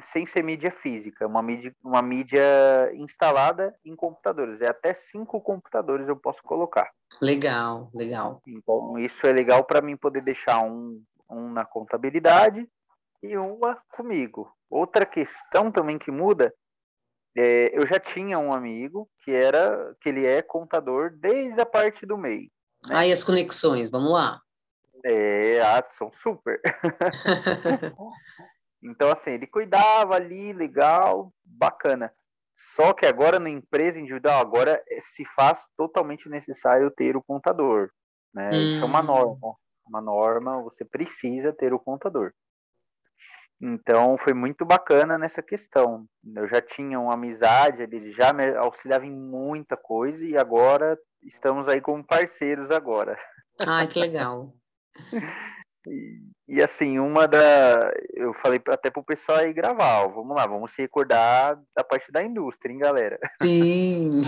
sem 0.00 0.26
ser 0.26 0.42
mídia 0.42 0.70
física, 0.70 1.26
uma 1.26 1.42
mídia, 1.42 1.74
uma 1.82 2.02
mídia 2.02 2.42
instalada 2.94 3.74
em 3.84 3.94
computadores. 3.94 4.60
É 4.60 4.68
até 4.68 4.94
cinco 4.94 5.40
computadores 5.40 6.08
eu 6.08 6.16
posso 6.16 6.42
colocar. 6.42 6.90
Legal, 7.20 7.90
legal. 7.94 8.40
Então, 8.46 8.98
isso 8.98 9.26
é 9.26 9.32
legal 9.32 9.64
para 9.64 9.80
mim 9.80 9.96
poder 9.96 10.22
deixar 10.22 10.60
um 10.60 11.02
um 11.30 11.50
na 11.50 11.64
contabilidade 11.64 12.66
e 13.22 13.36
uma 13.36 13.78
comigo. 13.92 14.50
Outra 14.70 15.04
questão 15.04 15.70
também 15.70 15.98
que 15.98 16.10
muda, 16.10 16.52
é, 17.36 17.76
eu 17.76 17.86
já 17.86 17.98
tinha 17.98 18.38
um 18.38 18.52
amigo 18.52 19.08
que 19.22 19.30
era 19.30 19.94
que 20.00 20.08
ele 20.08 20.26
é 20.26 20.42
contador 20.42 21.10
desde 21.16 21.60
a 21.60 21.66
parte 21.66 22.06
do 22.06 22.16
MEI. 22.16 22.50
Né? 22.88 22.96
Aí 22.96 23.12
as 23.12 23.24
conexões, 23.24 23.90
vamos 23.90 24.12
lá. 24.12 24.40
É, 25.08 25.60
são 25.90 26.10
super. 26.10 26.60
então, 28.82 29.10
assim, 29.10 29.32
ele 29.32 29.46
cuidava 29.46 30.16
ali, 30.16 30.52
legal, 30.52 31.32
bacana. 31.44 32.12
Só 32.54 32.92
que 32.92 33.06
agora 33.06 33.38
na 33.38 33.50
empresa 33.50 34.00
individual, 34.00 34.40
agora 34.40 34.82
se 35.00 35.24
faz 35.24 35.68
totalmente 35.76 36.28
necessário 36.28 36.90
ter 36.90 37.16
o 37.16 37.22
contador. 37.22 37.90
Né? 38.34 38.50
Hum. 38.50 38.72
Isso 38.72 38.82
é 38.82 38.84
uma 38.84 39.00
hum. 39.00 39.04
norma 39.04 39.56
uma 39.88 40.00
norma, 40.00 40.62
você 40.62 40.84
precisa 40.84 41.52
ter 41.52 41.72
o 41.72 41.78
contador. 41.78 42.32
Então 43.60 44.18
foi 44.18 44.34
muito 44.34 44.66
bacana 44.66 45.16
nessa 45.16 45.42
questão. 45.42 46.06
Eu 46.34 46.46
já 46.46 46.60
tinha 46.60 47.00
uma 47.00 47.14
amizade, 47.14 47.82
ele 47.82 48.12
já 48.12 48.32
me 48.32 48.54
auxiliava 48.56 49.06
em 49.06 49.12
muita 49.12 49.76
coisa 49.76 50.24
e 50.24 50.36
agora 50.36 50.98
estamos 51.22 51.66
aí 51.66 51.80
como 51.80 52.04
parceiros 52.04 52.70
agora. 52.70 53.18
Ah, 53.66 53.86
que 53.86 53.98
legal. 53.98 54.52
E, 55.86 56.20
e, 56.48 56.62
assim, 56.62 56.98
uma 56.98 57.26
da. 57.26 57.92
Eu 58.14 58.32
falei 58.34 58.60
até 58.68 58.90
pro 58.90 59.04
pessoal 59.04 59.38
aí 59.38 59.52
gravar, 59.52 60.04
ó, 60.04 60.08
vamos 60.08 60.36
lá, 60.36 60.46
vamos 60.46 60.72
se 60.72 60.82
recordar 60.82 61.60
da 61.74 61.84
parte 61.84 62.10
da 62.10 62.22
indústria, 62.22 62.72
hein, 62.72 62.78
galera? 62.78 63.18
Sim. 63.42 64.22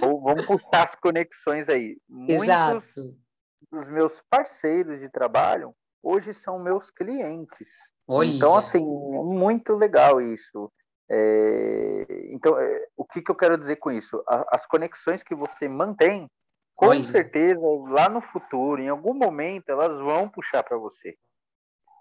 vamos 0.00 0.46
puxar 0.46 0.84
as 0.84 0.94
conexões 0.94 1.68
aí. 1.68 1.96
Muitos, 2.08 2.44
Exato 2.44 3.26
dos 3.70 3.88
meus 3.88 4.22
parceiros 4.30 5.00
de 5.00 5.08
trabalho 5.08 5.74
hoje 6.02 6.32
são 6.32 6.58
meus 6.58 6.90
clientes. 6.90 7.68
Olha. 8.06 8.28
Então, 8.28 8.54
assim, 8.54 8.78
é 8.78 9.22
muito 9.22 9.74
legal 9.74 10.20
isso. 10.20 10.70
É, 11.10 12.06
então, 12.30 12.58
é, 12.58 12.86
o 12.96 13.04
que, 13.04 13.22
que, 13.22 13.30
eu 13.30 13.34
quero 13.34 13.58
dizer 13.58 13.76
com 13.76 13.90
isso? 13.90 14.22
A, 14.28 14.56
as 14.56 14.66
conexões 14.66 15.22
que 15.22 15.34
você 15.34 15.68
mantém, 15.68 16.28
com 16.76 16.88
Olha. 16.88 17.04
certeza, 17.04 17.60
lá 17.88 18.08
no 18.08 18.20
futuro, 18.20 18.82
em 18.82 18.88
algum 18.88 19.14
momento, 19.14 19.70
elas 19.70 19.98
vão 19.98 20.28
puxar 20.28 20.62
para 20.62 20.76
você. 20.76 21.16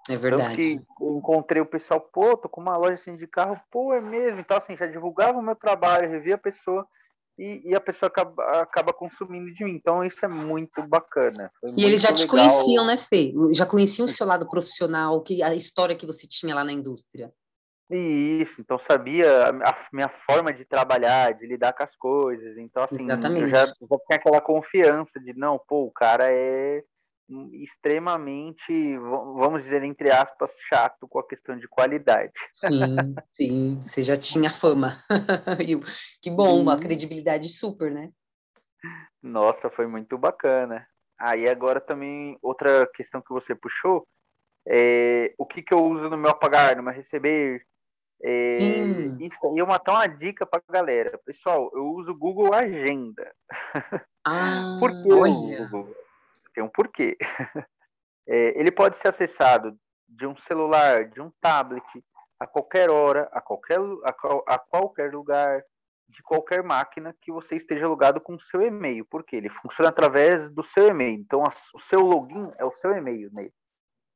É 0.10 0.18
verdade. 0.18 0.78
Tanto 0.98 1.18
encontrei 1.18 1.62
o 1.62 1.66
pessoal, 1.66 2.00
pô, 2.00 2.38
tô 2.38 2.50
com 2.50 2.62
uma 2.62 2.78
loja 2.78 2.94
assim 2.94 3.16
de 3.16 3.26
carro, 3.26 3.60
pô, 3.72 3.94
é 3.94 4.02
mesmo. 4.02 4.40
Então, 4.40 4.58
assim, 4.58 4.76
já 4.76 4.86
divulgava 4.86 5.40
o 5.40 5.42
meu 5.42 5.56
trabalho, 5.56 6.10
revia 6.10 6.36
a 6.36 6.38
pessoa 6.38 6.86
e, 7.40 7.70
e, 7.70 7.74
a 7.76 7.82
pessoa 7.82 8.08
acaba, 8.08 8.44
acaba, 8.62 8.94
consumindo 8.94 9.52
de 9.54 9.64
mim. 9.64 9.72
Então, 9.72 10.04
isso 10.04 10.24
é 10.24 10.28
muito 10.28 10.86
bacana. 10.88 11.52
Foi 11.60 11.70
e 11.70 11.74
muito 11.74 11.86
eles 11.86 12.02
já 12.02 12.14
te 12.14 12.22
legal. 12.22 12.30
conheciam, 12.30 12.86
né, 12.86 12.98
Fê? 12.98 13.34
Já 13.52 13.66
conheciam 13.66 14.06
o 14.06 14.10
seu 14.10 14.28
lado 14.28 14.48
profissional, 14.48 15.22
que 15.24 15.42
a 15.42 15.56
história 15.56 15.96
que 15.96 16.06
você 16.06 16.28
tinha 16.28 16.54
lá 16.54 16.64
na 16.64 16.74
indústria. 16.74 17.34
Isso, 17.90 18.60
então 18.62 18.80
sabia 18.80 19.50
a 19.50 19.76
minha 19.94 20.10
forma 20.10 20.52
de 20.52 20.66
trabalhar, 20.66 21.34
de 21.34 21.46
lidar 21.46 21.74
com 21.74 21.84
as 21.84 21.96
coisas. 21.96 22.58
Então, 22.58 22.84
assim, 22.84 23.04
Exatamente. 23.04 23.44
eu 23.44 23.50
já, 23.50 23.66
já 23.66 23.74
tinha 23.76 24.18
aquela 24.18 24.42
confiança 24.42 25.20
de, 25.20 25.34
não, 25.34 25.60
pô, 25.68 25.84
o 25.84 25.92
cara 25.92 26.32
é 26.32 26.84
extremamente, 27.54 28.98
vamos 28.98 29.64
dizer, 29.64 29.84
entre 29.84 30.12
aspas, 30.12 30.56
chato 30.70 31.08
com 31.08 31.20
a 31.20 31.28
questão 31.28 31.58
de 31.58 31.68
qualidade. 31.68 32.34
Sim, 32.54 33.16
sim, 33.36 33.84
você 33.88 34.04
já 34.04 34.16
tinha 34.16 34.52
fama. 34.52 35.04
que 36.22 36.30
bom, 36.30 36.62
uma 36.62 36.80
credibilidade 36.80 37.50
super, 37.50 37.92
né? 37.92 38.12
Nossa, 39.22 39.70
foi 39.70 39.88
muito 39.88 40.18
bacana. 40.18 40.88
Aí 41.18 41.48
ah, 41.48 41.52
agora 41.52 41.80
também, 41.80 42.38
outra 42.42 42.86
questão 42.94 43.22
que 43.22 43.34
você 43.34 43.56
puxou, 43.56 44.08
é 44.68 45.34
o 45.38 45.46
que, 45.46 45.62
que 45.62 45.74
eu 45.74 45.84
uso 45.84 46.10
no 46.10 46.18
meu 46.18 46.32
apagar, 46.32 46.76
no 46.76 46.84
meu 46.84 46.94
receber. 46.94 47.66
É, 48.24 48.58
Sim. 48.58 49.18
Isso 49.20 49.38
aí 49.48 49.60
é 49.60 49.64
uma, 49.64 49.82
uma 49.88 50.08
dica 50.08 50.46
para 50.46 50.62
galera. 50.70 51.20
Pessoal, 51.26 51.70
eu 51.74 51.86
uso 51.86 52.16
Google 52.16 52.54
Agenda. 52.54 53.34
Ah, 54.26 54.78
Por 54.80 54.92
que 55.02 55.12
olha. 55.12 55.64
uso 55.64 55.96
tem 56.56 56.64
um 56.64 56.70
porquê. 56.70 57.18
É, 58.28 58.60
ele 58.60 58.72
pode 58.72 58.98
ser 58.98 59.10
acessado 59.10 59.78
de 60.10 60.26
um 60.26 60.36
celular, 60.36 61.08
de 61.08 61.22
um 61.22 61.32
tablet, 61.40 61.86
a 62.40 62.48
qualquer 62.48 62.90
hora, 62.90 63.30
a 63.32 63.40
qualquer, 63.40 63.78
a, 63.80 64.56
a 64.56 64.58
qualquer 64.58 65.14
lugar, 65.14 65.64
de 66.10 66.24
qualquer 66.24 66.64
máquina 66.64 67.16
que 67.22 67.32
você 67.32 67.56
esteja 67.56 67.88
logado 67.88 68.20
com 68.20 68.34
o 68.34 68.42
seu 68.42 68.64
e-mail, 68.64 69.06
porque 69.12 69.36
ele 69.36 69.48
funciona 69.48 69.90
através 69.90 70.50
do 70.50 70.64
seu 70.64 70.88
e-mail. 70.88 71.20
Então, 71.20 71.46
a, 71.46 71.54
o 71.76 71.80
seu 71.80 72.00
login 72.00 72.52
é 72.58 72.66
o 72.66 72.74
seu 72.74 72.98
e-mail 72.98 73.30
nele. 73.32 73.54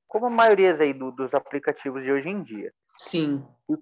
Como 0.08 0.26
a 0.26 0.32
maioria 0.32 0.74
aí 0.74 0.92
do, 0.92 1.12
dos 1.12 1.36
aplicativos 1.36 2.04
de 2.04 2.12
hoje 2.12 2.30
em 2.30 2.42
dia. 2.42 2.74
Sim. 3.00 3.46
E, 3.70 3.74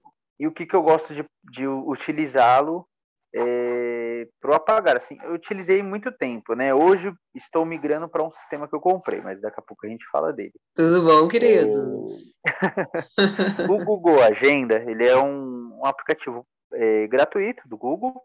e 0.42 0.48
o 0.48 0.52
que, 0.52 0.66
que 0.66 0.76
eu 0.76 0.84
gosto 0.84 1.14
de, 1.14 1.26
de 1.52 1.68
utilizá-lo 1.68 2.88
é, 3.36 4.28
para 4.40 4.56
apagar. 4.56 4.98
Assim, 4.98 5.18
eu 5.24 5.34
utilizei 5.34 5.82
muito 5.82 6.12
tempo, 6.12 6.54
né? 6.54 6.74
Hoje 6.74 7.12
estou 7.36 7.66
migrando 7.66 8.08
para 8.08 8.24
um 8.24 8.32
sistema 8.32 8.68
que 8.68 8.76
eu 8.76 8.80
comprei, 8.80 9.22
mas 9.22 9.42
daqui 9.42 9.60
a 9.60 9.64
pouco 9.64 9.86
a 9.86 9.90
gente 9.90 10.06
fala 10.10 10.32
dele. 10.32 10.54
Tudo 10.76 11.04
bom, 11.04 11.28
queridos? 11.28 12.12
É... 12.46 13.64
o 13.64 13.78
Google 13.84 14.22
Agenda, 14.24 14.76
ele 14.76 15.06
é 15.06 15.18
um, 15.18 15.80
um 15.80 15.86
aplicativo 15.86 16.46
é, 16.74 17.08
gratuito 17.08 17.68
do 17.68 17.78
Google 17.78 18.22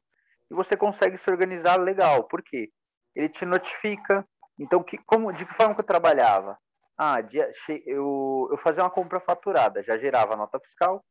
e 0.50 0.54
você 0.54 0.76
consegue 0.76 1.16
se 1.16 1.30
organizar 1.30 1.80
legal. 1.80 2.24
Por 2.24 2.42
quê? 2.42 2.70
Ele 3.14 3.28
te 3.28 3.44
notifica. 3.44 4.26
Então, 4.58 4.82
que, 4.82 4.98
como, 4.98 5.32
de 5.32 5.44
que 5.44 5.54
forma 5.54 5.74
que 5.74 5.80
eu 5.80 5.86
trabalhava? 5.86 6.58
Ah, 6.96 7.20
dia, 7.20 7.50
eu, 7.86 8.48
eu 8.50 8.58
fazia 8.58 8.82
uma 8.82 8.90
compra 8.90 9.18
faturada, 9.18 9.82
já 9.82 9.96
gerava 9.96 10.36
nota 10.36 10.60
fiscal, 10.60 11.04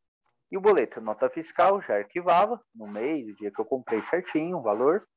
e 0.52 0.58
o 0.58 0.62
boleto, 0.62 1.00
nota 1.00 1.30
fiscal, 1.30 1.82
já 1.82 1.96
arquivava 1.96 2.62
no 2.76 2.86
mês, 2.86 3.26
o 3.28 3.36
dia 3.36 3.52
que 3.52 3.60
eu 3.60 3.66
comprei 3.66 4.02
certinho 4.02 4.58
o 4.58 4.62
valor. 4.62 5.08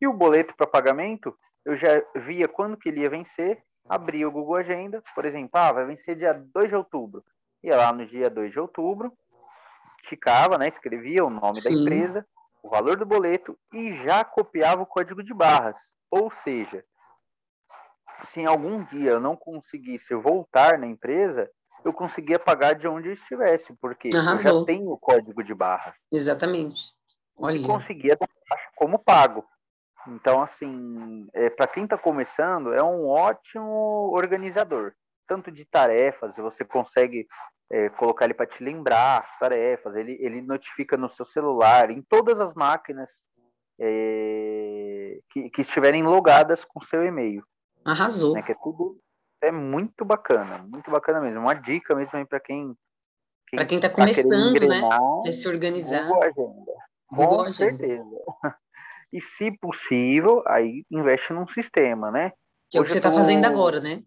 E 0.00 0.06
o 0.06 0.12
boleto 0.14 0.54
para 0.56 0.66
pagamento, 0.66 1.36
eu 1.64 1.76
já 1.76 2.02
via 2.16 2.48
quando 2.48 2.76
que 2.76 2.88
ele 2.88 3.00
ia 3.00 3.10
vencer, 3.10 3.62
abria 3.86 4.26
o 4.26 4.30
Google 4.30 4.56
Agenda, 4.56 5.02
por 5.14 5.26
exemplo, 5.26 5.50
ah, 5.52 5.72
vai 5.72 5.84
vencer 5.84 6.16
dia 6.16 6.32
2 6.32 6.70
de 6.70 6.76
outubro. 6.76 7.22
Ia 7.62 7.76
lá 7.76 7.92
no 7.92 8.06
dia 8.06 8.30
2 8.30 8.52
de 8.52 8.60
outubro, 8.60 9.12
ticava, 10.02 10.56
né, 10.56 10.68
escrevia 10.68 11.24
o 11.24 11.30
nome 11.30 11.60
Sim. 11.60 11.74
da 11.74 11.80
empresa, 11.80 12.26
o 12.62 12.70
valor 12.70 12.96
do 12.96 13.04
boleto 13.04 13.58
e 13.72 13.92
já 13.92 14.24
copiava 14.24 14.82
o 14.82 14.86
código 14.86 15.22
de 15.22 15.34
barras. 15.34 15.94
Ou 16.10 16.30
seja, 16.30 16.82
se 18.22 18.40
em 18.40 18.46
algum 18.46 18.84
dia 18.84 19.12
eu 19.12 19.20
não 19.20 19.36
conseguisse 19.36 20.14
voltar 20.14 20.78
na 20.78 20.86
empresa, 20.86 21.50
eu 21.84 21.92
conseguia 21.92 22.38
pagar 22.38 22.74
de 22.74 22.88
onde 22.88 23.08
eu 23.08 23.12
estivesse, 23.12 23.74
porque 23.80 24.10
Arrasou. 24.14 24.52
eu 24.52 24.60
já 24.60 24.66
tenho 24.66 24.90
o 24.90 24.98
código 24.98 25.42
de 25.42 25.54
barras. 25.54 25.94
Exatamente. 26.10 26.92
Olha. 27.36 27.56
E 27.56 27.66
conseguia 27.66 28.16
dar 28.16 28.28
como 28.74 28.98
pago. 28.98 29.44
Então, 30.06 30.42
assim, 30.42 31.28
é, 31.32 31.50
para 31.50 31.66
quem 31.66 31.84
está 31.84 31.98
começando, 31.98 32.72
é 32.72 32.82
um 32.82 33.08
ótimo 33.08 34.10
organizador. 34.12 34.92
Tanto 35.26 35.50
de 35.50 35.64
tarefas, 35.64 36.36
você 36.36 36.64
consegue 36.64 37.26
é, 37.70 37.88
colocar 37.90 38.24
ele 38.24 38.34
para 38.34 38.46
te 38.46 38.64
lembrar 38.64 39.20
as 39.20 39.38
tarefas, 39.38 39.94
ele, 39.94 40.16
ele 40.20 40.40
notifica 40.40 40.96
no 40.96 41.10
seu 41.10 41.24
celular, 41.24 41.90
em 41.90 42.00
todas 42.00 42.40
as 42.40 42.54
máquinas 42.54 43.26
é, 43.78 45.18
que, 45.30 45.50
que 45.50 45.60
estiverem 45.60 46.02
logadas 46.02 46.64
com 46.64 46.80
seu 46.80 47.04
e-mail. 47.04 47.44
Arrasou. 47.84 48.34
Né, 48.34 48.42
que 48.42 48.52
é 48.52 48.56
tudo 48.62 48.98
é 49.40 49.52
muito 49.52 50.04
bacana, 50.04 50.58
muito 50.58 50.90
bacana 50.90 51.20
mesmo. 51.20 51.40
Uma 51.40 51.54
dica 51.54 51.94
mesmo 51.94 52.18
aí 52.18 52.24
para 52.24 52.40
quem, 52.40 52.76
para 53.50 53.64
quem 53.64 53.78
está 53.78 53.88
tá 53.88 53.94
começando, 53.94 54.66
né? 54.66 54.80
É 55.26 55.32
se 55.32 55.48
organizar. 55.48 56.06
Google 56.06 56.22
Agenda. 56.22 56.72
Google 57.10 57.36
Com 57.36 57.42
Agenda. 57.42 57.78
certeza. 57.78 58.04
E 59.10 59.22
se 59.22 59.50
possível, 59.50 60.42
aí 60.46 60.84
investe 60.90 61.32
num 61.32 61.48
sistema, 61.48 62.10
né? 62.10 62.30
Que 62.68 62.76
é 62.76 62.80
o 62.82 62.84
que 62.84 62.90
você 62.90 62.98
está 62.98 63.10
tô... 63.10 63.16
fazendo 63.16 63.46
agora, 63.46 63.80
né? 63.80 64.02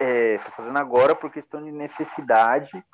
É, 0.00 0.38
tô 0.38 0.50
fazendo 0.50 0.76
agora 0.76 1.14
por 1.14 1.30
questão 1.30 1.62
de 1.62 1.70
necessidade. 1.70 2.84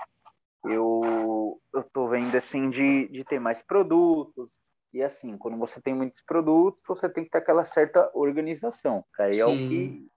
Eu, 0.62 1.58
eu 1.72 1.82
tô 1.94 2.08
vendo 2.08 2.36
assim 2.36 2.68
de, 2.68 3.08
de 3.08 3.24
ter 3.24 3.40
mais 3.40 3.62
produtos, 3.62 4.50
e 4.92 5.02
assim, 5.02 5.38
quando 5.38 5.56
você 5.56 5.80
tem 5.80 5.94
muitos 5.94 6.22
produtos, 6.22 6.82
você 6.86 7.08
tem 7.08 7.24
que 7.24 7.30
ter 7.30 7.38
aquela 7.38 7.64
certa 7.64 8.10
organização. 8.12 9.04
Aí 9.18 9.38
é 9.38 9.46
o 9.46 9.56
que 9.56 10.08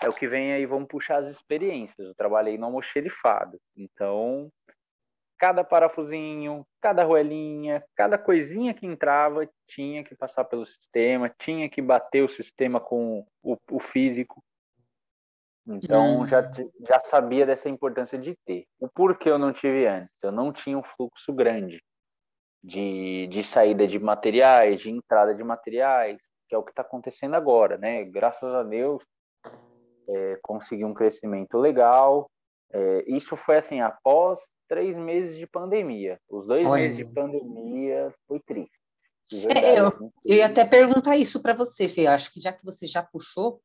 é 0.00 0.08
o 0.08 0.12
que 0.12 0.28
vem 0.28 0.52
aí, 0.52 0.64
vamos 0.64 0.88
puxar 0.88 1.18
as 1.18 1.28
experiências. 1.28 1.98
Eu 1.98 2.14
trabalhei 2.14 2.56
no 2.56 2.66
almoxerifado. 2.66 3.60
Então, 3.76 4.48
cada 5.36 5.64
parafusinho, 5.64 6.64
cada 6.80 7.02
roelinha, 7.02 7.84
cada 7.96 8.16
coisinha 8.16 8.72
que 8.72 8.86
entrava 8.86 9.48
tinha 9.66 10.04
que 10.04 10.14
passar 10.14 10.44
pelo 10.44 10.64
sistema, 10.64 11.28
tinha 11.36 11.68
que 11.68 11.82
bater 11.82 12.22
o 12.22 12.28
sistema 12.28 12.78
com 12.78 13.26
o, 13.42 13.56
o 13.72 13.80
físico. 13.80 14.42
Então, 15.66 16.20
hum. 16.20 16.28
já, 16.28 16.48
já 16.88 17.00
sabia 17.00 17.44
dessa 17.44 17.68
importância 17.68 18.16
de 18.16 18.36
ter. 18.46 18.66
O 18.78 18.88
porquê 18.88 19.28
eu 19.28 19.38
não 19.38 19.52
tive 19.52 19.86
antes? 19.86 20.14
Eu 20.22 20.30
não 20.30 20.52
tinha 20.52 20.78
um 20.78 20.82
fluxo 20.82 21.32
grande 21.32 21.82
de, 22.62 23.26
de 23.28 23.42
saída 23.42 23.86
de 23.86 23.98
materiais, 23.98 24.80
de 24.80 24.90
entrada 24.90 25.34
de 25.34 25.42
materiais, 25.44 26.18
que 26.48 26.54
é 26.54 26.58
o 26.58 26.62
que 26.62 26.70
está 26.70 26.82
acontecendo 26.82 27.34
agora, 27.34 27.76
né? 27.78 28.04
Graças 28.04 28.52
a 28.54 28.62
Deus, 28.62 29.02
é, 30.08 30.38
consegui 30.42 30.84
um 30.84 30.94
crescimento 30.94 31.58
legal. 31.58 32.30
É, 32.72 33.04
isso 33.06 33.36
foi 33.36 33.58
assim, 33.58 33.80
após 33.80 34.40
três 34.68 34.96
meses 34.96 35.36
de 35.36 35.46
pandemia. 35.46 36.18
Os 36.28 36.46
dois 36.46 36.66
Olha. 36.66 36.82
meses 36.82 36.96
de 36.96 37.14
pandemia 37.14 38.12
foi 38.26 38.40
triste. 38.40 38.78
É, 39.54 39.78
eu, 39.78 40.12
eu 40.24 40.36
ia 40.36 40.46
até 40.46 40.64
perguntar 40.64 41.16
isso 41.16 41.42
para 41.42 41.52
você, 41.52 41.88
Fê. 41.88 42.06
Acho 42.06 42.32
que 42.32 42.40
já 42.40 42.52
que 42.52 42.64
você 42.64 42.86
já 42.86 43.02
puxou, 43.02 43.60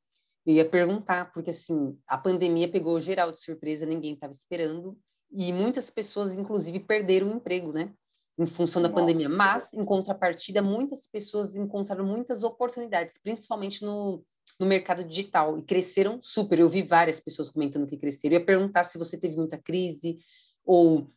eu 0.45 0.55
ia 0.55 0.69
perguntar, 0.69 1.31
porque 1.31 1.51
assim, 1.51 1.97
a 2.05 2.17
pandemia 2.17 2.69
pegou 2.69 2.99
geral 2.99 3.31
de 3.31 3.41
surpresa, 3.41 3.85
ninguém 3.85 4.13
estava 4.13 4.33
esperando, 4.33 4.97
e 5.31 5.53
muitas 5.53 5.89
pessoas, 5.89 6.35
inclusive, 6.35 6.79
perderam 6.81 7.31
o 7.31 7.35
emprego, 7.35 7.71
né? 7.71 7.93
Em 8.37 8.45
função 8.45 8.81
da 8.81 8.89
pandemia, 8.89 9.29
mas 9.29 9.73
em 9.73 9.85
contrapartida 9.85 10.61
muitas 10.61 11.05
pessoas 11.05 11.55
encontraram 11.55 12.05
muitas 12.05 12.43
oportunidades, 12.43 13.13
principalmente 13.21 13.83
no, 13.83 14.23
no 14.59 14.65
mercado 14.65 15.03
digital 15.03 15.57
e 15.57 15.63
cresceram 15.63 16.19
super. 16.21 16.59
Eu 16.59 16.69
vi 16.69 16.81
várias 16.81 17.19
pessoas 17.19 17.49
comentando 17.49 17.87
que 17.87 17.97
cresceram. 17.97 18.35
Eu 18.35 18.39
ia 18.39 18.45
perguntar 18.45 18.85
se 18.85 18.97
você 18.97 19.17
teve 19.17 19.35
muita 19.35 19.57
crise 19.57 20.17
ou 20.65 21.07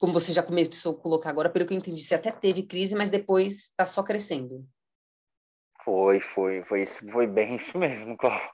como 0.00 0.12
você 0.12 0.32
já 0.32 0.42
começou 0.42 0.92
a 0.92 1.00
colocar 1.00 1.30
agora, 1.30 1.50
pelo 1.50 1.66
que 1.66 1.72
eu 1.72 1.78
entendi, 1.78 2.02
você 2.02 2.14
até 2.14 2.30
teve 2.30 2.64
crise, 2.64 2.96
mas 2.96 3.08
depois 3.08 3.66
está 3.66 3.86
só 3.86 4.02
crescendo. 4.02 4.66
Foi, 5.84 6.18
foi, 6.20 6.64
foi, 6.64 6.86
foi 6.86 7.26
bem 7.26 7.56
isso 7.56 7.76
mesmo, 7.78 8.16
Cláudio. 8.16 8.48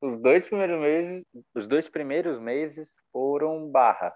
Os 0.00 0.20
dois 0.20 0.46
primeiros 0.46 0.80
meses, 0.80 1.24
os 1.54 1.66
dois 1.66 1.88
primeiros 1.88 2.40
meses 2.40 2.92
foram 3.12 3.68
barra 3.70 4.14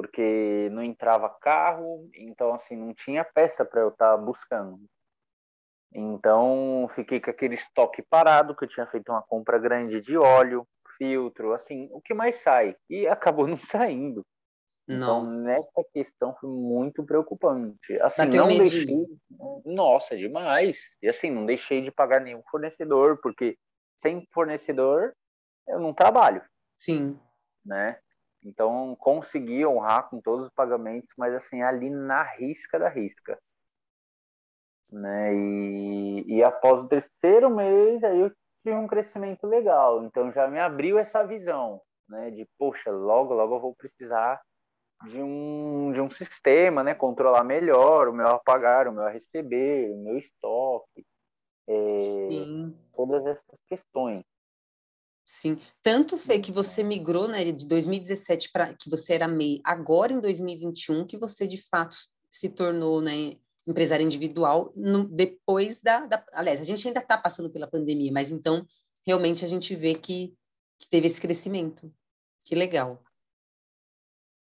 porque 0.00 0.70
não 0.72 0.82
entrava 0.82 1.28
carro, 1.28 2.08
então 2.14 2.54
assim 2.54 2.74
não 2.74 2.94
tinha 2.94 3.22
peça 3.22 3.66
para 3.66 3.82
eu 3.82 3.88
estar 3.88 4.16
tá 4.16 4.16
buscando. 4.16 4.80
Então 5.92 6.88
fiquei 6.94 7.20
com 7.20 7.30
aquele 7.30 7.54
estoque 7.54 8.00
parado, 8.00 8.56
que 8.56 8.64
eu 8.64 8.68
tinha 8.68 8.86
feito 8.86 9.12
uma 9.12 9.20
compra 9.20 9.58
grande 9.58 10.00
de 10.00 10.16
óleo, 10.16 10.66
filtro, 10.96 11.52
assim, 11.52 11.90
o 11.92 12.00
que 12.00 12.14
mais 12.14 12.36
sai 12.36 12.74
e 12.88 13.06
acabou 13.06 13.46
não 13.46 13.58
saindo. 13.58 14.24
Então 14.88 15.22
não. 15.22 15.42
nessa 15.42 15.84
questão 15.92 16.34
foi 16.40 16.48
muito 16.48 17.04
preocupante. 17.04 18.00
Assim, 18.00 18.24
não 18.24 18.48
deixei, 18.48 19.06
nossa, 19.66 20.16
demais. 20.16 20.78
E 21.02 21.08
assim, 21.08 21.30
não 21.30 21.44
deixei 21.44 21.82
de 21.82 21.90
pagar 21.90 22.22
nenhum 22.22 22.42
fornecedor, 22.50 23.18
porque 23.22 23.58
sem 24.02 24.26
fornecedor 24.32 25.12
eu 25.68 25.78
não 25.78 25.92
trabalho. 25.92 26.42
Sim. 26.78 27.20
Né? 27.64 27.98
Então, 28.44 28.96
consegui 28.96 29.66
honrar 29.66 30.08
com 30.08 30.20
todos 30.20 30.46
os 30.46 30.52
pagamentos, 30.52 31.10
mas 31.16 31.34
assim, 31.34 31.62
ali 31.62 31.90
na 31.90 32.22
risca 32.22 32.78
da 32.78 32.88
risca. 32.88 33.38
Né? 34.90 35.34
E, 35.34 36.36
e 36.36 36.42
após 36.42 36.80
o 36.80 36.88
terceiro 36.88 37.50
mês, 37.50 38.02
aí 38.02 38.18
eu 38.18 38.32
tive 38.62 38.76
um 38.76 38.86
crescimento 38.86 39.46
legal. 39.46 40.04
Então, 40.04 40.32
já 40.32 40.48
me 40.48 40.58
abriu 40.58 40.98
essa 40.98 41.24
visão, 41.24 41.80
né? 42.08 42.30
De, 42.30 42.46
poxa, 42.58 42.90
logo, 42.90 43.34
logo 43.34 43.56
eu 43.56 43.60
vou 43.60 43.74
precisar 43.74 44.40
de 45.06 45.20
um, 45.22 45.92
de 45.92 46.00
um 46.00 46.10
sistema, 46.10 46.82
né? 46.82 46.94
Controlar 46.94 47.44
melhor 47.44 48.08
o 48.08 48.12
meu 48.12 48.26
a 48.26 48.38
pagar, 48.38 48.88
o 48.88 48.92
meu 48.92 49.04
a 49.04 49.10
receber, 49.10 49.90
o 49.92 49.98
meu 49.98 50.18
estoque. 50.18 51.06
É, 51.68 51.76
todas 52.96 53.24
essas 53.26 53.60
questões. 53.68 54.24
Sim, 55.32 55.58
tanto 55.80 56.18
foi 56.18 56.40
que 56.40 56.50
você 56.50 56.82
migrou, 56.82 57.28
né, 57.28 57.44
de 57.52 57.64
2017 57.66 58.50
para 58.52 58.74
que 58.74 58.90
você 58.90 59.14
era 59.14 59.28
MEI, 59.28 59.60
agora 59.64 60.12
em 60.12 60.20
2021 60.20 61.06
que 61.06 61.16
você 61.16 61.46
de 61.46 61.56
fato 61.56 61.96
se 62.28 62.48
tornou, 62.48 63.00
né, 63.00 63.36
empresário 63.66 64.04
individual, 64.04 64.72
no, 64.76 65.04
depois 65.04 65.80
da, 65.80 66.04
da, 66.04 66.22
aliás, 66.32 66.60
a 66.60 66.64
gente 66.64 66.86
ainda 66.86 66.98
está 66.98 67.16
passando 67.16 67.48
pela 67.48 67.68
pandemia, 67.68 68.10
mas 68.12 68.30
então 68.32 68.66
realmente 69.06 69.44
a 69.44 69.48
gente 69.48 69.74
vê 69.76 69.94
que, 69.94 70.34
que 70.80 70.90
teve 70.90 71.06
esse 71.06 71.20
crescimento. 71.20 71.92
Que 72.44 72.56
legal. 72.56 73.00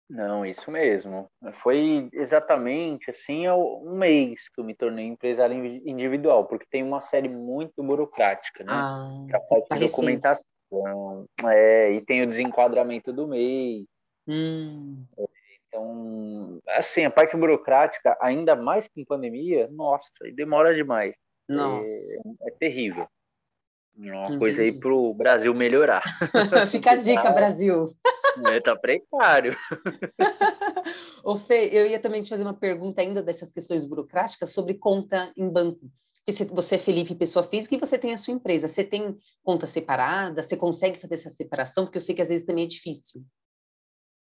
Não, 0.08 0.44
isso 0.44 0.70
mesmo. 0.70 1.30
Foi 1.52 2.08
exatamente 2.14 3.10
assim 3.10 3.46
um 3.46 3.94
mês 3.94 4.48
que 4.48 4.58
eu 4.58 4.64
me 4.64 4.74
tornei 4.74 5.04
empresário 5.04 5.54
individual, 5.86 6.46
porque 6.46 6.66
tem 6.70 6.82
uma 6.82 7.02
série 7.02 7.28
muito 7.28 7.82
burocrática, 7.82 8.64
né? 8.64 8.72
Ah, 8.72 9.26
a 9.34 9.40
parte 9.40 9.68
de 9.74 9.80
documentação, 9.80 10.46
então, 10.70 11.26
é, 11.44 11.92
e 11.92 12.00
tem 12.02 12.22
o 12.22 12.26
desenquadramento 12.26 13.12
do 13.12 13.26
MEI. 13.26 13.86
Hum. 14.26 15.04
Então, 15.66 16.60
assim, 16.68 17.04
a 17.04 17.10
parte 17.10 17.36
burocrática, 17.36 18.16
ainda 18.20 18.54
mais 18.54 18.86
com 18.88 19.04
pandemia, 19.04 19.68
nossa, 19.70 20.08
demora 20.34 20.74
demais. 20.74 21.14
É, 21.50 22.18
é, 22.46 22.50
terrível. 22.58 23.06
Uma 23.96 24.22
Entendi. 24.22 24.38
coisa 24.38 24.62
aí 24.62 24.78
para 24.78 24.92
o 24.92 25.14
Brasil 25.14 25.52
melhorar. 25.54 26.02
Fica 26.70 26.92
a 26.92 26.96
dica, 26.96 27.30
Brasil. 27.30 27.86
É, 28.52 28.60
tá 28.60 28.76
precário. 28.76 29.56
Ô 31.24 31.36
Fê, 31.36 31.68
eu 31.72 31.86
ia 31.86 31.98
também 31.98 32.22
te 32.22 32.28
fazer 32.28 32.44
uma 32.44 32.54
pergunta 32.54 33.00
ainda 33.00 33.22
dessas 33.22 33.50
questões 33.50 33.84
burocráticas 33.84 34.52
sobre 34.52 34.74
conta 34.74 35.32
em 35.36 35.48
banco 35.48 35.90
você 36.50 36.74
é 36.74 36.78
Felipe, 36.78 37.14
pessoa 37.14 37.42
física, 37.42 37.74
e 37.74 37.78
você 37.78 37.98
tem 37.98 38.12
a 38.12 38.18
sua 38.18 38.34
empresa. 38.34 38.68
Você 38.68 38.84
tem 38.84 39.18
conta 39.42 39.66
separada? 39.66 40.42
Você 40.42 40.56
consegue 40.56 41.00
fazer 41.00 41.14
essa 41.14 41.30
separação? 41.30 41.84
Porque 41.84 41.98
eu 41.98 42.02
sei 42.02 42.14
que 42.14 42.22
às 42.22 42.28
vezes 42.28 42.46
também 42.46 42.64
é 42.64 42.68
difícil. 42.68 43.24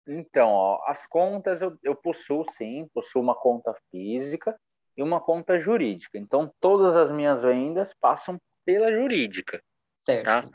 Então, 0.07 0.49
ó, 0.49 0.81
as 0.85 1.05
contas 1.07 1.61
eu, 1.61 1.77
eu 1.83 1.95
possuo 1.95 2.45
sim, 2.51 2.87
possuo 2.93 3.21
uma 3.21 3.35
conta 3.35 3.75
física 3.91 4.57
e 4.95 5.03
uma 5.03 5.19
conta 5.19 5.57
jurídica. 5.57 6.17
Então, 6.17 6.51
todas 6.59 6.95
as 6.95 7.11
minhas 7.11 7.41
vendas 7.41 7.93
passam 7.99 8.39
pela 8.65 8.91
jurídica. 8.91 9.61
Certo. 9.99 10.25
Tá? 10.25 10.49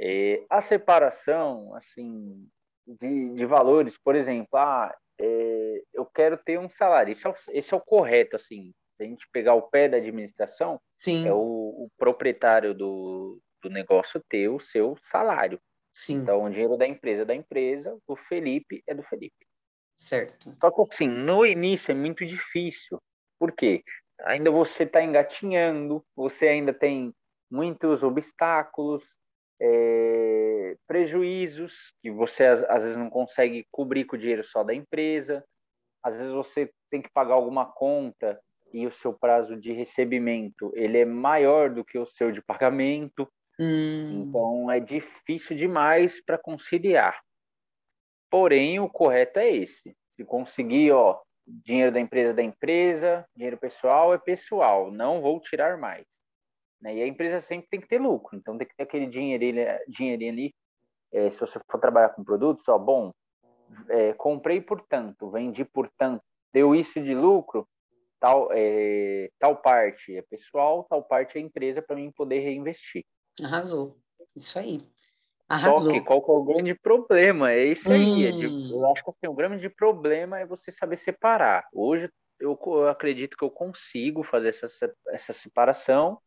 É, 0.00 0.44
a 0.50 0.60
separação, 0.60 1.74
assim, 1.74 2.48
de, 2.86 3.34
de 3.34 3.46
valores, 3.46 3.96
por 3.96 4.14
exemplo, 4.14 4.58
ah, 4.58 4.94
é, 5.18 5.82
eu 5.94 6.04
quero 6.06 6.36
ter 6.36 6.58
um 6.58 6.68
salário. 6.68 7.12
Esse 7.12 7.26
é, 7.26 7.30
o, 7.30 7.34
esse 7.50 7.72
é 7.72 7.76
o 7.76 7.80
correto, 7.80 8.36
assim, 8.36 8.74
se 8.96 9.02
a 9.02 9.06
gente 9.06 9.28
pegar 9.32 9.54
o 9.54 9.62
pé 9.62 9.88
da 9.88 9.96
administração, 9.96 10.80
Sim. 10.96 11.26
é 11.26 11.32
o, 11.32 11.38
o 11.38 11.88
proprietário 11.98 12.74
do, 12.74 13.40
do 13.62 13.70
negócio 13.70 14.22
ter 14.28 14.48
o 14.48 14.58
seu 14.58 14.96
salário. 15.02 15.60
Sim. 15.92 16.16
Então, 16.16 16.44
o 16.44 16.50
dinheiro 16.50 16.76
da 16.76 16.86
empresa 16.86 17.22
é 17.22 17.24
da 17.24 17.34
empresa, 17.34 17.98
do 18.06 18.16
Felipe 18.16 18.82
é 18.86 18.94
do 18.94 19.02
Felipe. 19.02 19.46
Certo. 19.96 20.54
Só 20.60 20.70
que 20.70 20.80
assim, 20.82 21.08
no 21.08 21.46
início 21.46 21.92
é 21.92 21.94
muito 21.94 22.24
difícil. 22.26 23.00
Por 23.38 23.52
quê? 23.52 23.82
Ainda 24.24 24.50
você 24.50 24.82
está 24.82 25.02
engatinhando, 25.02 26.04
você 26.14 26.48
ainda 26.48 26.72
tem 26.72 27.14
muitos 27.50 28.02
obstáculos, 28.02 29.04
é, 29.60 30.26
é, 30.66 30.76
prejuízos 30.86 31.92
que 32.02 32.10
você 32.10 32.44
às, 32.44 32.62
às 32.64 32.82
vezes 32.82 32.98
não 32.98 33.08
consegue 33.08 33.66
cobrir 33.70 34.04
com 34.04 34.16
o 34.16 34.18
dinheiro 34.18 34.42
só 34.42 34.64
da 34.64 34.74
empresa, 34.74 35.44
às 36.02 36.16
vezes 36.16 36.32
você 36.32 36.70
tem 36.90 37.00
que 37.00 37.10
pagar 37.10 37.34
alguma 37.34 37.66
conta 37.66 38.40
e 38.72 38.86
o 38.86 38.92
seu 38.92 39.12
prazo 39.12 39.56
de 39.56 39.72
recebimento 39.72 40.72
ele 40.74 40.98
é 40.98 41.04
maior 41.04 41.70
do 41.70 41.84
que 41.84 41.98
o 41.98 42.06
seu 42.06 42.30
de 42.30 42.42
pagamento, 42.42 43.28
hum. 43.58 44.22
então 44.22 44.70
é 44.70 44.80
difícil 44.80 45.56
demais 45.56 46.22
para 46.24 46.38
conciliar. 46.38 47.20
Porém, 48.30 48.80
o 48.80 48.88
correto 48.88 49.38
é 49.38 49.48
esse. 49.50 49.96
Se 50.16 50.24
conseguir, 50.24 50.92
ó, 50.92 51.20
dinheiro 51.46 51.92
da 51.92 52.00
empresa 52.00 52.34
da 52.34 52.42
empresa, 52.42 53.24
dinheiro 53.34 53.56
pessoal 53.56 54.12
é 54.12 54.18
pessoal, 54.18 54.90
não 54.90 55.20
vou 55.20 55.40
tirar 55.40 55.78
mais. 55.78 56.04
Né? 56.80 56.96
E 56.96 57.02
a 57.02 57.06
empresa 57.06 57.40
sempre 57.40 57.68
tem 57.70 57.80
que 57.80 57.88
ter 57.88 58.00
lucro, 58.00 58.36
então 58.36 58.58
tem 58.58 58.66
que 58.66 58.74
ter 58.74 58.82
aquele 58.82 59.06
dinheirinho, 59.06 59.64
dinheirinho 59.88 60.32
ali. 60.32 60.54
É, 61.12 61.30
se 61.30 61.38
você 61.38 61.58
for 61.70 61.78
trabalhar 61.78 62.10
com 62.10 62.24
produtos, 62.24 62.66
ó, 62.68 62.76
bom, 62.78 63.12
é, 63.88 64.12
comprei 64.14 64.60
por 64.60 64.80
tanto, 64.82 65.30
vendi 65.30 65.64
por 65.64 65.88
tanto, 65.96 66.22
deu 66.52 66.74
isso 66.74 67.00
de 67.00 67.14
lucro, 67.14 67.66
tal, 68.20 68.48
é, 68.52 69.30
tal 69.38 69.56
parte 69.56 70.16
é 70.16 70.22
pessoal, 70.22 70.84
tal 70.84 71.02
parte 71.02 71.38
é 71.38 71.40
empresa 71.40 71.82
para 71.82 71.96
mim 71.96 72.10
poder 72.10 72.40
reinvestir. 72.40 73.04
Arrasou, 73.42 73.98
isso 74.34 74.58
aí. 74.58 74.80
Arrasou. 75.48 75.82
Só 75.82 75.92
que 75.92 76.00
qual 76.00 76.22
que 76.24 76.30
é 76.30 76.34
o 76.34 76.44
grande 76.44 76.74
problema? 76.74 77.52
É 77.52 77.64
isso 77.64 77.90
aí. 77.90 78.04
Hum. 78.04 78.28
É 78.28 78.32
de, 78.32 78.46
hum. 78.48 78.68
eu 78.72 78.90
acho 78.90 79.04
que 79.04 79.10
assim, 79.10 79.28
o 79.28 79.34
grande 79.34 79.68
problema 79.68 80.38
é 80.40 80.46
você 80.46 80.72
saber 80.72 80.96
separar. 80.96 81.66
Hoje 81.72 82.10
eu, 82.40 82.58
eu 82.66 82.88
acredito 82.88 83.36
que 83.36 83.44
eu 83.44 83.50
consigo 83.50 84.22
fazer 84.22 84.48
essa, 84.48 84.92
essa 85.08 85.32
separação, 85.32 86.18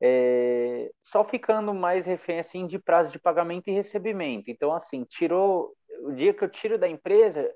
é, 0.00 0.90
só 1.02 1.24
ficando 1.24 1.72
mais 1.74 2.06
refém 2.06 2.38
assim 2.38 2.66
de 2.66 2.78
prazo 2.78 3.10
de 3.10 3.18
pagamento 3.18 3.68
e 3.68 3.72
recebimento. 3.72 4.50
Então, 4.50 4.72
assim, 4.72 5.04
tirou 5.04 5.74
o 6.02 6.12
dia 6.12 6.34
que 6.34 6.44
eu 6.44 6.48
tiro 6.48 6.78
da 6.78 6.88
empresa, 6.88 7.50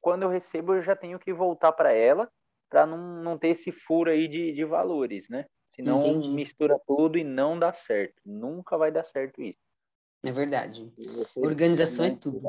quando 0.00 0.24
eu 0.24 0.28
recebo, 0.28 0.74
eu 0.74 0.82
já 0.82 0.94
tenho 0.94 1.18
que 1.18 1.32
voltar 1.32 1.72
para 1.72 1.92
ela 1.92 2.28
para 2.68 2.86
não, 2.86 3.22
não 3.22 3.38
ter 3.38 3.48
esse 3.48 3.72
furo 3.72 4.10
aí 4.10 4.28
de, 4.28 4.52
de 4.52 4.64
valores, 4.64 5.28
né? 5.28 5.46
Senão 5.70 5.98
Entendi. 5.98 6.28
mistura 6.30 6.78
tudo 6.86 7.18
e 7.18 7.24
não 7.24 7.58
dá 7.58 7.72
certo. 7.72 8.20
Nunca 8.24 8.76
vai 8.76 8.90
dar 8.90 9.04
certo 9.04 9.42
isso. 9.42 9.58
É 10.24 10.32
verdade. 10.32 10.92
Organização 11.36 12.04
é 12.04 12.10
tudo. 12.10 12.40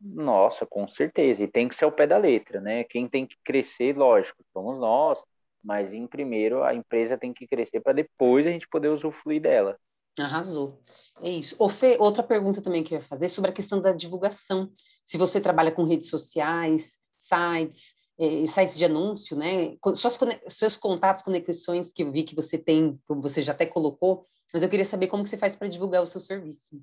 Nossa, 0.00 0.64
com 0.64 0.86
certeza. 0.86 1.42
E 1.42 1.48
tem 1.48 1.68
que 1.68 1.74
ser 1.74 1.84
o 1.84 1.92
pé 1.92 2.06
da 2.06 2.16
letra, 2.16 2.60
né? 2.60 2.84
Quem 2.84 3.08
tem 3.08 3.26
que 3.26 3.36
crescer, 3.44 3.96
lógico, 3.96 4.44
somos 4.52 4.78
nós, 4.78 5.20
mas 5.62 5.92
em 5.92 6.06
primeiro 6.06 6.62
a 6.62 6.74
empresa 6.74 7.18
tem 7.18 7.32
que 7.32 7.46
crescer 7.46 7.80
para 7.80 7.92
depois 7.92 8.46
a 8.46 8.50
gente 8.50 8.68
poder 8.68 8.88
usufruir 8.88 9.42
dela. 9.42 9.76
Arrasou. 10.18 10.80
É 11.20 11.30
isso. 11.30 11.56
Ô, 11.58 11.68
Fê, 11.68 11.96
outra 11.98 12.22
pergunta 12.22 12.62
também 12.62 12.84
que 12.84 12.94
eu 12.94 12.98
ia 12.98 13.04
fazer 13.04 13.28
sobre 13.28 13.50
a 13.50 13.54
questão 13.54 13.80
da 13.80 13.92
divulgação. 13.92 14.70
Se 15.04 15.18
você 15.18 15.40
trabalha 15.40 15.72
com 15.72 15.84
redes 15.84 16.08
sociais, 16.08 16.98
sites, 17.16 17.94
sites 18.48 18.76
de 18.76 18.84
anúncio, 18.84 19.36
né? 19.36 19.76
Suas, 19.94 20.18
seus 20.48 20.76
contatos, 20.76 21.22
conexões 21.22 21.92
que 21.92 22.02
eu 22.02 22.10
vi 22.10 22.24
que 22.24 22.34
você 22.34 22.58
tem, 22.58 22.98
você 23.08 23.42
já 23.42 23.52
até 23.52 23.64
colocou, 23.64 24.26
mas 24.52 24.62
eu 24.62 24.68
queria 24.68 24.84
saber 24.84 25.06
como 25.06 25.22
que 25.22 25.28
você 25.28 25.38
faz 25.38 25.54
para 25.54 25.68
divulgar 25.68 26.02
o 26.02 26.06
seu 26.06 26.20
serviço. 26.20 26.80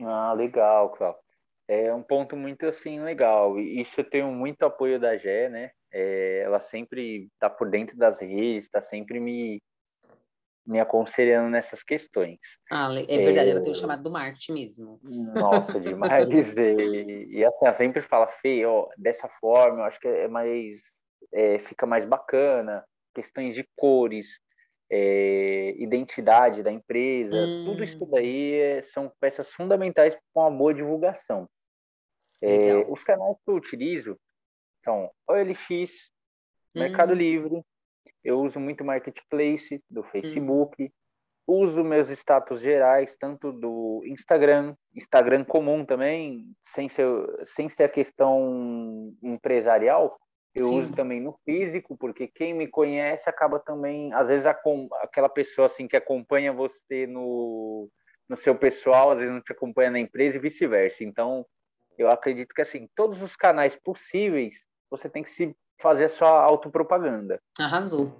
Ah, 0.00 0.32
legal, 0.32 0.90
Cláudio. 0.90 1.20
É 1.68 1.92
um 1.92 2.02
ponto 2.02 2.36
muito 2.36 2.66
assim 2.66 3.00
legal. 3.00 3.58
Isso 3.58 4.00
eu 4.00 4.08
tenho 4.08 4.30
muito 4.30 4.62
apoio 4.62 5.00
da 5.00 5.16
Gé, 5.16 5.48
né? 5.48 5.70
É, 5.90 6.42
ela 6.44 6.60
sempre 6.60 7.28
está 7.34 7.48
por 7.48 7.70
dentro 7.70 7.96
das 7.96 8.20
redes, 8.20 8.64
está 8.64 8.82
sempre 8.82 9.18
me, 9.18 9.62
me 10.66 10.80
aconselhando 10.80 11.48
nessas 11.48 11.82
questões. 11.82 12.38
Ah, 12.70 12.92
é 12.92 13.18
verdade, 13.18 13.48
é... 13.48 13.52
ela 13.52 13.62
tem 13.62 13.72
o 13.72 13.74
chamado 13.74 14.02
do 14.02 14.10
marketing 14.10 14.52
mesmo. 14.52 15.00
Nossa, 15.02 15.78
demais. 15.78 16.26
e, 16.58 17.26
e 17.30 17.44
assim, 17.44 17.64
ela 17.64 17.74
sempre 17.74 18.02
fala, 18.02 18.26
Fê, 18.26 18.64
ó, 18.66 18.88
dessa 18.98 19.28
forma, 19.40 19.80
eu 19.80 19.84
acho 19.84 20.00
que 20.00 20.08
é 20.08 20.28
mais. 20.28 20.80
É, 21.32 21.58
fica 21.58 21.86
mais 21.86 22.04
bacana, 22.04 22.84
questões 23.14 23.54
de 23.54 23.66
cores, 23.76 24.40
é, 24.90 25.74
identidade 25.78 26.62
da 26.62 26.70
empresa, 26.70 27.36
hum. 27.36 27.64
tudo 27.66 27.84
isso 27.84 28.02
hum. 28.02 28.08
daí 28.10 28.54
é, 28.54 28.82
são 28.82 29.12
peças 29.20 29.52
fundamentais 29.52 30.16
para 30.32 30.42
uma 30.42 30.50
boa 30.50 30.72
divulgação. 30.72 31.48
É, 32.42 32.76
os 32.88 33.02
canais 33.02 33.36
que 33.42 33.50
eu 33.50 33.56
utilizo 33.56 34.18
são 34.84 35.10
OLX, 35.28 36.10
hum. 36.74 36.80
Mercado 36.80 37.14
Livre, 37.14 37.62
eu 38.26 38.40
uso 38.40 38.58
muito 38.58 38.84
Marketplace 38.84 39.80
do 39.88 40.00
hum. 40.00 40.04
Facebook, 40.10 40.84
hum. 40.84 40.88
uso 41.46 41.84
meus 41.84 42.10
status 42.10 42.60
gerais, 42.60 43.16
tanto 43.16 43.52
do 43.52 44.02
Instagram, 44.04 44.74
Instagram 44.94 45.44
comum 45.44 45.84
também, 45.84 46.44
sem 46.62 46.88
ser, 46.88 47.06
sem 47.44 47.68
ser 47.68 47.84
a 47.84 47.88
questão 47.88 49.14
empresarial, 49.22 50.18
eu 50.56 50.68
Sim. 50.68 50.80
uso 50.80 50.92
também 50.92 51.20
no 51.20 51.38
físico, 51.44 51.96
porque 51.96 52.26
quem 52.26 52.54
me 52.54 52.66
conhece 52.66 53.28
acaba 53.28 53.60
também, 53.60 54.12
às 54.14 54.28
vezes, 54.28 54.46
aquela 54.46 55.28
pessoa 55.28 55.66
assim 55.66 55.86
que 55.86 55.96
acompanha 55.96 56.52
você 56.52 57.06
no, 57.06 57.90
no 58.26 58.36
seu 58.38 58.56
pessoal, 58.56 59.10
às 59.10 59.18
vezes 59.18 59.32
não 59.32 59.42
te 59.42 59.52
acompanha 59.52 59.90
na 59.90 60.00
empresa 60.00 60.38
e 60.38 60.40
vice-versa. 60.40 61.04
Então, 61.04 61.46
eu 61.98 62.08
acredito 62.08 62.54
que 62.54 62.62
assim, 62.62 62.88
todos 62.96 63.20
os 63.20 63.36
canais 63.36 63.76
possíveis, 63.76 64.64
você 64.90 65.10
tem 65.10 65.22
que 65.22 65.30
se 65.30 65.54
fazer 65.80 66.08
sua 66.08 66.42
autopropaganda. 66.42 67.40
Arrasou. 67.58 68.12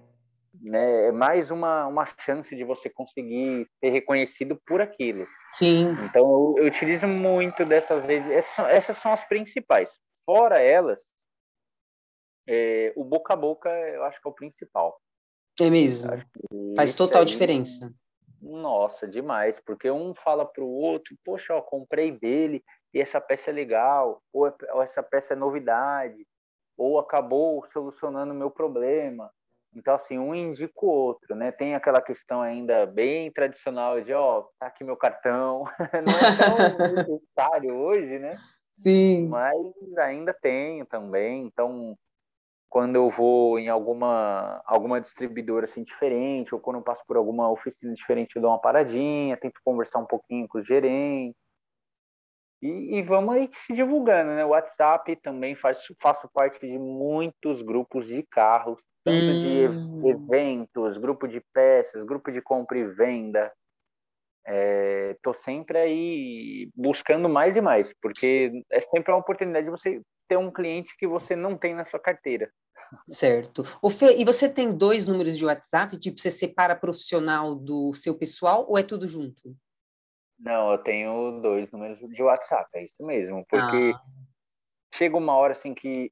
Né? 0.60 1.08
É 1.08 1.12
mais 1.12 1.50
uma, 1.50 1.86
uma 1.86 2.06
chance 2.20 2.54
de 2.56 2.64
você 2.64 2.88
conseguir 2.88 3.68
ser 3.78 3.90
reconhecido 3.90 4.60
por 4.66 4.80
aquilo. 4.80 5.26
Sim. 5.46 5.90
Então, 6.04 6.22
eu, 6.22 6.54
eu 6.58 6.66
utilizo 6.66 7.06
muito 7.06 7.64
dessas 7.64 8.04
redes. 8.04 8.30
Essas, 8.30 8.66
essas 8.68 8.96
são 8.96 9.12
as 9.12 9.24
principais. 9.24 9.90
Fora 10.24 10.60
elas, 10.60 11.04
é, 12.48 12.92
o 12.96 13.04
boca 13.04 13.34
a 13.34 13.36
boca 13.36 13.68
eu 13.68 14.04
acho 14.04 14.20
que 14.20 14.28
é 14.28 14.30
o 14.30 14.34
principal. 14.34 15.00
É 15.60 15.70
mesmo. 15.70 16.08
Faz 16.76 16.94
total 16.94 17.22
aí, 17.22 17.26
diferença. 17.26 17.92
Nossa, 18.40 19.08
demais, 19.08 19.58
porque 19.58 19.90
um 19.90 20.14
fala 20.14 20.44
para 20.44 20.62
o 20.62 20.70
outro, 20.70 21.16
poxa, 21.24 21.54
ó, 21.54 21.60
comprei 21.60 22.12
dele 22.12 22.62
e 22.92 23.00
essa 23.00 23.20
peça 23.20 23.50
é 23.50 23.52
legal, 23.52 24.22
ou, 24.32 24.54
ou 24.72 24.82
essa 24.82 25.02
peça 25.02 25.32
é 25.32 25.36
novidade, 25.36 26.26
ou 26.76 26.98
acabou 26.98 27.66
solucionando 27.72 28.32
o 28.32 28.36
meu 28.36 28.50
problema. 28.50 29.30
Então, 29.74 29.94
assim, 29.94 30.18
um 30.18 30.34
indica 30.34 30.72
o 30.82 30.88
outro, 30.88 31.34
né? 31.34 31.52
Tem 31.52 31.74
aquela 31.74 32.00
questão 32.00 32.40
ainda 32.40 32.86
bem 32.86 33.30
tradicional 33.30 34.00
de, 34.00 34.12
ó, 34.12 34.46
tá 34.58 34.66
aqui 34.68 34.82
meu 34.82 34.96
cartão. 34.96 35.64
Não 36.04 36.12
é 36.12 36.36
tão 36.36 36.94
necessário 36.94 37.74
hoje, 37.74 38.18
né? 38.18 38.36
Sim. 38.72 39.28
Mas 39.28 39.54
ainda 39.98 40.32
tem 40.32 40.84
também. 40.86 41.44
Então, 41.44 41.96
quando 42.68 42.96
eu 42.96 43.10
vou 43.10 43.58
em 43.58 43.68
alguma 43.68 44.62
alguma 44.66 45.00
distribuidora 45.00 45.66
assim 45.66 45.82
diferente 45.84 46.54
ou 46.54 46.60
quando 46.60 46.76
eu 46.76 46.82
passo 46.82 47.02
por 47.06 47.16
alguma 47.16 47.50
oficina 47.50 47.94
diferente 47.94 48.36
eu 48.36 48.42
dou 48.42 48.50
uma 48.50 48.60
paradinha 48.60 49.36
tento 49.36 49.60
conversar 49.64 50.00
um 50.00 50.04
pouquinho 50.04 50.48
com 50.48 50.58
o 50.58 50.64
gerente 50.64 51.36
e, 52.66 52.98
e 52.98 53.02
vamos 53.02 53.34
aí 53.34 53.50
se 53.66 53.72
divulgando 53.72 54.32
né 54.32 54.44
o 54.44 54.50
WhatsApp 54.50 55.16
também 55.16 55.54
faz 55.54 55.84
faço 56.00 56.28
parte 56.32 56.60
de 56.60 56.78
muitos 56.78 57.62
grupos 57.62 58.06
de 58.06 58.22
carros 58.30 58.78
tanto 59.04 59.24
hum. 59.24 60.00
de 60.00 60.08
eventos 60.08 60.98
grupo 60.98 61.26
de 61.26 61.40
peças 61.52 62.02
grupo 62.02 62.30
de 62.30 62.40
compra 62.42 62.78
e 62.78 62.84
venda 62.84 63.52
estou 64.46 65.32
é, 65.32 65.36
sempre 65.36 65.78
aí 65.78 66.70
buscando 66.74 67.28
mais 67.28 67.56
e 67.56 67.60
mais, 67.60 67.92
porque 68.00 68.52
é 68.70 68.80
sempre 68.80 69.10
uma 69.10 69.18
oportunidade 69.18 69.64
de 69.64 69.70
você 69.70 70.00
ter 70.28 70.36
um 70.36 70.52
cliente 70.52 70.96
que 70.96 71.06
você 71.06 71.34
não 71.34 71.56
tem 71.56 71.74
na 71.74 71.84
sua 71.84 71.98
carteira. 71.98 72.50
Certo. 73.08 73.64
O 73.82 73.90
Fê, 73.90 74.16
e 74.16 74.24
você 74.24 74.48
tem 74.48 74.72
dois 74.72 75.04
números 75.04 75.36
de 75.36 75.44
WhatsApp? 75.44 75.98
Tipo, 75.98 76.20
você 76.20 76.30
separa 76.30 76.76
profissional 76.76 77.56
do 77.56 77.92
seu 77.92 78.16
pessoal 78.16 78.64
ou 78.68 78.78
é 78.78 78.84
tudo 78.84 79.08
junto? 79.08 79.56
Não, 80.38 80.72
eu 80.72 80.78
tenho 80.78 81.40
dois 81.40 81.70
números 81.70 81.98
de 81.98 82.22
WhatsApp, 82.22 82.68
é 82.74 82.84
isso 82.84 83.04
mesmo, 83.04 83.44
porque 83.48 83.92
ah. 83.94 84.00
chega 84.94 85.16
uma 85.16 85.34
hora 85.34 85.52
assim 85.52 85.74
que, 85.74 86.10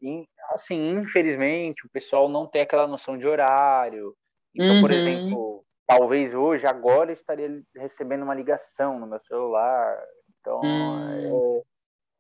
assim, 0.51 0.93
infelizmente, 0.93 1.87
o 1.87 1.91
pessoal 1.91 2.29
não 2.29 2.47
tem 2.47 2.63
aquela 2.63 2.87
noção 2.87 3.19
de 3.19 3.27
horário. 3.27 4.17
Então, 4.55 4.77
uhum. 4.77 4.81
por 4.81 4.91
exemplo, 4.91 5.65
talvez 5.87 6.35
hoje, 6.35 6.67
agora, 6.67 7.11
eu 7.11 7.15
estaria 7.15 7.63
recebendo 7.77 8.23
uma 8.23 8.35
ligação 8.35 8.99
no 8.99 9.07
meu 9.07 9.21
celular. 9.21 10.03
Então, 10.41 10.61
hum. 10.63 11.61
é, 11.61 11.63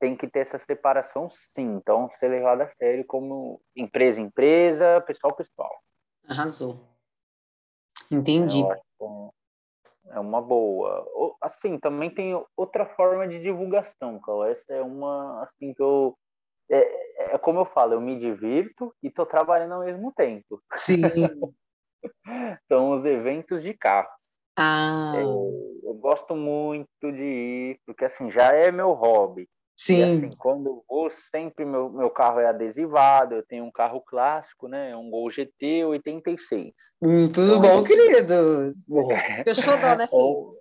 tem 0.00 0.16
que 0.16 0.28
ter 0.28 0.40
essa 0.40 0.58
separação, 0.58 1.30
sim. 1.30 1.76
Então, 1.76 2.10
ser 2.18 2.28
levado 2.28 2.62
a 2.62 2.68
sério 2.74 3.04
como 3.06 3.60
empresa, 3.74 4.20
empresa, 4.20 5.00
pessoal, 5.06 5.34
pessoal. 5.34 5.74
Arrasou. 6.28 6.80
Entendi. 8.10 8.62
É 8.62 8.80
uma 10.18 10.40
boa. 10.40 11.06
Assim, 11.40 11.78
também 11.78 12.10
tem 12.10 12.40
outra 12.56 12.86
forma 12.94 13.26
de 13.26 13.40
divulgação, 13.40 14.20
Cal. 14.20 14.44
Essa 14.44 14.74
é 14.74 14.82
uma, 14.82 15.42
assim, 15.44 15.72
que 15.72 15.82
eu... 15.82 16.16
É, 16.70 17.34
é 17.34 17.38
como 17.38 17.60
eu 17.60 17.66
falo, 17.66 17.94
eu 17.94 18.00
me 18.00 18.18
divirto 18.18 18.94
e 19.02 19.08
estou 19.08 19.26
trabalhando 19.26 19.74
ao 19.74 19.84
mesmo 19.84 20.12
tempo. 20.12 20.62
Sim. 20.74 21.02
São 22.68 22.98
os 22.98 23.04
eventos 23.04 23.62
de 23.62 23.74
carro. 23.74 24.08
Ah. 24.56 25.12
eu 25.16 25.94
gosto 25.94 26.36
muito 26.36 26.88
de 27.00 27.22
ir, 27.22 27.80
porque 27.84 28.04
assim, 28.04 28.30
já 28.30 28.52
é 28.52 28.70
meu 28.70 28.92
hobby. 28.92 29.48
Sim. 29.84 29.98
E, 29.98 30.02
assim, 30.02 30.30
quando 30.38 30.68
eu 30.68 30.84
vou, 30.88 31.10
sempre 31.10 31.66
meu, 31.66 31.90
meu 31.90 32.08
carro 32.08 32.40
é 32.40 32.46
adesivado, 32.46 33.34
eu 33.34 33.42
tenho 33.42 33.66
um 33.66 33.70
carro 33.70 34.00
clássico, 34.00 34.66
né? 34.66 34.96
Um 34.96 35.10
Gol 35.10 35.30
GT 35.30 35.84
86. 35.84 36.72
Hum, 37.02 37.30
tudo 37.30 37.58
então, 37.58 37.60
bom, 37.60 37.80
eu... 37.80 37.84
querido? 37.84 38.74
Teu 39.44 39.54
xodó, 39.54 39.94
né, 39.94 40.06
filho? 40.06 40.58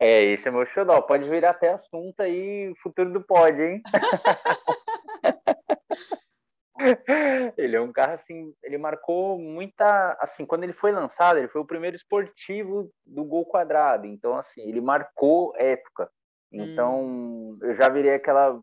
É, 0.00 0.22
esse 0.22 0.48
é 0.48 0.50
meu 0.50 0.64
xodó. 0.64 1.02
Pode 1.02 1.28
virar 1.28 1.50
até 1.50 1.74
assunto 1.74 2.18
aí, 2.20 2.72
futuro 2.82 3.12
do 3.12 3.20
pod, 3.20 3.60
hein? 3.60 3.82
ele 7.58 7.76
é 7.76 7.80
um 7.80 7.92
carro 7.92 8.14
assim, 8.14 8.54
ele 8.62 8.78
marcou 8.78 9.38
muita, 9.38 10.16
assim, 10.18 10.46
quando 10.46 10.64
ele 10.64 10.72
foi 10.72 10.92
lançado, 10.92 11.38
ele 11.38 11.48
foi 11.48 11.60
o 11.60 11.66
primeiro 11.66 11.94
esportivo 11.94 12.90
do 13.04 13.22
gol 13.22 13.44
quadrado, 13.44 14.06
então 14.06 14.34
assim, 14.34 14.62
ele 14.62 14.80
marcou 14.80 15.52
época. 15.58 16.10
Então, 16.54 17.02
hum. 17.02 17.58
eu 17.62 17.74
já 17.76 17.88
virei 17.88 18.14
aquela 18.14 18.60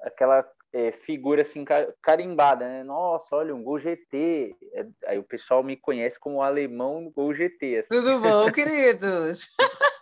aquela 0.00 0.48
é, 0.72 0.92
figura 0.92 1.42
assim 1.42 1.64
carimbada, 2.02 2.66
né? 2.66 2.84
Nossa, 2.84 3.34
olha, 3.36 3.54
um 3.54 3.62
Gol 3.62 3.80
GT. 3.80 4.54
É, 4.74 4.86
aí 5.06 5.18
o 5.18 5.24
pessoal 5.24 5.62
me 5.62 5.76
conhece 5.76 6.18
como 6.18 6.36
o 6.36 6.42
alemão 6.42 7.10
Gol 7.10 7.34
GT. 7.34 7.78
Assim. 7.78 7.88
Tudo 7.88 8.20
bom, 8.20 8.50
queridos? 8.52 9.48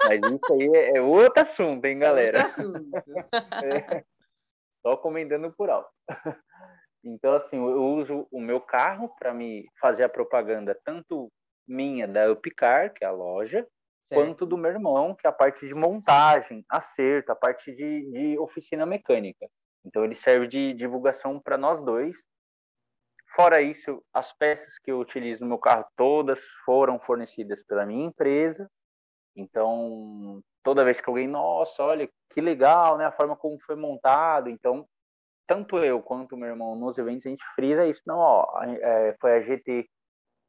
Mas 0.06 0.20
isso 0.24 0.52
aí 0.52 0.70
é, 0.74 0.96
é 0.98 1.00
outro 1.00 1.42
assunto, 1.42 1.84
hein, 1.84 1.98
galera? 1.98 2.44
Outro 2.44 2.62
assunto. 2.62 2.90
É, 3.64 4.04
só 4.82 4.96
comentando 4.96 5.52
por 5.52 5.70
alto. 5.70 5.90
Então, 7.02 7.34
assim, 7.34 7.56
eu 7.56 7.84
uso 7.84 8.26
o 8.30 8.40
meu 8.40 8.60
carro 8.60 9.14
para 9.18 9.32
me 9.32 9.64
fazer 9.80 10.04
a 10.04 10.08
propaganda, 10.08 10.78
tanto 10.84 11.30
minha 11.66 12.06
da 12.06 12.30
Upcar, 12.30 12.92
que 12.92 13.04
é 13.04 13.06
a 13.06 13.12
loja, 13.12 13.66
certo. 14.06 14.24
quanto 14.24 14.46
do 14.46 14.56
meu 14.56 14.70
irmão, 14.70 15.14
que 15.14 15.26
é 15.26 15.30
a 15.30 15.32
parte 15.32 15.66
de 15.66 15.74
montagem, 15.74 16.64
acerto, 16.68 17.32
a 17.32 17.36
parte 17.36 17.74
de, 17.74 18.10
de 18.10 18.38
oficina 18.38 18.86
mecânica. 18.86 19.48
Então, 19.84 20.04
ele 20.04 20.14
serve 20.14 20.48
de 20.48 20.72
divulgação 20.72 21.38
para 21.38 21.58
nós 21.58 21.80
dois. 21.80 22.16
Fora 23.34 23.60
isso, 23.60 24.02
as 24.12 24.32
peças 24.32 24.78
que 24.78 24.90
eu 24.90 24.98
utilizo 24.98 25.42
no 25.42 25.48
meu 25.48 25.58
carro, 25.58 25.84
todas 25.96 26.40
foram 26.64 26.98
fornecidas 26.98 27.62
pela 27.62 27.84
minha 27.84 28.06
empresa. 28.06 28.70
Então, 29.36 30.42
toda 30.62 30.84
vez 30.84 31.00
que 31.00 31.08
alguém, 31.08 31.28
nossa, 31.28 31.82
olha 31.84 32.08
que 32.30 32.40
legal, 32.40 32.96
né, 32.96 33.04
a 33.04 33.12
forma 33.12 33.36
como 33.36 33.60
foi 33.60 33.76
montado. 33.76 34.48
Então, 34.48 34.88
tanto 35.46 35.78
eu 35.78 36.02
quanto 36.02 36.34
o 36.34 36.38
meu 36.38 36.48
irmão 36.48 36.74
nos 36.74 36.98
eventos 36.98 37.26
a 37.26 37.30
gente 37.30 37.44
frisa 37.54 37.86
isso, 37.86 38.02
não, 38.06 38.18
ó, 38.18 38.62
é, 38.62 39.16
foi 39.20 39.36
a 39.36 39.42
GT 39.42 39.88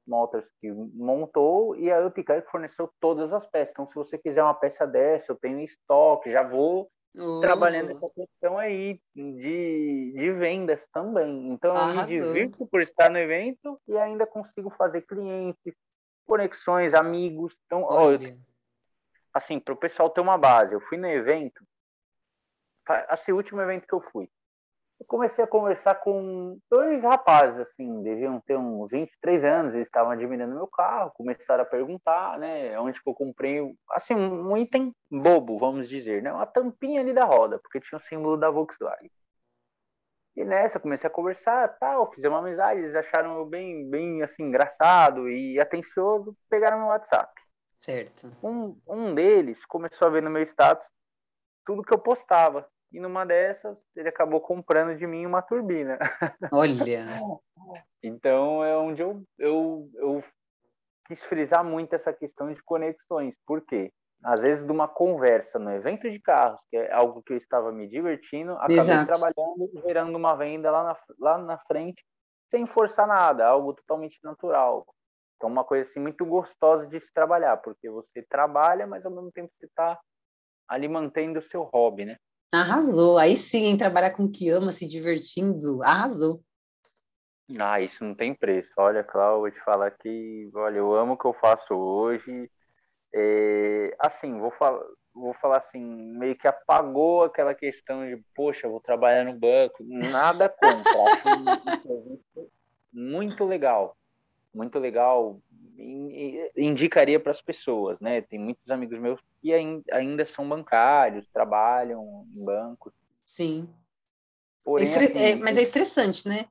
Motors 0.07 0.49
que 0.61 0.71
montou 0.71 1.75
e 1.75 1.91
a 1.91 2.05
Upcar 2.05 2.41
que 2.41 2.49
forneceu 2.49 2.89
todas 2.99 3.33
as 3.33 3.45
peças. 3.45 3.71
Então, 3.71 3.87
se 3.87 3.95
você 3.95 4.17
quiser 4.17 4.43
uma 4.43 4.53
peça 4.53 4.87
dessa, 4.87 5.31
eu 5.31 5.35
tenho 5.35 5.59
estoque, 5.59 6.31
já 6.31 6.43
vou 6.43 6.89
uh. 7.15 7.41
trabalhando 7.41 7.91
essa 7.91 8.09
questão 8.09 8.57
aí 8.57 8.99
de, 9.15 10.13
de 10.15 10.31
vendas 10.33 10.81
também. 10.93 11.49
Então, 11.49 11.75
eu 11.75 11.81
Arrasou. 11.81 12.01
me 12.01 12.07
divirto 12.07 12.65
por 12.67 12.81
estar 12.81 13.09
no 13.09 13.17
evento 13.17 13.79
e 13.87 13.97
ainda 13.97 14.25
consigo 14.25 14.69
fazer 14.71 15.01
clientes, 15.01 15.73
conexões, 16.25 16.93
amigos. 16.93 17.55
Então, 17.65 17.83
ó, 17.83 18.11
eu, 18.11 18.19
assim, 19.33 19.59
para 19.59 19.73
o 19.73 19.77
pessoal 19.77 20.09
ter 20.09 20.21
uma 20.21 20.37
base, 20.37 20.73
eu 20.73 20.81
fui 20.81 20.97
no 20.97 21.07
evento, 21.07 21.63
assim, 23.09 23.31
o 23.31 23.35
último 23.35 23.61
evento 23.61 23.87
que 23.87 23.93
eu 23.93 24.01
fui, 24.01 24.29
comecei 25.07 25.43
a 25.43 25.47
conversar 25.47 25.95
com 25.95 26.59
dois 26.69 27.01
rapazes, 27.01 27.59
assim, 27.61 28.03
deviam 28.03 28.39
ter 28.41 28.57
uns 28.57 28.89
23 28.89 29.43
anos, 29.43 29.73
eles 29.73 29.87
estavam 29.87 30.11
admirando 30.11 30.53
meu 30.53 30.67
carro, 30.67 31.11
começaram 31.15 31.63
a 31.63 31.65
perguntar, 31.65 32.37
né, 32.37 32.77
onde 32.79 33.01
que 33.01 33.09
eu 33.09 33.13
comprei, 33.13 33.59
assim, 33.91 34.13
um 34.13 34.55
item 34.57 34.93
bobo, 35.09 35.57
vamos 35.57 35.87
dizer, 35.87 36.21
né, 36.21 36.31
uma 36.31 36.45
tampinha 36.45 37.01
ali 37.01 37.13
da 37.13 37.23
roda, 37.23 37.57
porque 37.59 37.79
tinha 37.79 37.97
o 37.97 38.03
símbolo 38.03 38.37
da 38.37 38.49
Volkswagen. 38.49 39.09
E 40.35 40.45
nessa, 40.45 40.79
comecei 40.79 41.07
a 41.07 41.11
conversar, 41.11 41.79
tal, 41.79 42.11
fiz 42.11 42.23
uma 42.25 42.39
amizade, 42.39 42.81
eles 42.81 42.93
acharam 42.93 43.39
eu 43.39 43.45
bem, 43.45 43.89
bem, 43.89 44.21
assim, 44.21 44.43
engraçado 44.43 45.27
e 45.27 45.59
atencioso, 45.59 46.37
pegaram 46.47 46.77
meu 46.77 46.87
WhatsApp. 46.87 47.33
Certo. 47.77 48.31
Um, 48.43 48.79
um 48.87 49.15
deles 49.15 49.65
começou 49.65 50.07
a 50.07 50.11
ver 50.11 50.21
no 50.21 50.29
meu 50.29 50.43
status 50.43 50.85
tudo 51.65 51.83
que 51.83 51.93
eu 51.93 51.99
postava, 51.99 52.67
e 52.91 52.99
numa 52.99 53.25
dessas 53.25 53.77
ele 53.95 54.09
acabou 54.09 54.39
comprando 54.41 54.97
de 54.97 55.05
mim 55.05 55.25
uma 55.25 55.41
turbina. 55.41 55.97
Olha! 56.53 57.21
então 58.01 58.63
é 58.63 58.77
onde 58.77 59.01
eu, 59.01 59.23
eu, 59.37 59.89
eu 59.95 60.23
quis 61.07 61.23
frisar 61.23 61.63
muito 61.63 61.93
essa 61.93 62.13
questão 62.13 62.53
de 62.53 62.61
conexões. 62.63 63.35
Por 63.45 63.65
quê? 63.65 63.91
Às 64.23 64.41
vezes, 64.41 64.65
de 64.65 64.71
uma 64.71 64.87
conversa 64.87 65.59
no 65.59 65.71
evento 65.71 66.09
de 66.09 66.19
carros, 66.19 66.61
que 66.69 66.77
é 66.77 66.91
algo 66.91 67.21
que 67.21 67.33
eu 67.33 67.37
estava 67.37 67.71
me 67.71 67.87
divertindo, 67.87 68.53
acabei 68.53 68.77
Exato. 68.77 69.05
trabalhando 69.05 69.69
e 69.73 69.81
gerando 69.81 70.15
uma 70.15 70.35
venda 70.35 70.71
lá 70.71 70.83
na, 70.83 70.97
lá 71.19 71.37
na 71.37 71.57
frente, 71.59 72.03
sem 72.49 72.65
forçar 72.65 73.07
nada, 73.07 73.45
algo 73.45 73.73
totalmente 73.73 74.19
natural. 74.23 74.85
Então, 75.35 75.49
uma 75.49 75.63
coisa 75.63 75.87
assim 75.87 75.99
muito 75.99 76.25
gostosa 76.25 76.87
de 76.87 76.99
se 76.99 77.13
trabalhar, 77.13 77.57
porque 77.57 77.89
você 77.89 78.23
trabalha, 78.23 78.87
mas 78.87 79.05
ao 79.05 79.11
mesmo 79.11 79.31
tempo 79.31 79.51
você 79.55 79.67
está 79.67 79.99
ali 80.67 80.87
mantendo 80.87 81.37
o 81.37 81.43
seu 81.43 81.63
hobby, 81.63 82.05
né? 82.05 82.17
Arrasou. 82.51 83.17
Aí 83.17 83.35
sim, 83.35 83.75
trabalhar 83.77 84.11
com 84.11 84.23
o 84.23 84.31
que 84.31 84.49
ama, 84.49 84.71
se 84.71 84.87
divertindo. 84.87 85.83
Arrasou. 85.83 86.41
Ah, 87.59 87.79
isso 87.79 88.03
não 88.03 88.13
tem 88.13 88.33
preço. 88.33 88.73
Olha, 88.77 89.03
Cláudio, 89.03 89.41
vou 89.41 89.51
te 89.51 89.59
falar 89.61 89.91
que, 89.91 90.49
olha, 90.53 90.77
eu 90.77 90.93
amo 90.93 91.13
o 91.13 91.17
que 91.17 91.25
eu 91.25 91.33
faço 91.33 91.73
hoje. 91.73 92.49
É, 93.13 93.95
assim, 93.99 94.37
vou 94.37 94.51
falar, 94.51 94.83
vou 95.13 95.33
falar 95.35 95.57
assim, 95.59 95.79
meio 95.79 96.37
que 96.37 96.47
apagou 96.47 97.23
aquela 97.23 97.55
questão 97.55 98.05
de, 98.05 98.21
poxa, 98.35 98.67
vou 98.67 98.81
trabalhar 98.81 99.23
no 99.23 99.33
banco. 99.33 99.77
Nada 99.81 100.49
contra. 100.49 100.91
Acho 101.11 101.29
muito 102.91 103.45
legal. 103.45 103.95
Muito 104.53 104.79
legal 104.79 105.39
indicaria 106.55 107.19
para 107.19 107.31
as 107.31 107.41
pessoas, 107.41 107.99
né? 107.99 108.21
Tem 108.21 108.39
muitos 108.39 108.69
amigos 108.69 108.99
meus 108.99 109.19
que 109.41 109.53
ainda 109.91 110.25
são 110.25 110.47
bancários, 110.47 111.27
trabalham 111.31 112.25
em 112.35 112.43
bancos. 112.43 112.93
Sim. 113.25 113.69
Porém, 114.63 114.87
assim, 114.93 115.17
é, 115.17 115.35
mas 115.35 115.57
é 115.57 115.61
estressante, 115.61 116.27
né? 116.27 116.45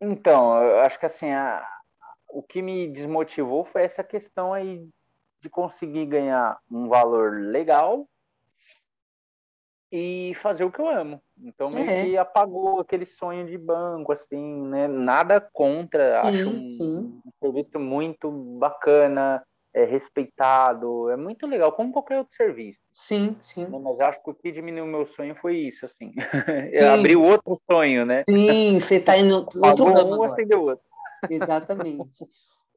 Então, 0.00 0.62
eu 0.62 0.80
acho 0.80 0.98
que 0.98 1.06
assim, 1.06 1.30
a... 1.30 1.66
o 2.28 2.42
que 2.42 2.62
me 2.62 2.88
desmotivou 2.88 3.64
foi 3.64 3.82
essa 3.82 4.02
questão 4.02 4.52
aí 4.52 4.88
de 5.40 5.48
conseguir 5.48 6.06
ganhar 6.06 6.58
um 6.70 6.88
valor 6.88 7.40
legal 7.40 8.08
e 9.92 10.32
fazer 10.36 10.64
o 10.64 10.70
que 10.70 10.80
eu 10.80 10.88
amo. 10.88 11.20
Então 11.42 11.70
meio 11.70 11.90
é. 11.90 12.04
que 12.04 12.16
apagou 12.16 12.80
aquele 12.80 13.06
sonho 13.06 13.46
de 13.46 13.58
banco, 13.58 14.12
assim, 14.12 14.62
né? 14.68 14.86
Nada 14.86 15.40
contra, 15.40 16.22
sim, 16.22 16.28
acho 16.28 16.48
um, 16.48 16.66
sim. 16.66 16.98
um, 17.24 17.30
serviço 17.42 17.78
muito 17.78 18.30
bacana, 18.30 19.42
é 19.74 19.84
respeitado, 19.84 21.10
é 21.10 21.16
muito 21.16 21.46
legal, 21.46 21.72
como 21.72 21.92
qualquer 21.92 22.18
outro 22.18 22.34
serviço. 22.36 22.78
Sim, 22.92 23.36
sim. 23.40 23.66
Né? 23.66 23.78
Mas 23.78 24.00
acho 24.00 24.22
que 24.22 24.30
o 24.30 24.34
que 24.34 24.52
diminuiu 24.52 24.86
meu 24.86 25.06
sonho 25.06 25.34
foi 25.36 25.56
isso, 25.56 25.84
assim. 25.84 26.12
Abriu 26.92 27.22
outro 27.22 27.56
sonho, 27.70 28.04
né? 28.04 28.24
Sim, 28.28 28.78
você 28.78 28.96
está 28.96 29.16
indo 29.16 29.34
outro 29.36 29.84
ramo 29.84 30.20
um, 30.20 30.22
acendeu 30.24 30.62
outro. 30.62 30.84
Exatamente. 31.28 32.08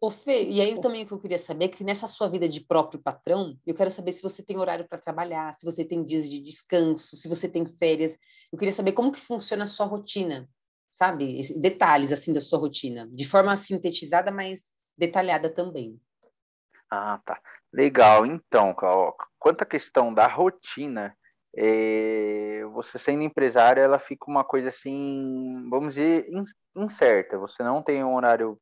Ô 0.03 0.09
Fê, 0.09 0.43
e 0.43 0.59
aí 0.59 0.81
também 0.81 1.03
o 1.03 1.07
que 1.07 1.13
eu 1.13 1.17
queria 1.17 1.37
saber 1.37 1.63
é 1.63 1.67
que 1.69 1.81
nessa 1.81 2.07
sua 2.07 2.27
vida 2.27 2.49
de 2.49 2.59
próprio 2.59 2.99
patrão, 2.99 3.57
eu 3.65 3.73
quero 3.73 3.89
saber 3.89 4.11
se 4.11 4.21
você 4.21 4.43
tem 4.43 4.57
horário 4.57 4.85
para 4.85 4.97
trabalhar, 4.97 5.55
se 5.57 5.65
você 5.65 5.85
tem 5.85 6.03
dias 6.03 6.29
de 6.29 6.43
descanso, 6.43 7.15
se 7.15 7.25
você 7.29 7.47
tem 7.47 7.65
férias. 7.65 8.19
Eu 8.51 8.59
queria 8.59 8.73
saber 8.73 8.91
como 8.91 9.13
que 9.13 9.19
funciona 9.21 9.63
a 9.63 9.65
sua 9.65 9.85
rotina, 9.85 10.45
sabe? 10.91 11.41
Detalhes 11.55 12.11
assim 12.11 12.33
da 12.33 12.41
sua 12.41 12.59
rotina, 12.59 13.07
de 13.13 13.25
forma 13.25 13.55
sintetizada, 13.55 14.29
mas 14.29 14.69
detalhada 14.97 15.49
também. 15.49 15.97
Ah, 16.91 17.21
tá. 17.25 17.39
Legal. 17.71 18.25
Então, 18.25 18.75
quanto 19.39 19.61
à 19.61 19.65
questão 19.65 20.13
da 20.13 20.27
rotina, 20.27 21.17
é, 21.55 22.65
você 22.73 22.99
sendo 22.99 23.23
empresária, 23.23 23.79
ela 23.79 23.99
fica 23.99 24.29
uma 24.29 24.43
coisa 24.43 24.67
assim, 24.67 25.65
vamos 25.69 25.93
dizer, 25.93 26.27
incerta. 26.75 27.37
Você 27.37 27.63
não 27.63 27.81
tem 27.81 28.03
um 28.03 28.15
horário 28.15 28.59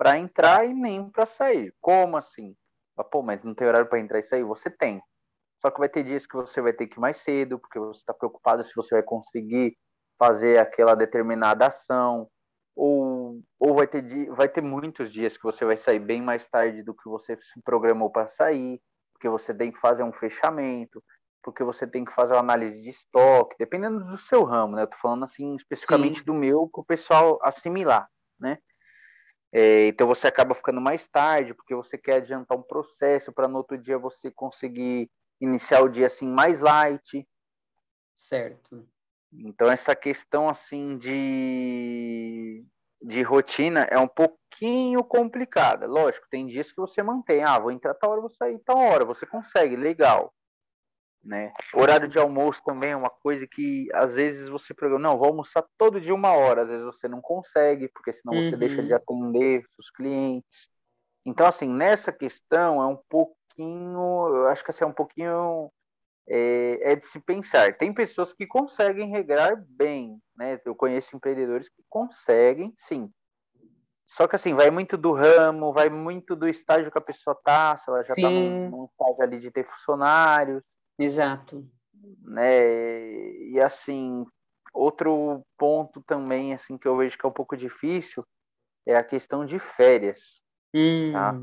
para 0.00 0.18
entrar 0.18 0.66
e 0.66 0.72
nem 0.72 1.10
para 1.10 1.26
sair. 1.26 1.74
Como 1.78 2.16
assim? 2.16 2.56
Pô, 3.12 3.20
mas 3.22 3.44
não 3.44 3.54
tem 3.54 3.68
horário 3.68 3.86
para 3.86 4.00
entrar 4.00 4.18
e 4.18 4.22
sair? 4.22 4.42
Você 4.44 4.70
tem. 4.70 5.02
Só 5.60 5.70
que 5.70 5.78
vai 5.78 5.90
ter 5.90 6.02
dias 6.02 6.26
que 6.26 6.34
você 6.36 6.62
vai 6.62 6.72
ter 6.72 6.86
que 6.86 6.96
ir 6.96 7.00
mais 7.00 7.18
cedo, 7.18 7.58
porque 7.58 7.78
você 7.78 8.00
está 8.00 8.14
preocupado 8.14 8.64
se 8.64 8.74
você 8.74 8.94
vai 8.94 9.02
conseguir 9.02 9.76
fazer 10.18 10.58
aquela 10.58 10.94
determinada 10.94 11.66
ação. 11.66 12.30
Ou, 12.74 13.42
ou 13.58 13.74
vai, 13.74 13.86
ter, 13.86 14.30
vai 14.30 14.48
ter 14.48 14.62
muitos 14.62 15.12
dias 15.12 15.36
que 15.36 15.42
você 15.42 15.66
vai 15.66 15.76
sair 15.76 15.98
bem 15.98 16.22
mais 16.22 16.48
tarde 16.48 16.82
do 16.82 16.94
que 16.94 17.06
você 17.06 17.36
se 17.36 17.60
programou 17.62 18.08
para 18.08 18.30
sair, 18.30 18.80
porque 19.12 19.28
você 19.28 19.52
tem 19.52 19.70
que 19.70 19.80
fazer 19.80 20.02
um 20.02 20.14
fechamento, 20.14 21.04
porque 21.42 21.62
você 21.62 21.86
tem 21.86 22.06
que 22.06 22.14
fazer 22.14 22.32
uma 22.32 22.40
análise 22.40 22.80
de 22.80 22.88
estoque, 22.88 23.54
dependendo 23.58 24.02
do 24.02 24.16
seu 24.16 24.44
ramo, 24.44 24.76
né? 24.76 24.84
Eu 24.84 24.86
tô 24.86 24.96
falando 24.96 25.24
assim 25.24 25.56
especificamente 25.56 26.20
Sim. 26.20 26.24
do 26.24 26.32
meu, 26.32 26.70
para 26.72 26.80
o 26.80 26.86
pessoal 26.86 27.38
assimilar, 27.42 28.08
né? 28.38 28.56
É, 29.52 29.88
então 29.88 30.06
você 30.06 30.28
acaba 30.28 30.54
ficando 30.54 30.80
mais 30.80 31.06
tarde, 31.08 31.54
porque 31.54 31.74
você 31.74 31.98
quer 31.98 32.16
adiantar 32.16 32.56
um 32.56 32.62
processo 32.62 33.32
para 33.32 33.48
no 33.48 33.58
outro 33.58 33.76
dia 33.76 33.98
você 33.98 34.30
conseguir 34.30 35.10
iniciar 35.40 35.82
o 35.82 35.88
dia 35.88 36.06
assim 36.06 36.28
mais 36.28 36.60
light. 36.60 37.26
Certo. 38.14 38.86
Então 39.32 39.70
essa 39.70 39.94
questão 39.94 40.48
assim 40.48 40.96
de 40.98 42.64
de 43.02 43.22
rotina 43.22 43.88
é 43.90 43.98
um 43.98 44.06
pouquinho 44.06 45.02
complicada. 45.02 45.86
Lógico, 45.86 46.26
tem 46.30 46.46
dias 46.46 46.70
que 46.70 46.76
você 46.76 47.02
mantém, 47.02 47.42
ah, 47.42 47.58
vou 47.58 47.72
entrar 47.72 47.94
tal 47.94 48.10
hora, 48.10 48.20
vou 48.20 48.30
sair 48.30 48.58
tal 48.58 48.78
hora, 48.78 49.06
você 49.06 49.24
consegue, 49.24 49.74
legal. 49.74 50.34
Né? 51.22 51.52
Horário 51.74 52.08
de 52.08 52.18
almoço 52.18 52.62
também 52.64 52.92
é 52.92 52.96
uma 52.96 53.10
coisa 53.10 53.46
que 53.46 53.88
às 53.92 54.14
vezes 54.14 54.48
você 54.48 54.72
programa, 54.72 55.02
não, 55.02 55.18
vou 55.18 55.28
almoçar 55.28 55.62
todo 55.76 56.00
dia 56.00 56.14
uma 56.14 56.32
hora, 56.32 56.62
às 56.62 56.68
vezes 56.68 56.84
você 56.84 57.06
não 57.08 57.20
consegue, 57.20 57.88
porque 57.88 58.12
senão 58.12 58.34
você 58.34 58.52
uhum. 58.52 58.58
deixa 58.58 58.82
de 58.82 58.94
atender 58.94 59.62
os 59.78 59.90
clientes. 59.90 60.70
Então, 61.24 61.46
assim, 61.46 61.68
nessa 61.68 62.10
questão 62.10 62.82
é 62.82 62.86
um 62.86 62.98
pouquinho, 63.08 64.28
eu 64.34 64.48
acho 64.48 64.64
que 64.64 64.70
assim, 64.70 64.84
é 64.84 64.86
um 64.86 64.94
pouquinho 64.94 65.70
é, 66.26 66.92
é, 66.92 66.96
de 66.96 67.06
se 67.06 67.20
pensar. 67.20 67.76
Tem 67.76 67.92
pessoas 67.92 68.32
que 68.32 68.46
conseguem 68.46 69.10
regrar 69.10 69.62
bem, 69.68 70.18
né? 70.34 70.58
Eu 70.64 70.74
conheço 70.74 71.14
empreendedores 71.14 71.68
que 71.68 71.82
conseguem, 71.88 72.72
sim. 72.78 73.12
Só 74.06 74.26
que 74.26 74.36
assim, 74.36 74.54
vai 74.54 74.70
muito 74.70 74.96
do 74.96 75.12
ramo, 75.12 75.72
vai 75.72 75.88
muito 75.88 76.34
do 76.34 76.48
estágio 76.48 76.90
que 76.90 76.98
a 76.98 77.02
pessoa 77.02 77.38
tá, 77.44 77.76
se 77.76 77.88
ela 77.88 78.04
já 78.04 78.14
está 78.14 78.30
num, 78.30 78.70
num 78.70 78.84
estágio 78.86 79.22
ali 79.22 79.38
de 79.38 79.50
ter 79.50 79.68
funcionários, 79.68 80.62
Exato. 81.00 81.66
Né? 82.22 83.32
E 83.52 83.60
assim, 83.60 84.26
outro 84.72 85.42
ponto 85.56 86.02
também 86.02 86.52
assim 86.52 86.76
que 86.76 86.86
eu 86.86 86.96
vejo 86.96 87.16
que 87.16 87.24
é 87.24 87.28
um 87.28 87.32
pouco 87.32 87.56
difícil 87.56 88.24
é 88.86 88.94
a 88.94 89.04
questão 89.04 89.46
de 89.46 89.58
férias. 89.58 90.42
Tá? 90.72 90.78
Hum. 90.78 91.12
Tá? 91.12 91.40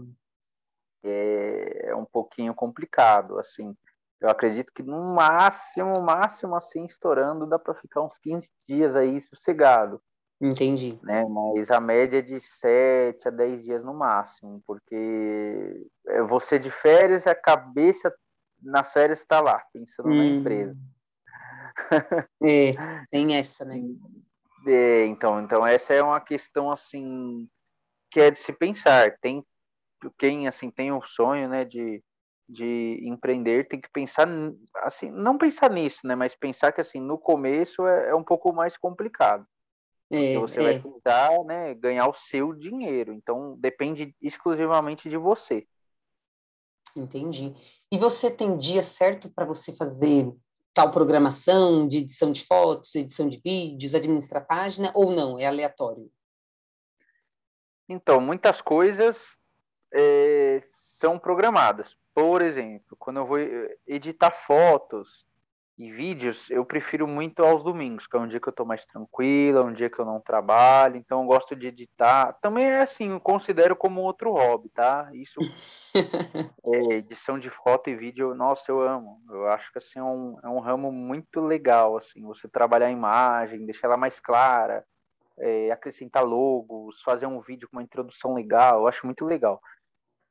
É, 1.03 1.89
é 1.89 1.95
um 1.95 2.05
pouquinho 2.05 2.53
complicado, 2.53 3.39
assim. 3.39 3.75
Eu 4.19 4.29
acredito 4.29 4.71
que 4.73 4.83
no 4.83 5.13
máximo, 5.13 6.01
máximo 6.01 6.55
assim, 6.55 6.85
estourando, 6.85 7.47
dá 7.47 7.59
para 7.59 7.75
ficar 7.75 8.01
uns 8.01 8.17
15 8.17 8.49
dias 8.67 8.95
aí 8.95 9.21
sossegado. 9.21 10.01
Entendi. 10.41 10.99
Né? 11.03 11.23
Mas 11.25 11.71
a 11.71 11.79
média 11.79 12.19
é 12.19 12.21
de 12.21 12.39
7 12.39 13.27
a 13.27 13.31
10 13.31 13.63
dias 13.63 13.83
no 13.83 13.93
máximo, 13.93 14.61
porque 14.65 15.87
é 16.07 16.21
você 16.23 16.59
de 16.59 16.69
férias, 16.69 17.25
a 17.25 17.35
cabeça 17.35 18.13
nas 18.61 18.91
férias 18.91 19.19
está 19.19 19.39
lá, 19.39 19.63
pensando 19.73 20.09
hum. 20.09 20.17
na 20.17 20.25
empresa. 20.25 20.77
É, 22.41 22.73
tem 23.11 23.35
essa, 23.35 23.63
né? 23.63 23.79
É, 24.65 25.05
então, 25.05 25.39
então 25.39 25.65
essa 25.65 25.93
é 25.93 26.01
uma 26.01 26.19
questão 26.19 26.71
assim 26.71 27.47
que 28.09 28.19
é 28.19 28.31
de 28.31 28.39
se 28.39 28.51
pensar. 28.51 29.15
Tem 29.19 29.45
quem 30.17 30.47
assim 30.47 30.69
tem 30.69 30.91
o 30.91 31.01
sonho, 31.01 31.47
né, 31.49 31.65
de, 31.65 32.03
de 32.47 32.99
empreender, 33.03 33.67
tem 33.67 33.79
que 33.79 33.89
pensar 33.89 34.27
assim, 34.77 35.09
não 35.09 35.37
pensar 35.37 35.71
nisso, 35.71 36.05
né, 36.05 36.15
mas 36.15 36.35
pensar 36.35 36.71
que 36.71 36.81
assim 36.81 36.99
no 36.99 37.17
começo 37.17 37.85
é, 37.87 38.09
é 38.09 38.15
um 38.15 38.23
pouco 38.23 38.53
mais 38.53 38.77
complicado. 38.77 39.45
É, 40.09 40.37
você 40.37 40.59
é. 40.59 40.63
vai 40.63 40.79
precisar, 40.79 41.43
né, 41.43 41.73
ganhar 41.73 42.07
o 42.07 42.13
seu 42.13 42.53
dinheiro. 42.53 43.13
Então 43.13 43.57
depende 43.59 44.15
exclusivamente 44.21 45.09
de 45.09 45.17
você. 45.17 45.67
Entendi. 46.99 47.53
E 47.91 47.97
você 47.97 48.29
tem 48.29 48.57
dia 48.57 48.83
certo 48.83 49.29
para 49.29 49.45
você 49.45 49.75
fazer 49.75 50.31
tal 50.73 50.91
programação 50.91 51.87
de 51.87 51.97
edição 51.97 52.31
de 52.31 52.43
fotos, 52.45 52.93
edição 52.93 53.27
de 53.27 53.37
vídeos, 53.37 53.95
administrar 53.95 54.45
página, 54.45 54.91
ou 54.93 55.11
não? 55.11 55.39
É 55.39 55.45
aleatório? 55.45 56.11
Então, 57.89 58.19
muitas 58.19 58.61
coisas 58.61 59.37
é, 59.93 60.63
são 60.69 61.17
programadas. 61.17 61.95
Por 62.13 62.41
exemplo, 62.41 62.97
quando 62.97 63.17
eu 63.17 63.25
vou 63.25 63.39
eh, 63.39 63.77
editar 63.87 64.31
fotos, 64.31 65.25
e 65.77 65.91
vídeos 65.91 66.49
eu 66.49 66.65
prefiro 66.65 67.07
muito 67.07 67.43
aos 67.43 67.63
domingos, 67.63 68.07
que 68.07 68.17
é 68.17 68.19
um 68.19 68.27
dia 68.27 68.39
que 68.39 68.47
eu 68.47 68.51
estou 68.51 68.65
mais 68.65 68.83
tranquila, 68.85 69.65
um 69.65 69.71
dia 69.71 69.89
que 69.89 69.99
eu 69.99 70.05
não 70.05 70.19
trabalho, 70.19 70.97
então 70.97 71.21
eu 71.21 71.27
gosto 71.27 71.55
de 71.55 71.67
editar. 71.67 72.33
Também 72.41 72.65
é 72.65 72.81
assim, 72.81 73.11
eu 73.11 73.19
considero 73.19 73.75
como 73.75 74.01
outro 74.01 74.31
hobby, 74.31 74.69
tá? 74.69 75.07
Isso 75.13 75.39
é, 76.65 76.93
edição 76.95 77.37
de 77.37 77.51
foto 77.51 77.91
e 77.91 77.95
vídeo, 77.95 78.33
nossa, 78.33 78.71
eu 78.71 78.81
amo. 78.81 79.21
Eu 79.29 79.47
acho 79.47 79.71
que 79.71 79.77
assim 79.77 79.99
é 79.99 80.03
um, 80.03 80.39
é 80.43 80.49
um 80.49 80.59
ramo 80.59 80.91
muito 80.91 81.39
legal, 81.39 81.95
assim, 81.95 82.23
você 82.23 82.47
trabalhar 82.47 82.87
a 82.87 82.91
imagem, 82.91 83.65
deixar 83.65 83.87
ela 83.87 83.97
mais 83.97 84.19
clara, 84.19 84.83
é, 85.37 85.69
acrescentar 85.69 86.23
logos, 86.23 87.01
fazer 87.03 87.27
um 87.27 87.39
vídeo 87.39 87.69
com 87.69 87.77
uma 87.77 87.83
introdução 87.83 88.33
legal, 88.33 88.79
eu 88.79 88.87
acho 88.87 89.05
muito 89.05 89.23
legal. 89.23 89.61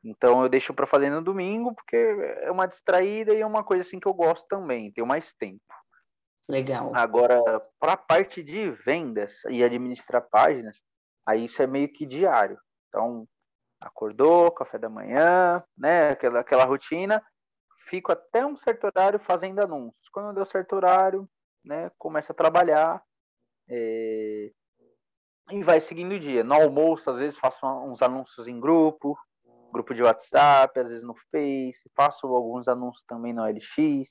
Então 0.07 0.42
eu 0.42 0.48
deixo 0.48 0.72
para 0.72 0.86
fazer 0.86 1.11
no 1.11 1.20
domingo, 1.20 1.74
porque 1.74 1.96
é 1.96 2.50
uma 2.50 2.66
distraída 2.66 3.34
e 3.34 3.40
é 3.40 3.46
uma 3.46 3.64
coisa 3.64 3.82
assim 3.82 3.98
que 3.98 4.07
eu 4.07 4.14
gosto 4.14 4.46
também, 4.46 4.92
tenho 4.92 5.07
mais 5.07 5.34
tempo. 5.34 5.61
Legal. 6.48 6.92
Agora, 6.94 7.42
para 7.80 7.94
a 7.94 7.96
parte 7.96 8.40
de 8.40 8.70
vendas 8.70 9.42
e 9.50 9.64
administrar 9.64 10.28
páginas, 10.30 10.80
aí 11.26 11.46
isso 11.46 11.61
é 11.61 11.66
meio 11.66 11.92
que 11.92 12.07
diário. 12.07 12.57
Então, 12.88 13.26
acordou, 13.80 14.52
café 14.52 14.78
da 14.78 14.88
manhã, 14.88 15.62
né, 15.76 16.11
aquela, 16.11 16.40
aquela 16.40 16.64
rotina, 16.64 17.20
fico 17.88 18.12
até 18.12 18.46
um 18.46 18.57
certo 18.57 18.84
horário 18.84 19.18
fazendo 19.18 19.61
anúncios. 19.61 20.09
Quando 20.12 20.36
deu 20.36 20.46
certo 20.46 20.76
horário, 20.76 21.28
né, 21.64 21.90
começa 21.98 22.32
a 22.32 22.36
trabalhar 22.36 23.02
é... 23.68 24.52
e 25.50 25.64
vai 25.64 25.80
seguindo 25.80 26.12
o 26.12 26.20
dia. 26.20 26.44
No 26.44 26.54
almoço, 26.54 27.11
às 27.11 27.16
vezes, 27.16 27.36
faço 27.36 27.66
uns 27.66 28.02
anúncios 28.02 28.46
em 28.46 28.61
grupo, 28.61 29.18
grupo 29.76 29.94
de 29.94 30.02
WhatsApp, 30.02 30.80
às 30.80 30.88
vezes 30.88 31.02
no 31.02 31.14
Face, 31.30 31.80
faço 31.94 32.26
alguns 32.26 32.66
anúncios 32.66 33.04
também 33.06 33.34
no 33.34 33.44
LX. 33.44 34.10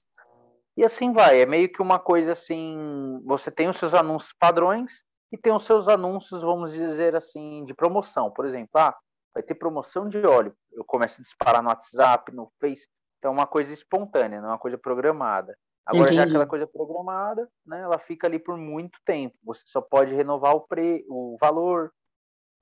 E 0.78 0.86
assim 0.86 1.12
vai, 1.12 1.42
é 1.42 1.46
meio 1.46 1.72
que 1.72 1.82
uma 1.82 1.98
coisa 1.98 2.34
assim, 2.34 3.22
você 3.26 3.50
tem 3.50 3.68
os 3.68 3.78
seus 3.78 3.94
anúncios 3.94 4.34
padrões 4.38 5.04
e 5.32 5.38
tem 5.38 5.54
os 5.54 5.66
seus 5.66 5.88
anúncios, 5.88 6.42
vamos 6.42 6.72
dizer 6.72 7.16
assim, 7.16 7.66
de 7.66 7.74
promoção. 7.74 8.30
Por 8.30 8.46
exemplo, 8.46 8.70
ah, 8.76 8.96
vai 9.34 9.42
ter 9.42 9.56
promoção 9.56 10.08
de 10.08 10.24
óleo. 10.26 10.56
Eu 10.72 10.84
começo 10.86 11.20
a 11.20 11.24
disparar 11.24 11.64
no 11.64 11.70
WhatsApp, 11.70 12.34
no 12.34 12.52
Face. 12.60 12.88
Então 13.18 13.32
é 13.32 13.34
uma 13.34 13.48
coisa 13.48 13.74
espontânea, 13.74 14.40
não 14.40 14.50
é 14.50 14.52
uma 14.52 14.60
coisa 14.60 14.78
programada. 14.78 15.58
Agora 15.86 16.06
Entendi. 16.06 16.18
já 16.18 16.24
aquela 16.26 16.48
coisa 16.48 16.68
programada, 16.68 17.48
né, 17.66 17.82
ela 17.82 18.00
fica 18.00 18.28
ali 18.28 18.38
por 18.38 18.58
muito 18.58 19.00
tempo. 19.06 19.36
Você 19.44 19.64
só 19.68 19.82
pode 19.82 20.14
renovar 20.14 20.56
o 20.56 20.62
pre, 20.62 21.06
o 21.08 21.38
valor, 21.40 21.92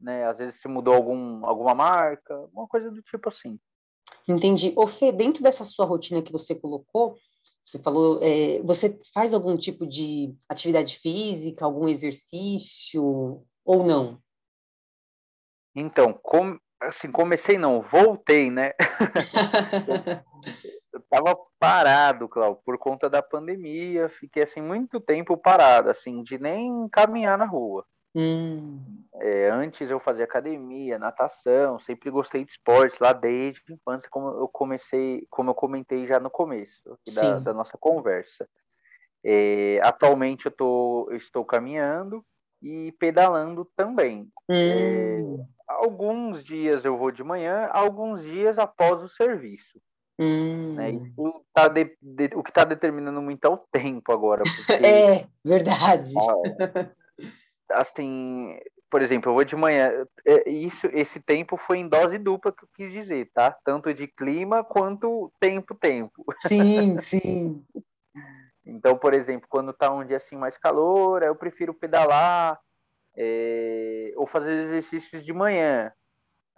né? 0.04 0.26
Às 0.26 0.38
vezes 0.38 0.60
se 0.60 0.68
mudou 0.68 0.94
algum, 0.94 1.46
alguma 1.46 1.74
marca, 1.74 2.38
uma 2.54 2.68
coisa 2.68 2.92
do 2.92 3.02
tipo 3.02 3.30
assim. 3.30 3.58
Entendi. 4.28 4.74
Ô 4.76 4.86
Fê, 4.86 5.12
dentro 5.12 5.42
dessa 5.42 5.64
sua 5.64 5.86
rotina 5.86 6.22
que 6.22 6.32
você 6.32 6.54
colocou, 6.54 7.18
você 7.66 7.82
falou, 7.82 8.20
é, 8.22 8.62
você 8.62 9.00
faz 9.14 9.34
algum 9.34 9.56
tipo 9.58 9.88
de 9.88 10.36
atividade 10.50 11.00
física, 11.00 11.66
algum 11.66 11.88
exercício 11.88 13.44
ou 13.66 13.84
não? 13.86 14.22
Então, 15.76 16.14
com, 16.14 16.60
assim, 16.82 17.12
comecei 17.12 17.58
não, 17.58 17.82
voltei, 17.82 18.52
né? 18.52 18.74
eu 20.94 21.02
tava 21.10 21.38
parado, 21.58 22.28
Cláudio, 22.28 22.62
por 22.64 22.78
conta 22.78 23.10
da 23.10 23.24
pandemia, 23.24 24.10
fiquei 24.10 24.44
assim 24.44 24.62
muito 24.62 25.00
tempo 25.00 25.38
parado, 25.38 25.90
assim, 25.90 26.22
de 26.22 26.38
nem 26.38 26.88
caminhar 26.90 27.38
na 27.38 27.46
rua. 27.46 27.86
Hum. 28.16 29.04
É, 29.16 29.50
antes 29.50 29.90
eu 29.90 30.00
fazia 30.00 30.26
academia, 30.26 31.00
natação, 31.00 31.80
sempre 31.80 32.10
gostei 32.10 32.44
de 32.44 32.52
esportes 32.52 33.00
lá 33.00 33.14
desde 33.14 33.62
a 33.70 33.74
infância, 33.74 34.10
como 34.10 34.28
eu 34.28 34.48
comecei, 34.48 35.26
como 35.30 35.50
eu 35.52 35.56
comentei 35.56 36.06
já 36.06 36.20
no 36.20 36.30
começo 36.30 36.98
da, 37.16 37.40
da, 37.40 37.54
nossa 37.54 37.78
conversa. 37.78 38.48
É, 39.24 39.80
atualmente 39.84 40.46
eu, 40.46 40.52
tô, 40.52 41.08
eu 41.10 41.18
estou 41.18 41.46
caminhando 41.46 42.24
e 42.62 42.92
pedalando 42.94 43.66
também. 43.76 44.28
É, 44.50 45.20
hum. 45.22 45.40
É, 45.40 45.74
alguns 45.74 46.44
dias 46.44 46.86
eu 46.86 46.98
vou 46.98 47.12
de 47.12 47.24
manhã, 47.24 47.68
alguns 47.72 48.22
dias 48.22 48.60
após 48.60 49.02
o 49.02 49.08
serviço. 49.08 49.80
Hum. 50.20 50.74
Né? 50.76 50.92
Isso 50.92 51.46
tá 51.54 51.68
de, 51.68 51.96
de, 52.02 52.30
o 52.36 52.44
que 52.44 52.52
está 52.52 52.64
determinando 52.64 53.22
muito 53.22 53.46
é 53.46 53.50
o 53.50 53.58
tempo 53.58 54.12
agora. 54.12 54.44
Porque, 54.68 54.86
é, 54.86 55.26
verdade. 55.44 56.14
Ah, 56.18 56.90
assim, 57.74 58.58
por 58.90 59.02
exemplo, 59.02 59.32
eu 59.32 59.34
vou 59.34 59.44
de 59.44 59.56
manhã. 59.56 60.06
É, 60.26 60.50
isso, 60.50 60.88
esse 60.94 61.20
tempo 61.20 61.58
foi 61.58 61.80
em 61.80 61.88
dose 61.88 62.18
dupla 62.18 62.52
que 62.52 62.64
eu 62.64 62.70
quis 62.76 62.92
dizer, 62.92 63.32
tá? 63.34 63.52
Tanto 63.64 63.94
de 63.94 64.08
clima 64.08 64.64
quanto 64.64 65.32
tempo, 65.40 65.74
tempo. 65.74 66.24
Sim, 66.38 67.00
sim. 67.02 67.66
então, 68.66 68.98
por 68.98 69.14
exemplo, 69.14 69.48
quando 69.50 69.74
tá 69.74 69.92
um 69.92 70.06
dia 70.06 70.18
assim 70.18 70.36
mais 70.36 70.58
calor, 70.58 71.24
eu 71.24 71.36
prefiro 71.36 71.74
pedalar 71.74 72.60
é, 73.18 74.14
ou 74.16 74.28
fazer 74.28 74.52
exercícios 74.52 75.26
de 75.26 75.34
manhã. 75.34 75.92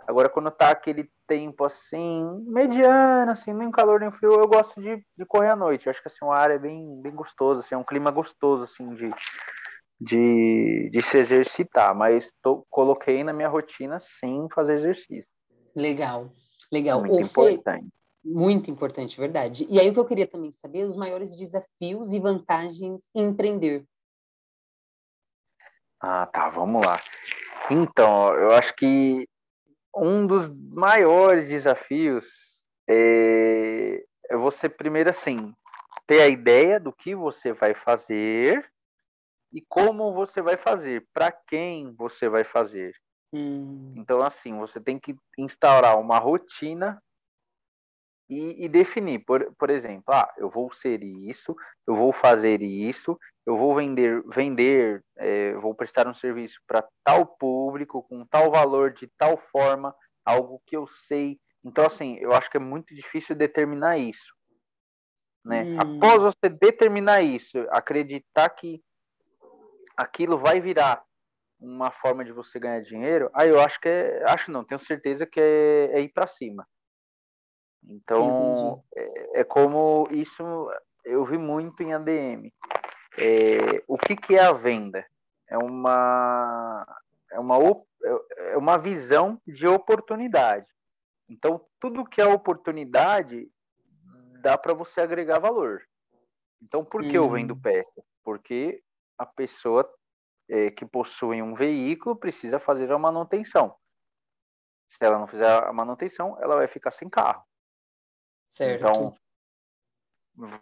Agora, 0.07 0.29
quando 0.29 0.51
tá 0.51 0.69
aquele 0.69 1.09
tempo 1.25 1.63
assim, 1.63 2.43
mediano, 2.45 3.31
assim, 3.31 3.53
nem 3.53 3.71
calor 3.71 3.99
nem 3.99 4.11
frio, 4.11 4.33
eu 4.33 4.47
gosto 4.47 4.79
de, 4.81 5.03
de 5.17 5.25
correr 5.25 5.49
à 5.49 5.55
noite. 5.55 5.87
Eu 5.87 5.91
acho 5.91 6.01
que 6.01 6.07
assim, 6.07 6.25
ar 6.29 6.51
é 6.51 6.59
bem, 6.59 7.01
bem 7.01 7.13
gostoso, 7.13 7.61
assim, 7.61 7.75
é 7.75 7.77
um 7.77 7.83
clima 7.83 8.11
gostoso, 8.11 8.63
assim, 8.63 8.93
de, 8.93 9.09
de, 9.99 10.89
de 10.91 11.01
se 11.01 11.17
exercitar, 11.17 11.95
mas 11.95 12.33
tô, 12.41 12.65
coloquei 12.69 13.23
na 13.23 13.33
minha 13.33 13.49
rotina 13.49 13.99
sim 13.99 14.47
fazer 14.53 14.75
exercício. 14.75 15.29
Legal, 15.75 16.31
legal. 16.71 17.01
Muito 17.01 17.21
importante. 17.21 17.87
Muito 18.23 18.71
importante, 18.71 19.19
verdade. 19.19 19.67
E 19.69 19.79
aí 19.79 19.87
o 19.87 19.93
que 19.93 19.99
eu 19.99 20.05
queria 20.05 20.25
também 20.25 20.51
saber, 20.51 20.83
os 20.83 20.95
maiores 20.95 21.35
desafios 21.35 22.11
e 22.11 22.19
vantagens 22.19 23.01
em 23.13 23.25
empreender. 23.25 23.85
Ah, 25.99 26.25
tá, 26.25 26.49
vamos 26.49 26.83
lá. 26.83 26.99
Então, 27.69 28.33
eu 28.33 28.51
acho 28.51 28.75
que 28.75 29.27
um 29.95 30.25
dos 30.25 30.49
maiores 30.49 31.47
desafios 31.47 32.67
é, 32.87 34.03
é 34.29 34.35
você 34.35 34.67
primeiro 34.67 35.09
assim 35.09 35.53
ter 36.07 36.21
a 36.21 36.27
ideia 36.27 36.79
do 36.79 36.91
que 36.91 37.15
você 37.15 37.53
vai 37.53 37.73
fazer 37.73 38.69
e 39.55 39.61
como 39.69 40.13
você 40.13 40.41
vai 40.41 40.57
fazer, 40.57 41.07
para 41.13 41.31
quem 41.31 41.93
você 41.93 42.27
vai 42.27 42.43
fazer. 42.43 42.93
Hum. 43.31 43.93
Então, 43.95 44.21
assim, 44.21 44.57
você 44.57 44.81
tem 44.81 44.99
que 44.99 45.15
instaurar 45.37 45.97
uma 45.97 46.19
rotina 46.19 47.01
e, 48.29 48.65
e, 48.65 48.67
definir, 48.67 49.19
por, 49.19 49.55
por 49.57 49.69
exemplo, 49.69 50.13
ah, 50.13 50.33
eu 50.37 50.49
vou 50.49 50.73
ser 50.73 51.01
isso, 51.01 51.55
eu 51.87 51.95
vou 51.95 52.11
fazer 52.11 52.61
isso, 52.61 53.17
eu 53.45 53.55
vou 53.55 53.73
vender, 53.75 54.21
vender, 54.27 55.01
é, 55.15 55.53
vou 55.53 55.73
prestar 55.73 56.05
um 56.05 56.13
serviço 56.13 56.59
para 56.67 56.85
tal 57.01 57.25
público 57.25 58.03
com 58.03 58.25
tal 58.25 58.51
valor 58.51 58.91
de 58.91 59.07
tal 59.17 59.37
forma, 59.37 59.95
algo 60.25 60.61
que 60.65 60.75
eu 60.75 60.85
sei. 60.85 61.39
Então, 61.63 61.85
assim, 61.85 62.17
eu 62.17 62.33
acho 62.33 62.51
que 62.51 62.57
é 62.57 62.59
muito 62.59 62.93
difícil 62.93 63.35
determinar 63.37 63.97
isso. 63.97 64.35
Né? 65.45 65.63
Hum. 65.63 65.77
Após 65.79 66.23
você 66.23 66.49
determinar 66.49 67.21
isso, 67.21 67.59
acreditar 67.69 68.49
que 68.49 68.83
aquilo 69.97 70.37
vai 70.37 70.59
virar 70.59 71.03
uma 71.59 71.91
forma 71.91 72.23
de 72.23 72.31
você 72.31 72.59
ganhar 72.59 72.81
dinheiro, 72.81 73.29
aí 73.33 73.49
eu 73.49 73.59
acho 73.59 73.79
que 73.79 73.89
é, 73.89 74.23
acho 74.29 74.51
não, 74.51 74.63
tenho 74.63 74.79
certeza 74.79 75.25
que 75.25 75.39
é, 75.39 75.91
é 75.93 76.01
ir 76.01 76.09
para 76.09 76.27
cima. 76.27 76.67
Então, 77.87 78.83
é, 78.95 79.41
é, 79.41 79.43
como 79.43 80.07
isso 80.11 80.43
eu 81.03 81.23
vi 81.25 81.37
muito 81.37 81.81
em 81.83 81.93
ADM. 81.93 82.51
É, 83.17 83.83
o 83.87 83.97
que, 83.97 84.15
que 84.15 84.35
é 84.35 84.43
a 84.43 84.51
venda? 84.51 85.05
É 85.47 85.57
uma, 85.57 86.85
é, 87.31 87.39
uma, 87.39 87.57
é 88.37 88.57
uma 88.57 88.77
visão 88.77 89.39
de 89.45 89.67
oportunidade. 89.67 90.65
Então, 91.29 91.61
tudo 91.79 92.05
que 92.05 92.21
é 92.21 92.25
oportunidade 92.25 93.47
dá 94.41 94.57
para 94.57 94.73
você 94.73 95.01
agregar 95.01 95.39
valor. 95.39 95.81
Então, 96.61 96.83
por 96.83 97.01
que 97.03 97.17
eu 97.17 97.29
vendo 97.29 97.53
hum. 97.53 97.59
peça? 97.61 98.03
Porque 98.23 98.81
a 99.17 99.25
pessoa 99.25 99.89
é, 100.49 100.71
que 100.71 100.85
possui 100.85 101.41
um 101.41 101.55
veículo 101.55 102.15
precisa 102.15 102.59
fazer 102.59 102.91
a 102.91 102.99
manutenção. 102.99 103.75
Se 104.87 105.03
ela 105.03 105.17
não 105.17 105.27
fizer 105.27 105.47
a 105.47 105.73
manutenção, 105.73 106.37
ela 106.41 106.55
vai 106.55 106.67
ficar 106.67 106.91
sem 106.91 107.09
carro. 107.09 107.43
Certo. 108.47 108.79
Então, 108.79 109.17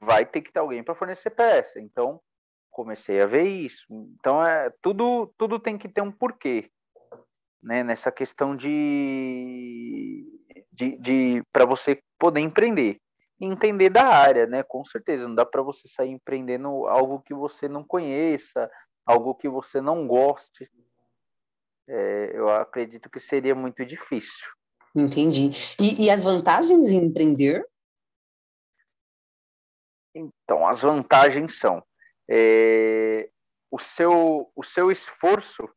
vai 0.01 0.25
ter 0.25 0.41
que 0.41 0.51
ter 0.51 0.59
alguém 0.59 0.83
para 0.83 0.95
fornecer 0.95 1.29
peça. 1.31 1.79
Então, 1.79 2.21
comecei 2.71 3.21
a 3.21 3.25
ver 3.25 3.43
isso. 3.43 3.85
Então, 3.89 4.43
é 4.43 4.71
tudo, 4.81 5.33
tudo 5.37 5.59
tem 5.59 5.77
que 5.77 5.89
ter 5.89 6.01
um 6.01 6.11
porquê, 6.11 6.71
né? 7.61 7.83
Nessa 7.83 8.11
questão 8.11 8.55
de, 8.55 10.25
de, 10.71 10.97
de 10.97 11.43
para 11.51 11.65
você 11.65 12.01
poder 12.17 12.39
empreender, 12.39 13.01
entender 13.45 13.89
da 13.89 14.05
área, 14.05 14.47
né? 14.47 14.63
Com 14.63 14.83
certeza, 14.85 15.27
não 15.27 15.35
dá 15.35 15.45
para 15.45 15.61
você 15.61 15.87
sair 15.87 16.11
empreendendo 16.11 16.87
algo 16.87 17.21
que 17.21 17.33
você 17.33 17.67
não 17.67 17.83
conheça, 17.83 18.69
algo 19.05 19.35
que 19.35 19.49
você 19.49 19.81
não 19.81 20.07
goste. 20.07 20.69
É, 21.87 22.31
eu 22.33 22.49
acredito 22.49 23.09
que 23.09 23.19
seria 23.19 23.53
muito 23.53 23.85
difícil. 23.85 24.47
Entendi. 24.95 25.51
E, 25.79 26.05
e 26.05 26.09
as 26.09 26.23
vantagens 26.23 26.91
em 26.91 27.05
empreender? 27.05 27.65
Então, 30.15 30.67
as 30.67 30.81
vantagens 30.81 31.57
são 31.57 31.83
é, 32.29 33.29
o, 33.71 33.79
seu, 33.79 34.51
o 34.55 34.63
seu 34.63 34.91
esforço 34.91 35.67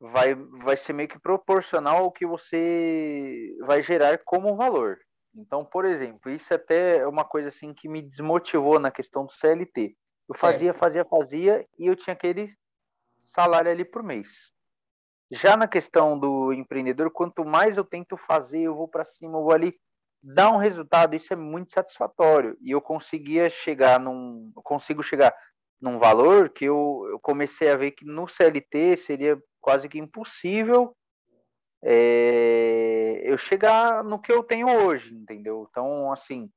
vai, 0.00 0.34
vai 0.34 0.76
ser 0.76 0.92
meio 0.92 1.08
que 1.08 1.20
proporcional 1.20 1.98
ao 1.98 2.12
que 2.12 2.26
você 2.26 3.56
vai 3.60 3.82
gerar 3.82 4.18
como 4.24 4.56
valor. 4.56 4.98
Então, 5.34 5.64
por 5.64 5.84
exemplo, 5.84 6.30
isso 6.30 6.52
até 6.52 6.98
é 6.98 7.06
uma 7.06 7.24
coisa 7.24 7.48
assim 7.48 7.72
que 7.72 7.88
me 7.88 8.02
desmotivou 8.02 8.78
na 8.78 8.90
questão 8.90 9.24
do 9.24 9.32
CLT. 9.32 9.96
Eu 10.28 10.34
fazia, 10.34 10.74
fazia, 10.74 11.04
fazia 11.04 11.66
e 11.78 11.86
eu 11.86 11.96
tinha 11.96 12.14
aquele 12.14 12.54
salário 13.24 13.70
ali 13.70 13.84
por 13.84 14.02
mês. 14.02 14.52
Já 15.30 15.56
na 15.56 15.68
questão 15.68 16.18
do 16.18 16.52
empreendedor, 16.52 17.10
quanto 17.10 17.44
mais 17.44 17.76
eu 17.76 17.84
tento 17.84 18.16
fazer, 18.16 18.62
eu 18.62 18.74
vou 18.74 18.88
para 18.88 19.04
cima, 19.04 19.38
eu 19.38 19.42
vou 19.42 19.52
ali, 19.52 19.72
dá 20.20 20.50
um 20.50 20.56
resultado, 20.56 21.14
isso 21.14 21.32
é 21.32 21.36
muito 21.36 21.70
satisfatório. 21.70 22.56
E 22.60 22.72
eu 22.72 22.80
conseguia 22.80 23.48
chegar 23.48 24.00
num. 24.00 24.50
Consigo 24.56 25.02
chegar 25.02 25.32
num 25.80 25.98
valor 25.98 26.50
que 26.50 26.64
eu, 26.64 27.06
eu 27.10 27.20
comecei 27.20 27.70
a 27.70 27.76
ver 27.76 27.92
que 27.92 28.04
no 28.04 28.28
CLT 28.28 28.96
seria 28.96 29.40
quase 29.60 29.88
que 29.88 29.98
impossível 29.98 30.96
é, 31.82 33.20
eu 33.24 33.38
chegar 33.38 34.04
no 34.04 34.20
que 34.20 34.32
eu 34.32 34.42
tenho 34.42 34.68
hoje, 34.68 35.14
entendeu? 35.14 35.66
Então, 35.70 36.12
assim, 36.12 36.50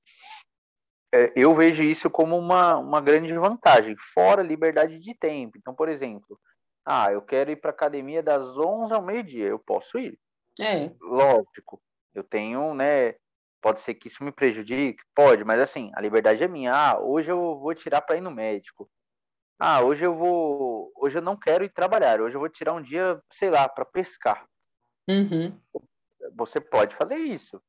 é, 1.14 1.32
eu 1.36 1.56
vejo 1.56 1.84
isso 1.84 2.10
como 2.10 2.38
uma, 2.38 2.78
uma 2.78 3.02
grande 3.02 3.34
vantagem, 3.34 3.96
fora 3.98 4.42
a 4.42 4.46
liberdade 4.46 5.00
de 5.00 5.14
tempo. 5.16 5.58
Então, 5.58 5.74
por 5.74 5.90
exemplo, 5.90 6.40
ah, 6.86 7.12
eu 7.12 7.22
quero 7.22 7.52
ir 7.52 7.56
para 7.56 7.72
academia 7.72 8.22
das 8.22 8.42
11 8.58 8.94
ao 8.94 9.02
meio-dia, 9.02 9.48
eu 9.48 9.60
posso 9.60 9.98
ir. 9.98 10.20
É. 10.62 10.92
Lógico, 11.02 11.82
eu 12.14 12.24
tenho, 12.24 12.74
né, 12.74 13.16
Pode 13.64 13.80
ser 13.80 13.94
que 13.94 14.10
isso 14.10 14.22
me 14.22 14.32
prejudique? 14.34 15.02
Pode, 15.16 15.46
mas 15.46 15.58
assim, 15.58 15.90
a 15.96 16.02
liberdade 16.02 16.44
é 16.44 16.50
minha. 16.50 16.74
Ah, 16.74 17.00
hoje 17.00 17.32
eu 17.32 17.58
vou 17.58 17.74
tirar 17.74 18.02
para 18.02 18.18
ir 18.18 18.22
no 18.22 18.30
médico. 18.30 18.92
Ah, 19.58 19.82
hoje 19.82 20.06
eu 20.06 20.14
vou. 20.14 20.92
Hoje 20.98 21.18
eu 21.18 21.22
não 21.22 21.38
quero 21.38 21.64
ir 21.64 21.70
trabalhar. 21.70 22.20
Hoje 22.20 22.36
eu 22.36 22.42
vou 22.42 22.50
tirar 22.50 22.74
um 22.74 22.82
dia, 22.82 23.22
sei 23.32 23.50
lá, 23.50 23.70
para 23.70 23.86
pescar. 23.86 24.46
Uhum. 25.08 25.58
Você 26.36 26.60
pode 26.60 26.96
fazer 26.96 27.18
isso. 27.18 27.62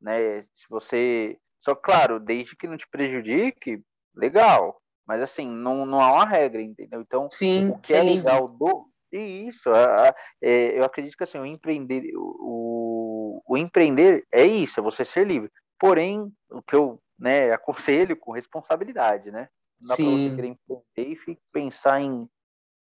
Né? 0.00 0.42
Se 0.54 0.68
você. 0.68 1.38
Só 1.60 1.74
claro, 1.74 2.20
desde 2.20 2.54
que 2.56 2.68
não 2.68 2.76
te 2.76 2.86
prejudique, 2.88 3.82
legal. 4.14 4.80
Mas 5.06 5.20
assim, 5.20 5.48
não, 5.48 5.84
não 5.86 6.00
há 6.00 6.12
uma 6.12 6.26
regra, 6.26 6.62
entendeu? 6.62 7.00
Então, 7.00 7.28
Sim, 7.30 7.68
o 7.68 7.78
que 7.78 7.94
é 7.94 8.02
legal 8.02 8.46
do. 8.46 8.88
Isso, 9.12 9.70
é, 10.42 10.76
eu 10.76 10.82
acredito 10.82 11.16
que 11.16 11.22
assim, 11.22 11.38
o 11.38 11.46
empreender, 11.46 12.02
o, 12.16 13.40
o 13.46 13.56
empreender 13.56 14.26
é 14.32 14.44
isso, 14.44 14.80
é 14.80 14.82
você 14.82 15.04
ser 15.04 15.24
livre. 15.24 15.48
Porém, 15.78 16.32
o 16.50 16.60
que 16.60 16.74
eu 16.74 17.00
né, 17.16 17.52
aconselho 17.54 18.16
com 18.16 18.32
responsabilidade, 18.32 19.30
né? 19.30 19.48
Não 19.80 19.88
dá 19.88 19.96
para 19.96 20.04
você 20.04 20.34
querer 20.34 20.48
empreender 20.48 21.20
e 21.28 21.38
pensar 21.52 22.00
em 22.00 22.28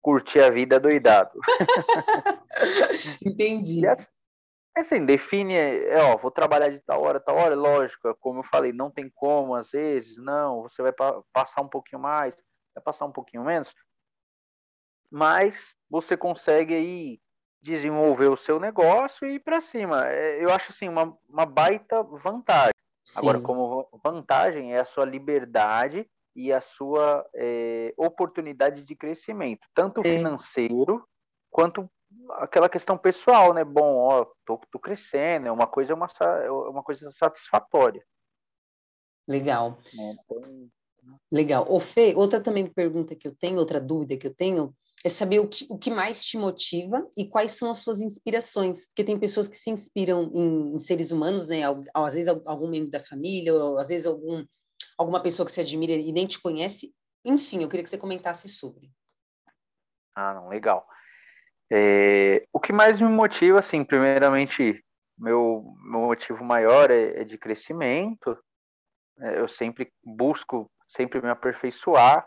curtir 0.05 0.41
a 0.41 0.51
vida 0.51 0.79
doidado. 0.79 1.31
Entendi. 3.25 3.87
Assim, 3.87 4.11
assim, 4.77 5.07
define, 5.07 5.55
é, 5.55 5.97
ó, 6.03 6.19
vou 6.19 6.31
trabalhar 6.31 6.69
de 6.69 6.79
tal 6.81 7.03
hora, 7.03 7.19
tal 7.19 7.37
hora, 7.37 7.55
lógico, 7.55 8.09
é 8.09 8.15
como 8.21 8.41
eu 8.41 8.45
falei, 8.45 8.71
não 8.71 8.91
tem 8.91 9.09
como, 9.09 9.55
às 9.55 9.71
vezes, 9.71 10.19
não, 10.19 10.61
você 10.63 10.83
vai 10.83 10.93
pa 10.93 11.23
passar 11.33 11.63
um 11.63 11.69
pouquinho 11.69 12.03
mais, 12.03 12.37
vai 12.75 12.85
passar 12.85 13.07
um 13.07 13.13
pouquinho 13.13 13.43
menos, 13.43 13.75
mas 15.11 15.75
você 15.89 16.19
consegue 16.19 16.75
aí 16.75 17.19
desenvolver 17.63 18.29
o 18.29 18.37
seu 18.37 18.61
negócio 18.61 19.27
e 19.27 19.37
ir 19.37 19.41
para 19.41 19.63
cima. 19.63 20.07
É, 20.07 20.45
eu 20.45 20.51
acho 20.51 20.71
assim 20.71 20.87
uma, 20.87 21.17
uma 21.27 21.47
baita 21.47 22.03
vantagem. 22.03 22.75
Sim. 23.03 23.21
Agora, 23.21 23.41
como 23.41 23.89
vantagem 24.05 24.75
é 24.75 24.81
a 24.81 24.85
sua 24.85 25.07
liberdade 25.07 26.07
e 26.35 26.53
a 26.53 26.61
sua 26.61 27.25
é, 27.35 27.95
oportunidade 27.97 28.83
de 28.83 28.97
crescimento, 28.97 29.67
tanto 29.75 30.03
Sim. 30.03 30.17
financeiro 30.17 31.07
quanto 31.51 31.89
aquela 32.33 32.69
questão 32.69 32.97
pessoal, 32.97 33.53
né? 33.53 33.65
Bom, 33.65 33.97
ó, 33.97 34.27
tô, 34.45 34.61
tô 34.71 34.79
crescendo, 34.79 35.49
é 35.49 35.53
uma 35.53 35.67
coisa, 35.67 35.93
é 35.93 35.97
uma, 35.97 36.09
é 36.45 36.51
uma 36.51 36.83
coisa 36.83 37.11
satisfatória. 37.11 38.05
Legal. 39.29 39.79
É, 39.99 40.11
então... 40.13 40.71
Legal. 41.31 41.67
Ô, 41.69 41.81
Fê, 41.81 42.15
outra 42.15 42.41
também 42.41 42.67
pergunta 42.67 43.15
que 43.15 43.29
eu 43.29 43.35
tenho, 43.35 43.59
outra 43.59 43.81
dúvida 43.81 44.17
que 44.17 44.27
eu 44.27 44.35
tenho, 44.35 44.75
é 45.05 45.09
saber 45.09 45.39
o 45.39 45.49
que, 45.49 45.67
o 45.69 45.77
que 45.77 45.91
mais 45.91 46.25
te 46.25 46.39
motiva 46.39 47.07
e 47.17 47.29
quais 47.29 47.53
são 47.53 47.71
as 47.71 47.79
suas 47.79 48.01
inspirações. 48.01 48.87
Porque 48.87 49.05
tem 49.05 49.19
pessoas 49.19 49.47
que 49.47 49.57
se 49.57 49.71
inspiram 49.71 50.31
em, 50.35 50.75
em 50.75 50.79
seres 50.79 51.11
humanos, 51.11 51.47
né? 51.47 51.61
Às 51.93 52.15
vezes 52.15 52.29
algum 52.29 52.69
membro 52.69 52.91
da 52.91 53.01
família, 53.01 53.55
ou 53.55 53.79
às 53.79 53.89
vezes 53.89 54.07
algum, 54.07 54.45
alguma 54.97 55.23
pessoa 55.23 55.47
que 55.47 55.53
você 55.53 55.61
admira 55.61 55.93
e 55.93 56.13
nem 56.13 56.27
te 56.27 56.41
conhece. 56.41 56.95
Enfim, 57.25 57.63
eu 57.63 57.69
queria 57.69 57.85
que 57.85 57.91
você 57.91 57.99
comentasse 57.99 58.49
sobre. 58.49 58.91
Ah, 60.15 60.35
não, 60.35 60.49
legal. 60.49 60.87
É, 61.73 62.47
o 62.53 62.61
que 62.61 62.73
mais 62.73 63.01
me 63.01 63.09
motiva, 63.09 63.59
assim, 63.59 63.85
primeiramente, 63.85 64.85
meu, 65.19 65.75
meu 65.83 66.01
motivo 66.01 66.45
maior 66.45 66.91
é, 66.91 67.21
é 67.21 67.25
de 67.25 67.39
crescimento. 67.39 68.39
É, 69.19 69.41
eu 69.41 69.49
sempre 69.49 69.93
busco 70.05 70.71
sempre 70.87 71.21
me 71.21 71.29
aperfeiçoar, 71.29 72.27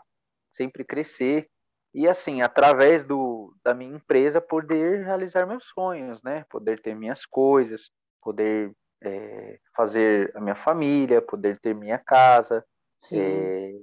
sempre 0.50 0.84
crescer 0.84 1.48
e 1.94 2.06
assim, 2.06 2.42
através 2.42 3.04
do, 3.04 3.54
da 3.64 3.72
minha 3.72 3.96
empresa, 3.96 4.40
poder 4.40 5.04
realizar 5.04 5.46
meus 5.46 5.64
sonhos, 5.68 6.22
né? 6.22 6.44
Poder 6.50 6.80
ter 6.82 6.94
minhas 6.94 7.24
coisas, 7.24 7.90
poder 8.20 8.72
é, 9.02 9.58
fazer 9.74 10.32
a 10.34 10.40
minha 10.40 10.54
família, 10.54 11.22
poder 11.22 11.58
ter 11.60 11.74
minha 11.74 11.98
casa, 11.98 12.64
é, 13.12 13.80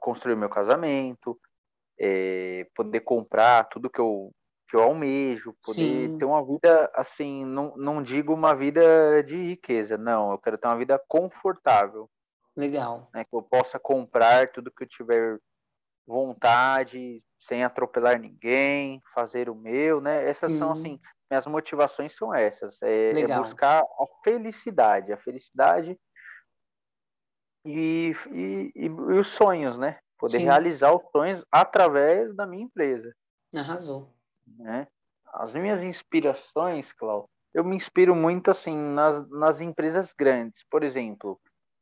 construir 0.00 0.36
meu 0.36 0.48
casamento, 0.48 1.38
é, 1.98 2.66
poder 2.74 3.00
comprar 3.00 3.64
tudo 3.64 3.90
que 3.90 4.00
eu, 4.00 4.32
que 4.68 4.76
eu 4.76 4.82
almejo, 4.82 5.54
poder 5.62 6.10
Sim. 6.10 6.18
ter 6.18 6.24
uma 6.24 6.44
vida 6.44 6.90
assim, 6.94 7.44
não, 7.44 7.76
não 7.76 8.02
digo 8.02 8.32
uma 8.32 8.54
vida 8.54 9.22
de 9.22 9.36
riqueza, 9.36 9.96
não, 9.96 10.32
eu 10.32 10.38
quero 10.38 10.58
ter 10.58 10.66
uma 10.66 10.78
vida 10.78 11.00
confortável. 11.08 12.08
Legal. 12.56 13.08
Né, 13.12 13.22
que 13.28 13.36
eu 13.36 13.42
possa 13.42 13.78
comprar 13.78 14.52
tudo 14.52 14.70
que 14.70 14.84
eu 14.84 14.88
tiver 14.88 15.38
vontade, 16.06 17.22
sem 17.40 17.62
atropelar 17.64 18.18
ninguém, 18.18 19.02
fazer 19.14 19.50
o 19.50 19.54
meu, 19.54 20.00
né? 20.00 20.28
Essas 20.28 20.52
Sim. 20.52 20.58
são 20.58 20.72
assim, 20.72 21.00
minhas 21.30 21.46
motivações 21.46 22.14
são 22.14 22.34
essas, 22.34 22.80
é, 22.82 23.10
é, 23.10 23.38
buscar 23.38 23.80
a 23.80 24.06
felicidade, 24.22 25.12
a 25.12 25.16
felicidade 25.16 25.98
e, 27.64 28.14
e, 28.30 28.72
e, 28.74 28.86
e 28.86 28.90
os 28.90 29.28
sonhos, 29.28 29.78
né? 29.78 29.98
Poder 30.18 30.38
Sim. 30.38 30.44
realizar 30.44 30.94
os 30.94 31.02
sonhos 31.10 31.44
através 31.50 32.34
da 32.34 32.46
minha 32.46 32.64
empresa. 32.64 33.14
Arrasou. 33.56 34.08
Né? 34.46 34.86
As 35.32 35.52
minhas 35.52 35.82
inspirações, 35.82 36.92
Cláudio, 36.92 37.28
eu 37.52 37.64
me 37.64 37.76
inspiro 37.76 38.14
muito 38.14 38.50
assim 38.50 38.76
nas, 38.76 39.28
nas 39.30 39.60
empresas 39.60 40.12
grandes. 40.12 40.64
Por 40.70 40.82
exemplo, 40.82 41.40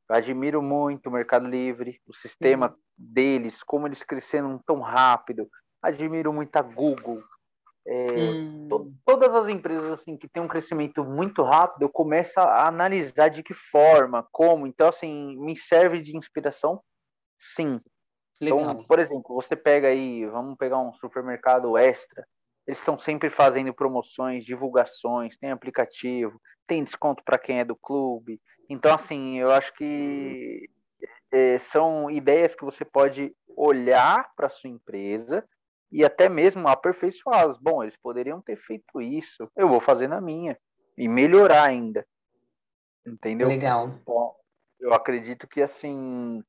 admiro 0.09 0.63
muito 0.63 1.09
o 1.09 1.13
Mercado 1.13 1.47
Livre, 1.47 2.01
o 2.07 2.15
sistema 2.15 2.69
uhum. 2.69 2.77
deles, 2.97 3.63
como 3.63 3.87
eles 3.87 4.03
cresceram 4.03 4.59
tão 4.67 4.81
rápido. 4.81 5.49
Admiro 5.83 6.33
muito 6.33 6.55
a 6.57 6.63
Google. 6.63 7.23
É, 7.87 8.17
hum. 8.17 8.69
to, 8.69 8.93
todas 9.05 9.35
as 9.35 9.49
empresas 9.49 9.91
assim 9.91 10.17
que 10.17 10.29
têm 10.29 10.43
um 10.43 10.49
crescimento 10.49 11.05
muito 11.05 11.43
rápido, 11.43 11.83
eu 11.83 11.89
começo 11.89 12.39
a 12.39 12.69
analisar 12.69 13.29
de 13.29 13.43
que 13.43 13.55
forma, 13.55 14.27
como. 14.31 14.67
Então, 14.67 14.89
assim, 14.89 15.37
me 15.39 15.57
serve 15.57 16.01
de 16.01 16.17
inspiração, 16.17 16.81
sim. 17.39 17.81
Então, 18.41 18.59
Legal. 18.59 18.73
Então, 18.73 18.85
por 18.85 18.99
exemplo, 18.99 19.35
você 19.35 19.57
pega 19.57 19.89
aí, 19.89 20.27
vamos 20.27 20.57
pegar 20.57 20.79
um 20.79 20.93
supermercado 20.95 21.77
extra. 21.77 22.27
Eles 22.67 22.79
estão 22.79 22.99
sempre 22.99 23.29
fazendo 23.29 23.75
promoções, 23.75 24.45
divulgações, 24.45 25.37
tem 25.37 25.51
aplicativo, 25.51 26.41
tem 26.67 26.85
desconto 26.85 27.23
para 27.25 27.39
quem 27.39 27.61
é 27.61 27.65
do 27.65 27.77
clube. 27.77 28.41
Então, 28.69 28.95
assim, 28.95 29.39
eu 29.39 29.51
acho 29.51 29.73
que 29.75 30.69
é, 31.33 31.59
são 31.59 32.11
ideias 32.11 32.55
que 32.55 32.65
você 32.65 32.85
pode 32.85 33.35
olhar 33.57 34.31
para 34.37 34.49
sua 34.49 34.71
empresa 34.71 35.45
e 35.93 36.05
até 36.05 36.29
mesmo 36.29 36.67
aperfeiçoá-las. 36.67 37.59
Bom, 37.59 37.83
eles 37.83 37.97
poderiam 38.03 38.41
ter 38.41 38.57
feito 38.57 39.01
isso, 39.01 39.49
eu 39.55 39.69
vou 39.69 39.81
fazer 39.81 40.09
na 40.09 40.21
minha 40.21 40.59
e 40.97 41.07
melhorar 41.07 41.65
ainda. 41.65 42.07
Entendeu? 43.07 43.49
Legal. 43.49 43.99
Bom, 44.07 44.35
eu 44.81 44.95
acredito 44.95 45.47
que 45.47 45.61
assim, 45.61 46.43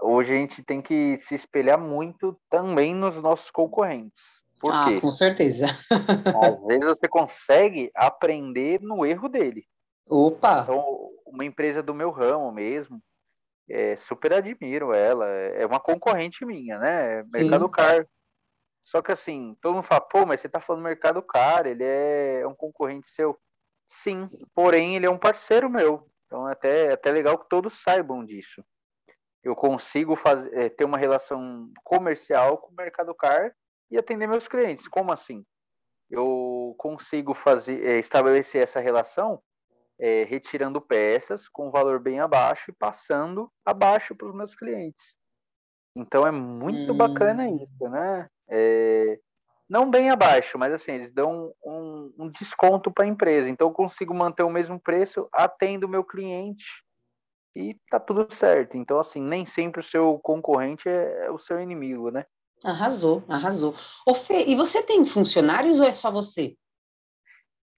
hoje 0.00 0.32
a 0.32 0.36
gente 0.36 0.62
tem 0.62 0.80
que 0.80 1.18
se 1.18 1.34
espelhar 1.34 1.78
muito 1.78 2.38
também 2.48 2.94
nos 2.94 3.20
nossos 3.20 3.50
concorrentes. 3.50 4.22
Por 4.60 4.72
ah, 4.72 4.86
quê? 4.88 5.00
com 5.00 5.10
certeza. 5.10 5.66
Às 6.42 6.66
vezes 6.66 6.84
você 6.84 7.08
consegue 7.08 7.90
aprender 7.94 8.80
no 8.80 9.06
erro 9.06 9.28
dele. 9.28 9.64
Opa! 10.08 10.62
Então, 10.62 11.10
uma 11.26 11.44
empresa 11.44 11.82
do 11.82 11.94
meu 11.94 12.10
ramo 12.10 12.50
mesmo, 12.50 13.00
é, 13.70 13.94
super 13.96 14.32
admiro 14.32 14.94
ela, 14.94 15.26
é 15.26 15.64
uma 15.66 15.78
concorrente 15.78 16.44
minha, 16.44 16.78
né? 16.78 17.22
Mercado 17.32 17.66
Sim. 17.66 17.70
Car. 17.70 18.06
Só 18.88 19.02
que 19.02 19.12
assim, 19.12 19.54
todo 19.60 19.74
mundo 19.74 19.84
fala, 19.84 20.00
pô, 20.00 20.24
mas 20.24 20.40
você 20.40 20.48
tá 20.48 20.62
falando 20.62 20.82
Mercado 20.82 21.20
Car, 21.20 21.66
ele 21.66 21.84
é 21.84 22.42
um 22.46 22.54
concorrente 22.54 23.06
seu. 23.10 23.38
Sim, 23.86 24.30
porém 24.54 24.96
ele 24.96 25.04
é 25.04 25.10
um 25.10 25.18
parceiro 25.18 25.68
meu. 25.68 26.10
Então 26.24 26.48
é 26.48 26.52
até, 26.52 26.86
é 26.86 26.92
até 26.94 27.12
legal 27.12 27.36
que 27.36 27.50
todos 27.50 27.82
saibam 27.82 28.24
disso. 28.24 28.64
Eu 29.44 29.54
consigo 29.54 30.16
fazer, 30.16 30.54
é, 30.54 30.70
ter 30.70 30.86
uma 30.86 30.96
relação 30.96 31.70
comercial 31.84 32.56
com 32.56 32.72
o 32.72 32.74
Mercado 32.74 33.14
Car 33.14 33.54
e 33.90 33.98
atender 33.98 34.26
meus 34.26 34.48
clientes. 34.48 34.88
Como 34.88 35.12
assim? 35.12 35.44
Eu 36.08 36.74
consigo 36.78 37.34
fazer, 37.34 37.86
é, 37.86 37.98
estabelecer 37.98 38.62
essa 38.62 38.80
relação 38.80 39.42
é, 39.98 40.24
retirando 40.24 40.80
peças 40.80 41.46
com 41.46 41.70
valor 41.70 42.00
bem 42.00 42.20
abaixo 42.20 42.70
e 42.70 42.74
passando 42.74 43.52
abaixo 43.66 44.16
para 44.16 44.28
os 44.28 44.34
meus 44.34 44.54
clientes. 44.54 45.14
Então 45.94 46.26
é 46.26 46.30
muito 46.30 46.92
hum. 46.92 46.96
bacana 46.96 47.48
isso, 47.48 47.88
né? 47.88 48.28
É, 48.48 49.18
não 49.68 49.90
bem 49.90 50.10
abaixo, 50.10 50.58
mas 50.58 50.72
assim, 50.72 50.92
eles 50.92 51.12
dão 51.12 51.52
um, 51.64 52.12
um 52.18 52.30
desconto 52.30 52.90
para 52.90 53.04
a 53.04 53.08
empresa. 53.08 53.48
Então 53.48 53.68
eu 53.68 53.72
consigo 53.72 54.14
manter 54.14 54.42
o 54.42 54.50
mesmo 54.50 54.80
preço, 54.80 55.28
atendo 55.32 55.86
o 55.86 55.90
meu 55.90 56.02
cliente 56.02 56.64
e 57.54 57.76
tá 57.90 57.98
tudo 58.00 58.32
certo. 58.34 58.76
Então, 58.76 58.98
assim, 58.98 59.20
nem 59.20 59.44
sempre 59.44 59.80
o 59.80 59.84
seu 59.84 60.18
concorrente 60.20 60.88
é, 60.88 61.26
é 61.26 61.30
o 61.30 61.38
seu 61.38 61.60
inimigo, 61.60 62.10
né? 62.10 62.24
Arrasou, 62.64 63.22
arrasou. 63.28 63.74
Ô 64.06 64.14
Fê, 64.14 64.44
e 64.46 64.54
você 64.54 64.82
tem 64.82 65.04
funcionários 65.04 65.78
ou 65.80 65.86
é 65.86 65.92
só 65.92 66.10
você? 66.10 66.56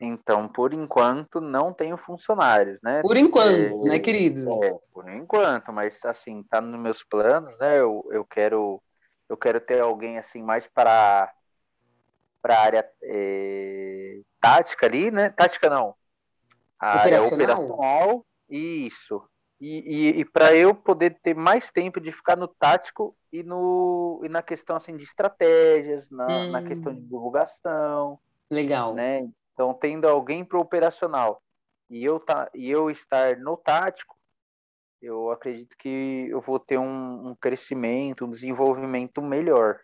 Então, 0.01 0.49
por 0.49 0.73
enquanto, 0.73 1.43
não 1.43 1.75
tenho 1.75 1.99
funcionários, 1.99 2.79
né? 2.83 3.03
Por 3.03 3.19
enquanto, 3.19 3.87
é, 3.87 3.89
né, 3.91 3.99
querido? 3.99 4.65
É, 4.65 4.75
por 4.93 5.07
enquanto, 5.11 5.71
mas 5.73 6.03
assim, 6.07 6.43
tá 6.45 6.59
nos 6.59 6.81
meus 6.81 7.05
planos, 7.05 7.59
né? 7.59 7.79
Eu, 7.79 8.09
eu 8.11 8.25
quero 8.25 8.83
eu 9.29 9.37
quero 9.37 9.61
ter 9.61 9.81
alguém 9.81 10.19
assim 10.19 10.43
mais 10.43 10.67
para 10.67 11.31
para 12.43 12.55
a 12.55 12.63
área 12.63 12.91
é, 13.03 14.21
tática 14.41 14.87
ali, 14.87 15.11
né? 15.11 15.29
Tática 15.29 15.69
não. 15.69 15.95
A 16.79 17.01
operacional? 17.03 17.27
área 17.27 17.35
operacional, 17.35 18.27
isso. 18.49 19.23
E, 19.61 19.85
e, 20.17 20.21
e 20.21 20.25
para 20.25 20.55
eu 20.55 20.75
poder 20.75 21.19
ter 21.23 21.35
mais 21.35 21.71
tempo 21.71 22.01
de 22.01 22.11
ficar 22.11 22.35
no 22.35 22.49
tático 22.49 23.15
e, 23.31 23.43
no, 23.43 24.23
e 24.25 24.29
na 24.31 24.43
questão 24.43 24.75
assim 24.75 24.97
de 24.97 25.05
estratégias, 25.05 26.11
na, 26.11 26.27
hum. 26.27 26.51
na 26.51 26.63
questão 26.63 26.95
de 26.95 27.03
divulgação. 27.03 28.19
Legal. 28.51 28.95
Né? 28.95 29.29
Então, 29.61 29.75
tendo 29.75 30.09
alguém 30.09 30.43
para 30.43 30.57
o 30.57 30.63
operacional 30.63 31.43
e 31.91 32.03
eu, 32.03 32.19
tá, 32.19 32.51
e 32.55 32.71
eu 32.71 32.91
estar 32.91 33.37
no 33.37 33.59
tático, 33.59 34.17
eu 35.03 35.31
acredito 35.31 35.77
que 35.77 36.29
eu 36.31 36.41
vou 36.41 36.59
ter 36.59 36.79
um, 36.79 37.29
um 37.29 37.35
crescimento, 37.35 38.25
um 38.25 38.31
desenvolvimento 38.31 39.21
melhor. 39.21 39.79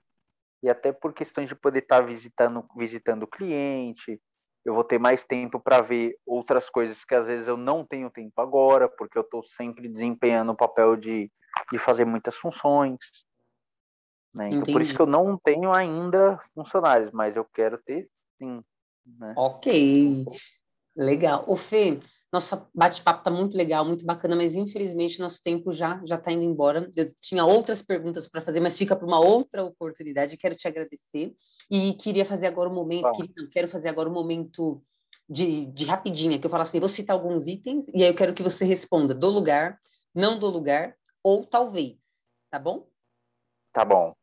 E 0.62 0.70
até 0.70 0.92
por 0.92 1.12
questões 1.12 1.50
de 1.50 1.54
poder 1.54 1.80
estar 1.80 2.00
tá 2.00 2.06
visitando, 2.06 2.66
visitando 2.74 3.24
o 3.24 3.26
cliente, 3.26 4.18
eu 4.64 4.72
vou 4.72 4.82
ter 4.82 4.98
mais 4.98 5.24
tempo 5.24 5.60
para 5.60 5.82
ver 5.82 6.16
outras 6.24 6.70
coisas 6.70 7.04
que 7.04 7.14
às 7.14 7.26
vezes 7.26 7.46
eu 7.46 7.58
não 7.58 7.84
tenho 7.84 8.08
tempo 8.08 8.40
agora, 8.40 8.88
porque 8.88 9.18
eu 9.18 9.22
estou 9.22 9.42
sempre 9.42 9.90
desempenhando 9.90 10.52
o 10.52 10.56
papel 10.56 10.96
de, 10.96 11.30
de 11.70 11.78
fazer 11.78 12.06
muitas 12.06 12.34
funções. 12.34 13.26
Né? 14.32 14.52
Então, 14.52 14.72
por 14.72 14.80
isso 14.80 14.94
que 14.94 15.02
eu 15.02 15.06
não 15.06 15.36
tenho 15.36 15.70
ainda 15.70 16.40
funcionários, 16.54 17.12
mas 17.12 17.36
eu 17.36 17.44
quero 17.44 17.76
ter 17.76 18.08
sim. 18.38 18.64
Né? 19.18 19.34
Ok, 19.36 20.26
legal. 20.96 21.44
O 21.46 21.56
Fê, 21.56 22.00
nossa 22.32 22.68
bate-papo 22.74 23.22
tá 23.22 23.30
muito 23.30 23.56
legal, 23.56 23.84
muito 23.84 24.04
bacana, 24.04 24.34
mas 24.34 24.56
infelizmente 24.56 25.20
nosso 25.20 25.42
tempo 25.42 25.72
já 25.72 26.00
já 26.04 26.16
está 26.16 26.32
indo 26.32 26.42
embora. 26.42 26.90
Eu 26.96 27.10
tinha 27.20 27.44
outras 27.44 27.82
perguntas 27.82 28.28
para 28.28 28.42
fazer, 28.42 28.60
mas 28.60 28.76
fica 28.76 28.96
para 28.96 29.06
uma 29.06 29.20
outra 29.20 29.64
oportunidade. 29.64 30.36
Quero 30.36 30.56
te 30.56 30.66
agradecer 30.66 31.34
e 31.70 31.94
queria 31.94 32.24
fazer 32.24 32.46
agora 32.46 32.68
um 32.68 32.74
momento, 32.74 33.10
queria, 33.12 33.32
não, 33.36 33.48
quero 33.48 33.68
fazer 33.68 33.88
agora 33.88 34.08
um 34.08 34.12
momento 34.12 34.82
de, 35.28 35.66
de 35.66 35.84
rapidinha, 35.84 36.38
que 36.38 36.46
eu 36.46 36.50
falo 36.50 36.62
assim, 36.62 36.80
vou 36.80 36.88
citar 36.88 37.14
alguns 37.14 37.46
itens 37.46 37.88
e 37.88 38.02
aí 38.02 38.10
eu 38.10 38.14
quero 38.14 38.34
que 38.34 38.42
você 38.42 38.64
responda 38.64 39.14
do 39.14 39.28
lugar, 39.28 39.80
não 40.14 40.38
do 40.38 40.46
lugar 40.46 40.96
ou 41.22 41.44
talvez, 41.44 41.96
tá 42.50 42.58
bom? 42.58 42.86
Tá 43.72 43.84
bom. 43.84 44.14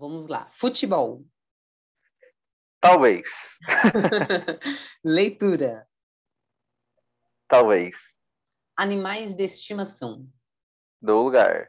Vamos 0.00 0.26
lá. 0.26 0.48
Futebol. 0.50 1.26
Talvez. 2.80 3.28
Leitura. 5.04 5.86
Talvez. 7.46 8.16
Animais 8.74 9.34
de 9.34 9.44
estimação. 9.44 10.26
Do 11.02 11.22
lugar. 11.22 11.68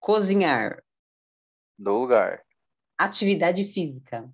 Cozinhar. 0.00 0.82
Do 1.78 1.92
lugar. 1.92 2.44
Atividade 2.98 3.64
física. 3.64 4.28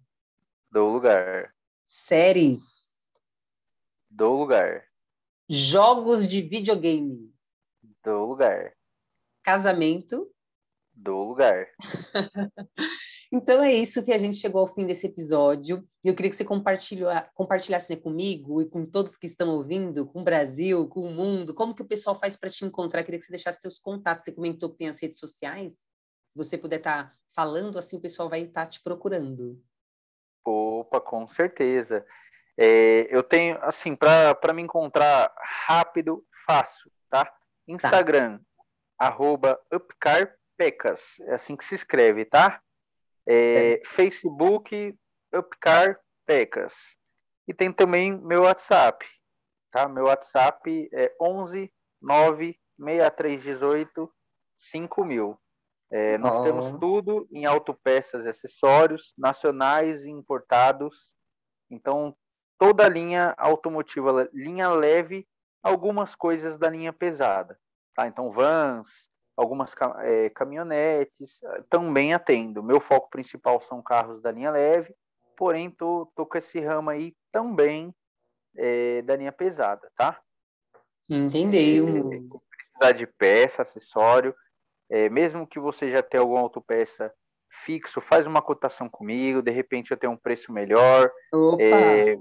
Do 0.70 0.86
lugar. 0.86 1.54
Séries. 1.86 2.88
Do 4.08 4.32
lugar. 4.32 4.86
Jogos 5.46 6.26
de 6.26 6.40
videogame. 6.40 7.34
Do 8.02 8.24
lugar. 8.24 8.74
Casamento 9.42 10.32
do 11.00 11.24
lugar. 11.24 11.66
Então 13.32 13.62
é 13.62 13.72
isso 13.72 14.02
que 14.02 14.12
a 14.12 14.18
gente 14.18 14.38
chegou 14.38 14.60
ao 14.60 14.74
fim 14.74 14.84
desse 14.84 15.06
episódio. 15.06 15.86
Eu 16.04 16.14
queria 16.14 16.30
que 16.30 16.36
você 16.36 16.44
compartilhasse 16.44 17.88
né, 17.88 17.96
comigo 17.96 18.60
e 18.60 18.68
com 18.68 18.84
todos 18.84 19.16
que 19.16 19.26
estão 19.28 19.50
ouvindo, 19.50 20.04
com 20.04 20.20
o 20.20 20.24
Brasil, 20.24 20.88
com 20.88 21.02
o 21.02 21.12
mundo, 21.12 21.54
como 21.54 21.74
que 21.74 21.82
o 21.82 21.86
pessoal 21.86 22.18
faz 22.18 22.36
para 22.36 22.50
te 22.50 22.64
encontrar. 22.64 23.00
Eu 23.00 23.04
queria 23.04 23.20
que 23.20 23.26
você 23.26 23.32
deixasse 23.32 23.60
seus 23.60 23.78
contatos. 23.78 24.24
Você 24.24 24.32
comentou 24.32 24.70
que 24.70 24.78
tem 24.78 24.88
as 24.88 25.00
redes 25.00 25.18
sociais. 25.18 25.78
Se 26.28 26.36
você 26.36 26.58
puder 26.58 26.78
estar 26.78 27.04
tá 27.04 27.14
falando, 27.32 27.78
assim 27.78 27.96
o 27.96 28.00
pessoal 28.00 28.28
vai 28.28 28.40
estar 28.40 28.64
tá 28.64 28.66
te 28.66 28.82
procurando. 28.82 29.62
Opa, 30.44 31.00
com 31.00 31.28
certeza. 31.28 32.04
É, 32.58 33.06
eu 33.14 33.22
tenho, 33.22 33.58
assim, 33.62 33.94
para 33.94 34.52
me 34.52 34.62
encontrar 34.62 35.32
rápido, 35.66 36.24
fácil, 36.46 36.90
tá? 37.08 37.32
Instagram, 37.66 38.38
tá. 38.38 39.06
arroba 39.06 39.60
upcarpecas, 39.72 41.20
é 41.20 41.34
assim 41.34 41.56
que 41.56 41.64
se 41.64 41.76
escreve, 41.76 42.24
tá? 42.24 42.60
É, 43.32 43.82
Facebook, 43.84 44.94
upcarpecas. 45.32 46.74
E 47.46 47.54
tem 47.54 47.72
também 47.72 48.18
meu 48.20 48.42
WhatsApp, 48.42 49.06
tá? 49.70 49.88
Meu 49.88 50.04
WhatsApp 50.04 50.88
é 50.92 51.14
11 51.20 51.72
9 52.00 52.58
6318 52.78 54.12
5000. 54.56 55.38
É, 55.92 56.18
nós 56.18 56.36
oh. 56.36 56.42
temos 56.44 56.70
tudo 56.72 57.28
em 57.32 57.44
autopeças 57.46 58.24
e 58.24 58.28
acessórios, 58.28 59.12
nacionais 59.18 60.04
e 60.04 60.10
importados. 60.10 61.10
Então, 61.68 62.16
toda 62.58 62.86
a 62.86 62.88
linha 62.88 63.34
automotiva, 63.36 64.28
linha 64.32 64.70
leve, 64.70 65.26
algumas 65.62 66.14
coisas 66.14 66.56
da 66.56 66.70
linha 66.70 66.92
pesada. 66.92 67.58
Tá? 67.94 68.06
Então, 68.06 68.30
vans, 68.30 69.09
algumas 69.40 69.74
é, 70.00 70.28
caminhonetes, 70.30 71.40
também 71.70 72.12
atendo. 72.12 72.62
Meu 72.62 72.80
foco 72.80 73.08
principal 73.08 73.60
são 73.62 73.82
carros 73.82 74.20
da 74.20 74.30
linha 74.30 74.50
leve, 74.50 74.94
porém, 75.36 75.70
tô, 75.70 76.12
tô 76.14 76.26
com 76.26 76.36
esse 76.36 76.60
ramo 76.60 76.90
aí 76.90 77.14
também 77.32 77.94
é, 78.56 79.00
da 79.02 79.16
linha 79.16 79.32
pesada, 79.32 79.90
tá? 79.96 80.20
Entendeu. 81.08 81.88
É, 81.88 82.38
precisar 82.56 82.92
de 82.92 83.06
peça, 83.06 83.62
acessório, 83.62 84.34
é, 84.90 85.08
mesmo 85.08 85.46
que 85.46 85.58
você 85.58 85.90
já 85.90 86.02
tenha 86.02 86.20
alguma 86.20 86.40
autopeça 86.40 87.12
fixo, 87.64 88.00
faz 88.00 88.26
uma 88.26 88.42
cotação 88.42 88.88
comigo, 88.88 89.42
de 89.42 89.50
repente 89.50 89.90
eu 89.90 89.96
tenho 89.96 90.12
um 90.12 90.16
preço 90.16 90.52
melhor. 90.52 91.10
É, 91.58 92.16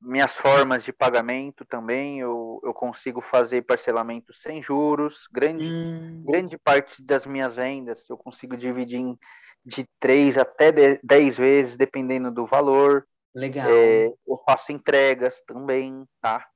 minhas 0.00 0.36
formas 0.36 0.84
de 0.84 0.92
pagamento 0.92 1.64
também, 1.64 2.20
eu, 2.20 2.60
eu 2.62 2.72
consigo 2.72 3.20
fazer 3.20 3.62
parcelamento 3.62 4.32
sem 4.32 4.62
juros. 4.62 5.28
Grande, 5.32 5.64
hum. 5.64 6.22
grande 6.26 6.56
parte 6.56 7.02
das 7.02 7.26
minhas 7.26 7.56
vendas 7.56 8.08
eu 8.08 8.16
consigo 8.16 8.56
dividir 8.56 9.00
em, 9.00 9.18
de 9.64 9.86
3 9.98 10.38
até 10.38 10.98
10 11.02 11.36
vezes, 11.36 11.76
dependendo 11.76 12.30
do 12.30 12.46
valor. 12.46 13.06
Legal. 13.34 13.68
É, 13.70 14.06
eu 14.26 14.38
faço 14.46 14.72
entregas 14.72 15.42
também, 15.46 16.04
tá? 16.20 16.46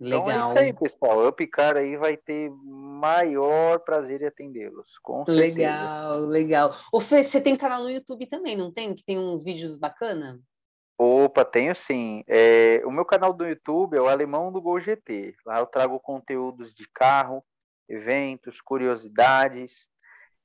Legal. 0.00 0.22
Então 0.22 0.30
é 0.30 0.48
isso 0.48 0.58
aí, 0.58 0.72
pessoal. 0.72 1.28
Upcar 1.28 1.76
aí 1.76 1.96
vai 1.96 2.16
ter 2.16 2.50
maior 2.50 3.78
prazer 3.80 4.22
em 4.22 4.26
atendê-los, 4.26 4.98
com 5.02 5.24
certeza. 5.24 5.54
Legal, 5.54 6.20
legal. 6.20 6.76
Ô 6.92 7.00
Fê, 7.00 7.22
você 7.22 7.40
tem 7.40 7.56
canal 7.56 7.82
no 7.82 7.90
YouTube 7.90 8.26
também, 8.26 8.56
não 8.56 8.72
tem? 8.72 8.94
Que 8.94 9.04
tem 9.04 9.18
uns 9.18 9.44
vídeos 9.44 9.76
bacana? 9.76 10.40
Opa, 10.96 11.44
tenho 11.44 11.74
sim. 11.74 12.22
É, 12.28 12.82
o 12.84 12.90
meu 12.90 13.04
canal 13.04 13.32
do 13.32 13.46
YouTube 13.46 13.96
é 13.96 14.00
o 14.00 14.08
Alemão 14.08 14.52
do 14.52 14.62
Gol 14.62 14.80
GT. 14.80 15.34
Lá 15.44 15.58
eu 15.58 15.66
trago 15.66 15.98
conteúdos 15.98 16.72
de 16.72 16.88
carro, 16.92 17.44
eventos, 17.88 18.60
curiosidades. 18.60 19.88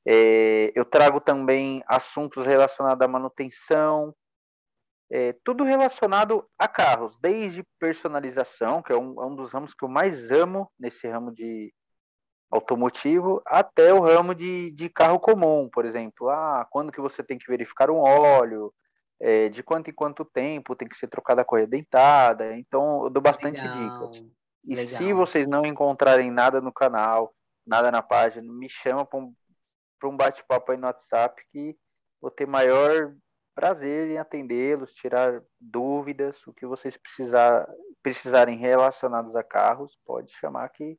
É, 0.07 0.71
eu 0.75 0.85
trago 0.85 1.21
também 1.21 1.83
assuntos 1.87 2.45
relacionados 2.45 3.05
à 3.05 3.07
manutenção, 3.07 4.15
é, 5.11 5.33
tudo 5.43 5.63
relacionado 5.63 6.47
a 6.57 6.67
carros, 6.67 7.17
desde 7.17 7.63
personalização, 7.79 8.81
que 8.81 8.91
é 8.91 8.95
um, 8.97 9.21
é 9.21 9.25
um, 9.25 9.35
dos 9.35 9.51
ramos 9.51 9.73
que 9.73 9.83
eu 9.83 9.89
mais 9.89 10.31
amo 10.31 10.71
nesse 10.79 11.07
ramo 11.07 11.33
de 11.33 11.73
automotivo, 12.51 13.41
até 13.45 13.93
o 13.93 14.01
ramo 14.01 14.33
de, 14.35 14.71
de 14.71 14.89
carro 14.89 15.19
comum, 15.19 15.69
por 15.71 15.85
exemplo. 15.85 16.29
Ah, 16.29 16.67
quando 16.69 16.91
que 16.91 17.01
você 17.01 17.23
tem 17.23 17.37
que 17.37 17.47
verificar 17.47 17.89
um 17.89 17.99
óleo, 17.99 18.73
é, 19.19 19.49
de 19.49 19.61
quanto 19.61 19.89
em 19.89 19.93
quanto 19.93 20.23
tempo 20.23 20.75
tem 20.75 20.87
que 20.87 20.97
ser 20.97 21.07
trocada 21.07 21.41
a 21.41 21.45
correia 21.45 21.67
dentada. 21.67 22.55
Então, 22.57 23.03
eu 23.03 23.09
dou 23.09 23.21
bastante 23.21 23.59
Legal. 23.59 24.09
dicas. 24.09 24.25
E 24.63 24.75
Legal. 24.75 24.97
se 24.97 25.13
vocês 25.13 25.47
não 25.47 25.65
encontrarem 25.65 26.31
nada 26.31 26.61
no 26.61 26.71
canal, 26.71 27.33
nada 27.65 27.91
na 27.91 28.01
página, 28.01 28.51
me 28.51 28.69
chama 28.69 29.05
para 29.05 29.19
um, 29.19 29.33
um 30.03 30.17
bate-papo 30.17 30.71
aí 30.71 30.77
no 30.77 30.87
WhatsApp 30.87 31.41
que 31.51 31.75
vou 32.21 32.31
ter 32.31 32.47
maior 32.47 33.13
prazer 33.55 34.09
em 34.09 34.17
atendê-los, 34.17 34.93
tirar 34.93 35.41
dúvidas, 35.59 36.45
o 36.47 36.53
que 36.53 36.65
vocês 36.65 36.95
precisar, 36.95 37.67
precisarem 38.01 38.57
relacionados 38.57 39.35
a 39.35 39.43
carros, 39.43 39.97
pode 40.05 40.31
chamar 40.33 40.69
que, 40.69 40.97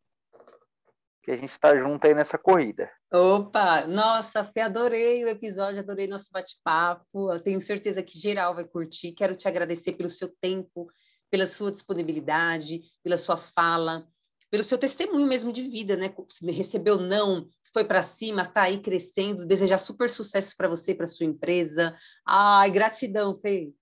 que 1.22 1.30
a 1.30 1.36
gente 1.36 1.51
está 1.51 1.76
junto 1.76 2.06
aí 2.06 2.14
nessa 2.14 2.38
corrida. 2.38 2.90
Opa, 3.12 3.86
nossa, 3.86 4.42
Fê, 4.44 4.60
adorei 4.60 5.24
o 5.24 5.28
episódio, 5.28 5.80
adorei 5.80 6.06
nosso 6.06 6.30
bate-papo. 6.32 7.32
Eu 7.32 7.40
tenho 7.40 7.60
certeza 7.60 8.02
que 8.02 8.18
geral 8.18 8.55
vai 8.55 8.64
curtir. 8.64 9.12
Quero 9.12 9.36
te 9.36 9.47
agradecer 9.47 9.92
pelo 9.92 10.09
seu 10.09 10.28
tempo, 10.40 10.90
pela 11.30 11.47
sua 11.47 11.70
disponibilidade, 11.70 12.80
pela 13.02 13.16
sua 13.16 13.36
fala, 13.36 14.06
pelo 14.51 14.64
seu 14.64 14.78
testemunho 14.78 15.26
mesmo 15.26 15.52
de 15.52 15.62
vida, 15.62 15.97
né? 15.97 16.12
Recebeu 16.42 16.98
não, 16.98 17.48
foi 17.72 17.84
para 17.84 18.02
cima, 18.02 18.42
está 18.42 18.62
aí 18.62 18.80
crescendo, 18.80 19.47
desejar 19.47 19.78
super 19.78 20.10
sucesso 20.10 20.55
para 20.56 20.68
você, 20.68 20.94
para 20.94 21.06
sua 21.06 21.26
empresa. 21.26 21.97
Ai, 22.26 22.70
gratidão, 22.70 23.38
Fê. 23.40 23.72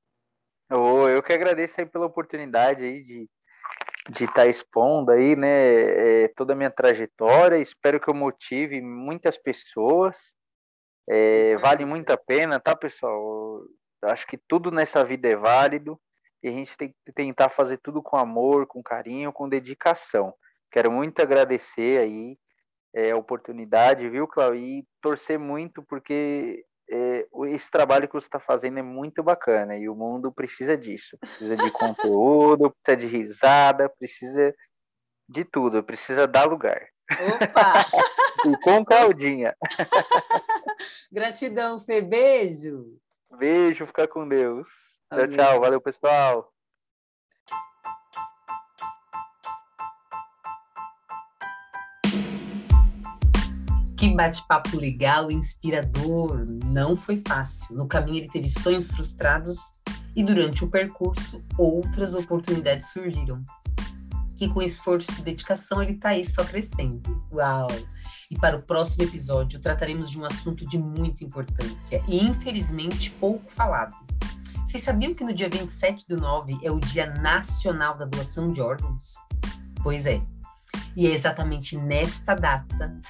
Oh, 0.71 1.09
eu 1.09 1.23
que 1.23 1.33
agradeço 1.33 1.81
aí 1.81 1.87
pela 1.87 2.07
oportunidade 2.07 2.85
aí 2.85 3.03
de 3.03 3.29
de 4.09 4.25
estar 4.25 4.43
tá 4.43 4.47
expondo 4.47 5.13
aí, 5.13 5.37
né, 5.37 6.25
é, 6.25 6.29
toda 6.29 6.53
a 6.55 6.57
minha 6.57 6.71
trajetória. 6.71 7.59
Espero 7.59 8.01
que 8.01 8.09
eu 8.09 8.15
motive 8.15 8.81
muitas 8.81 9.37
pessoas. 9.37 10.35
É, 11.09 11.57
vale 11.59 11.85
muito 11.85 12.11
a 12.11 12.17
pena, 12.17 12.59
tá, 12.59 12.75
pessoal? 12.75 13.63
Acho 14.03 14.27
que 14.27 14.39
tudo 14.39 14.71
nessa 14.71 15.05
vida 15.05 15.29
é 15.29 15.37
válido 15.37 16.01
e 16.43 16.49
a 16.49 16.53
gente 16.53 16.77
tem 16.77 16.95
que 17.05 17.13
tentar 17.13 17.51
fazer 17.51 17.79
tudo 17.79 18.03
com 18.03 18.17
amor, 18.17 18.67
com 18.67 18.83
carinho, 18.83 19.33
com 19.33 19.49
dedicação. 19.49 20.33
Quero 20.71 20.91
muito 20.91 21.21
agradecer 21.21 21.99
aí 21.99 22.39
é, 22.95 23.11
a 23.11 23.17
oportunidade, 23.17 24.09
viu, 24.09 24.27
Cláudio? 24.27 24.61
E 24.61 24.87
torcer 25.01 25.39
muito, 25.39 25.83
porque 25.83 26.65
esse 27.49 27.71
trabalho 27.71 28.09
que 28.09 28.15
você 28.15 28.27
está 28.27 28.41
fazendo 28.41 28.79
é 28.79 28.83
muito 28.83 29.23
bacana 29.23 29.77
e 29.77 29.89
o 29.89 29.95
mundo 29.95 30.33
precisa 30.33 30.77
disso. 30.77 31.17
Precisa 31.19 31.57
de 31.57 31.71
conteúdo, 31.73 32.75
precisa 32.83 32.97
de 32.97 33.17
risada, 33.17 33.89
precisa 33.89 34.55
de 35.29 35.45
tudo, 35.45 35.83
precisa 35.83 36.27
dar 36.27 36.45
lugar. 36.45 36.89
Opa! 37.11 37.85
e 38.47 38.57
com 38.63 38.85
Claudinha. 38.85 39.55
Gratidão, 41.13 41.81
Fê. 41.81 42.01
Beijo. 42.01 42.99
Beijo, 43.39 43.87
fica 43.87 44.07
com 44.09 44.29
Deus. 44.29 44.69
Amém. 45.11 45.29
Tchau, 45.29 45.37
tchau. 45.37 45.61
Valeu, 45.61 45.81
pessoal. 45.81 46.53
Bate-papo 54.15 54.77
legal 54.77 55.31
e 55.31 55.35
inspirador. 55.35 56.45
Não 56.67 56.95
foi 56.95 57.23
fácil. 57.27 57.75
No 57.75 57.87
caminho 57.87 58.19
ele 58.19 58.29
teve 58.29 58.49
sonhos 58.49 58.87
frustrados 58.87 59.59
e 60.15 60.23
durante 60.23 60.65
o 60.65 60.71
percurso 60.71 61.45
outras 61.57 62.15
oportunidades 62.15 62.89
surgiram. 62.89 63.43
Que 64.37 64.49
com 64.49 64.63
esforço 64.63 65.11
e 65.19 65.23
dedicação 65.23 65.83
ele 65.83 65.93
está 65.93 66.11
aí 66.11 66.25
só 66.25 66.45
crescendo. 66.45 67.25
Uau! 67.33 67.69
E 68.31 68.39
para 68.39 68.57
o 68.57 68.63
próximo 68.63 69.05
episódio 69.05 69.61
trataremos 69.61 70.11
de 70.11 70.21
um 70.21 70.25
assunto 70.25 70.67
de 70.67 70.79
muita 70.79 71.25
importância 71.25 72.03
e 72.07 72.23
infelizmente 72.23 73.11
pouco 73.13 73.51
falado. 73.51 73.95
Vocês 74.67 74.83
sabiam 74.83 75.15
que 75.15 75.25
no 75.25 75.33
dia 75.33 75.49
27 75.49 76.07
do 76.07 76.19
9 76.19 76.59
é 76.63 76.71
o 76.71 76.79
Dia 76.79 77.07
Nacional 77.07 77.97
da 77.97 78.05
Doação 78.05 78.53
de 78.53 78.61
Órgãos? 78.61 79.15
Pois 79.83 80.05
é. 80.05 80.21
E 80.95 81.07
é 81.07 81.11
exatamente 81.11 81.77
nesta 81.77 82.35
data 82.35 83.01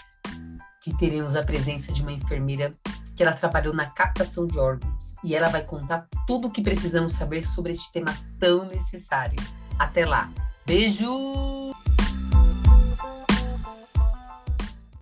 que 0.83 0.97
teremos 0.97 1.37
a 1.37 1.43
presença 1.43 1.93
de 1.93 2.03
uma 2.03 2.13
enfermeira 2.13 2.71
que 3.17 3.23
ela 3.23 3.33
trabalhou 3.33 3.75
na 3.75 3.87
captação 3.87 4.47
de 4.47 4.59
órgãos 4.59 5.15
e 5.25 5.35
ela 5.35 5.49
vai 5.49 5.65
contar 5.65 6.07
tudo 6.27 6.49
o 6.49 6.51
que 6.51 6.63
precisamos 6.63 7.13
saber 7.13 7.45
sobre 7.45 7.73
este 7.73 7.91
tema 7.93 8.17
tão 8.39 8.65
necessário. 8.65 9.39
Até 9.79 10.07
lá. 10.07 10.31
Beijo! 10.65 11.09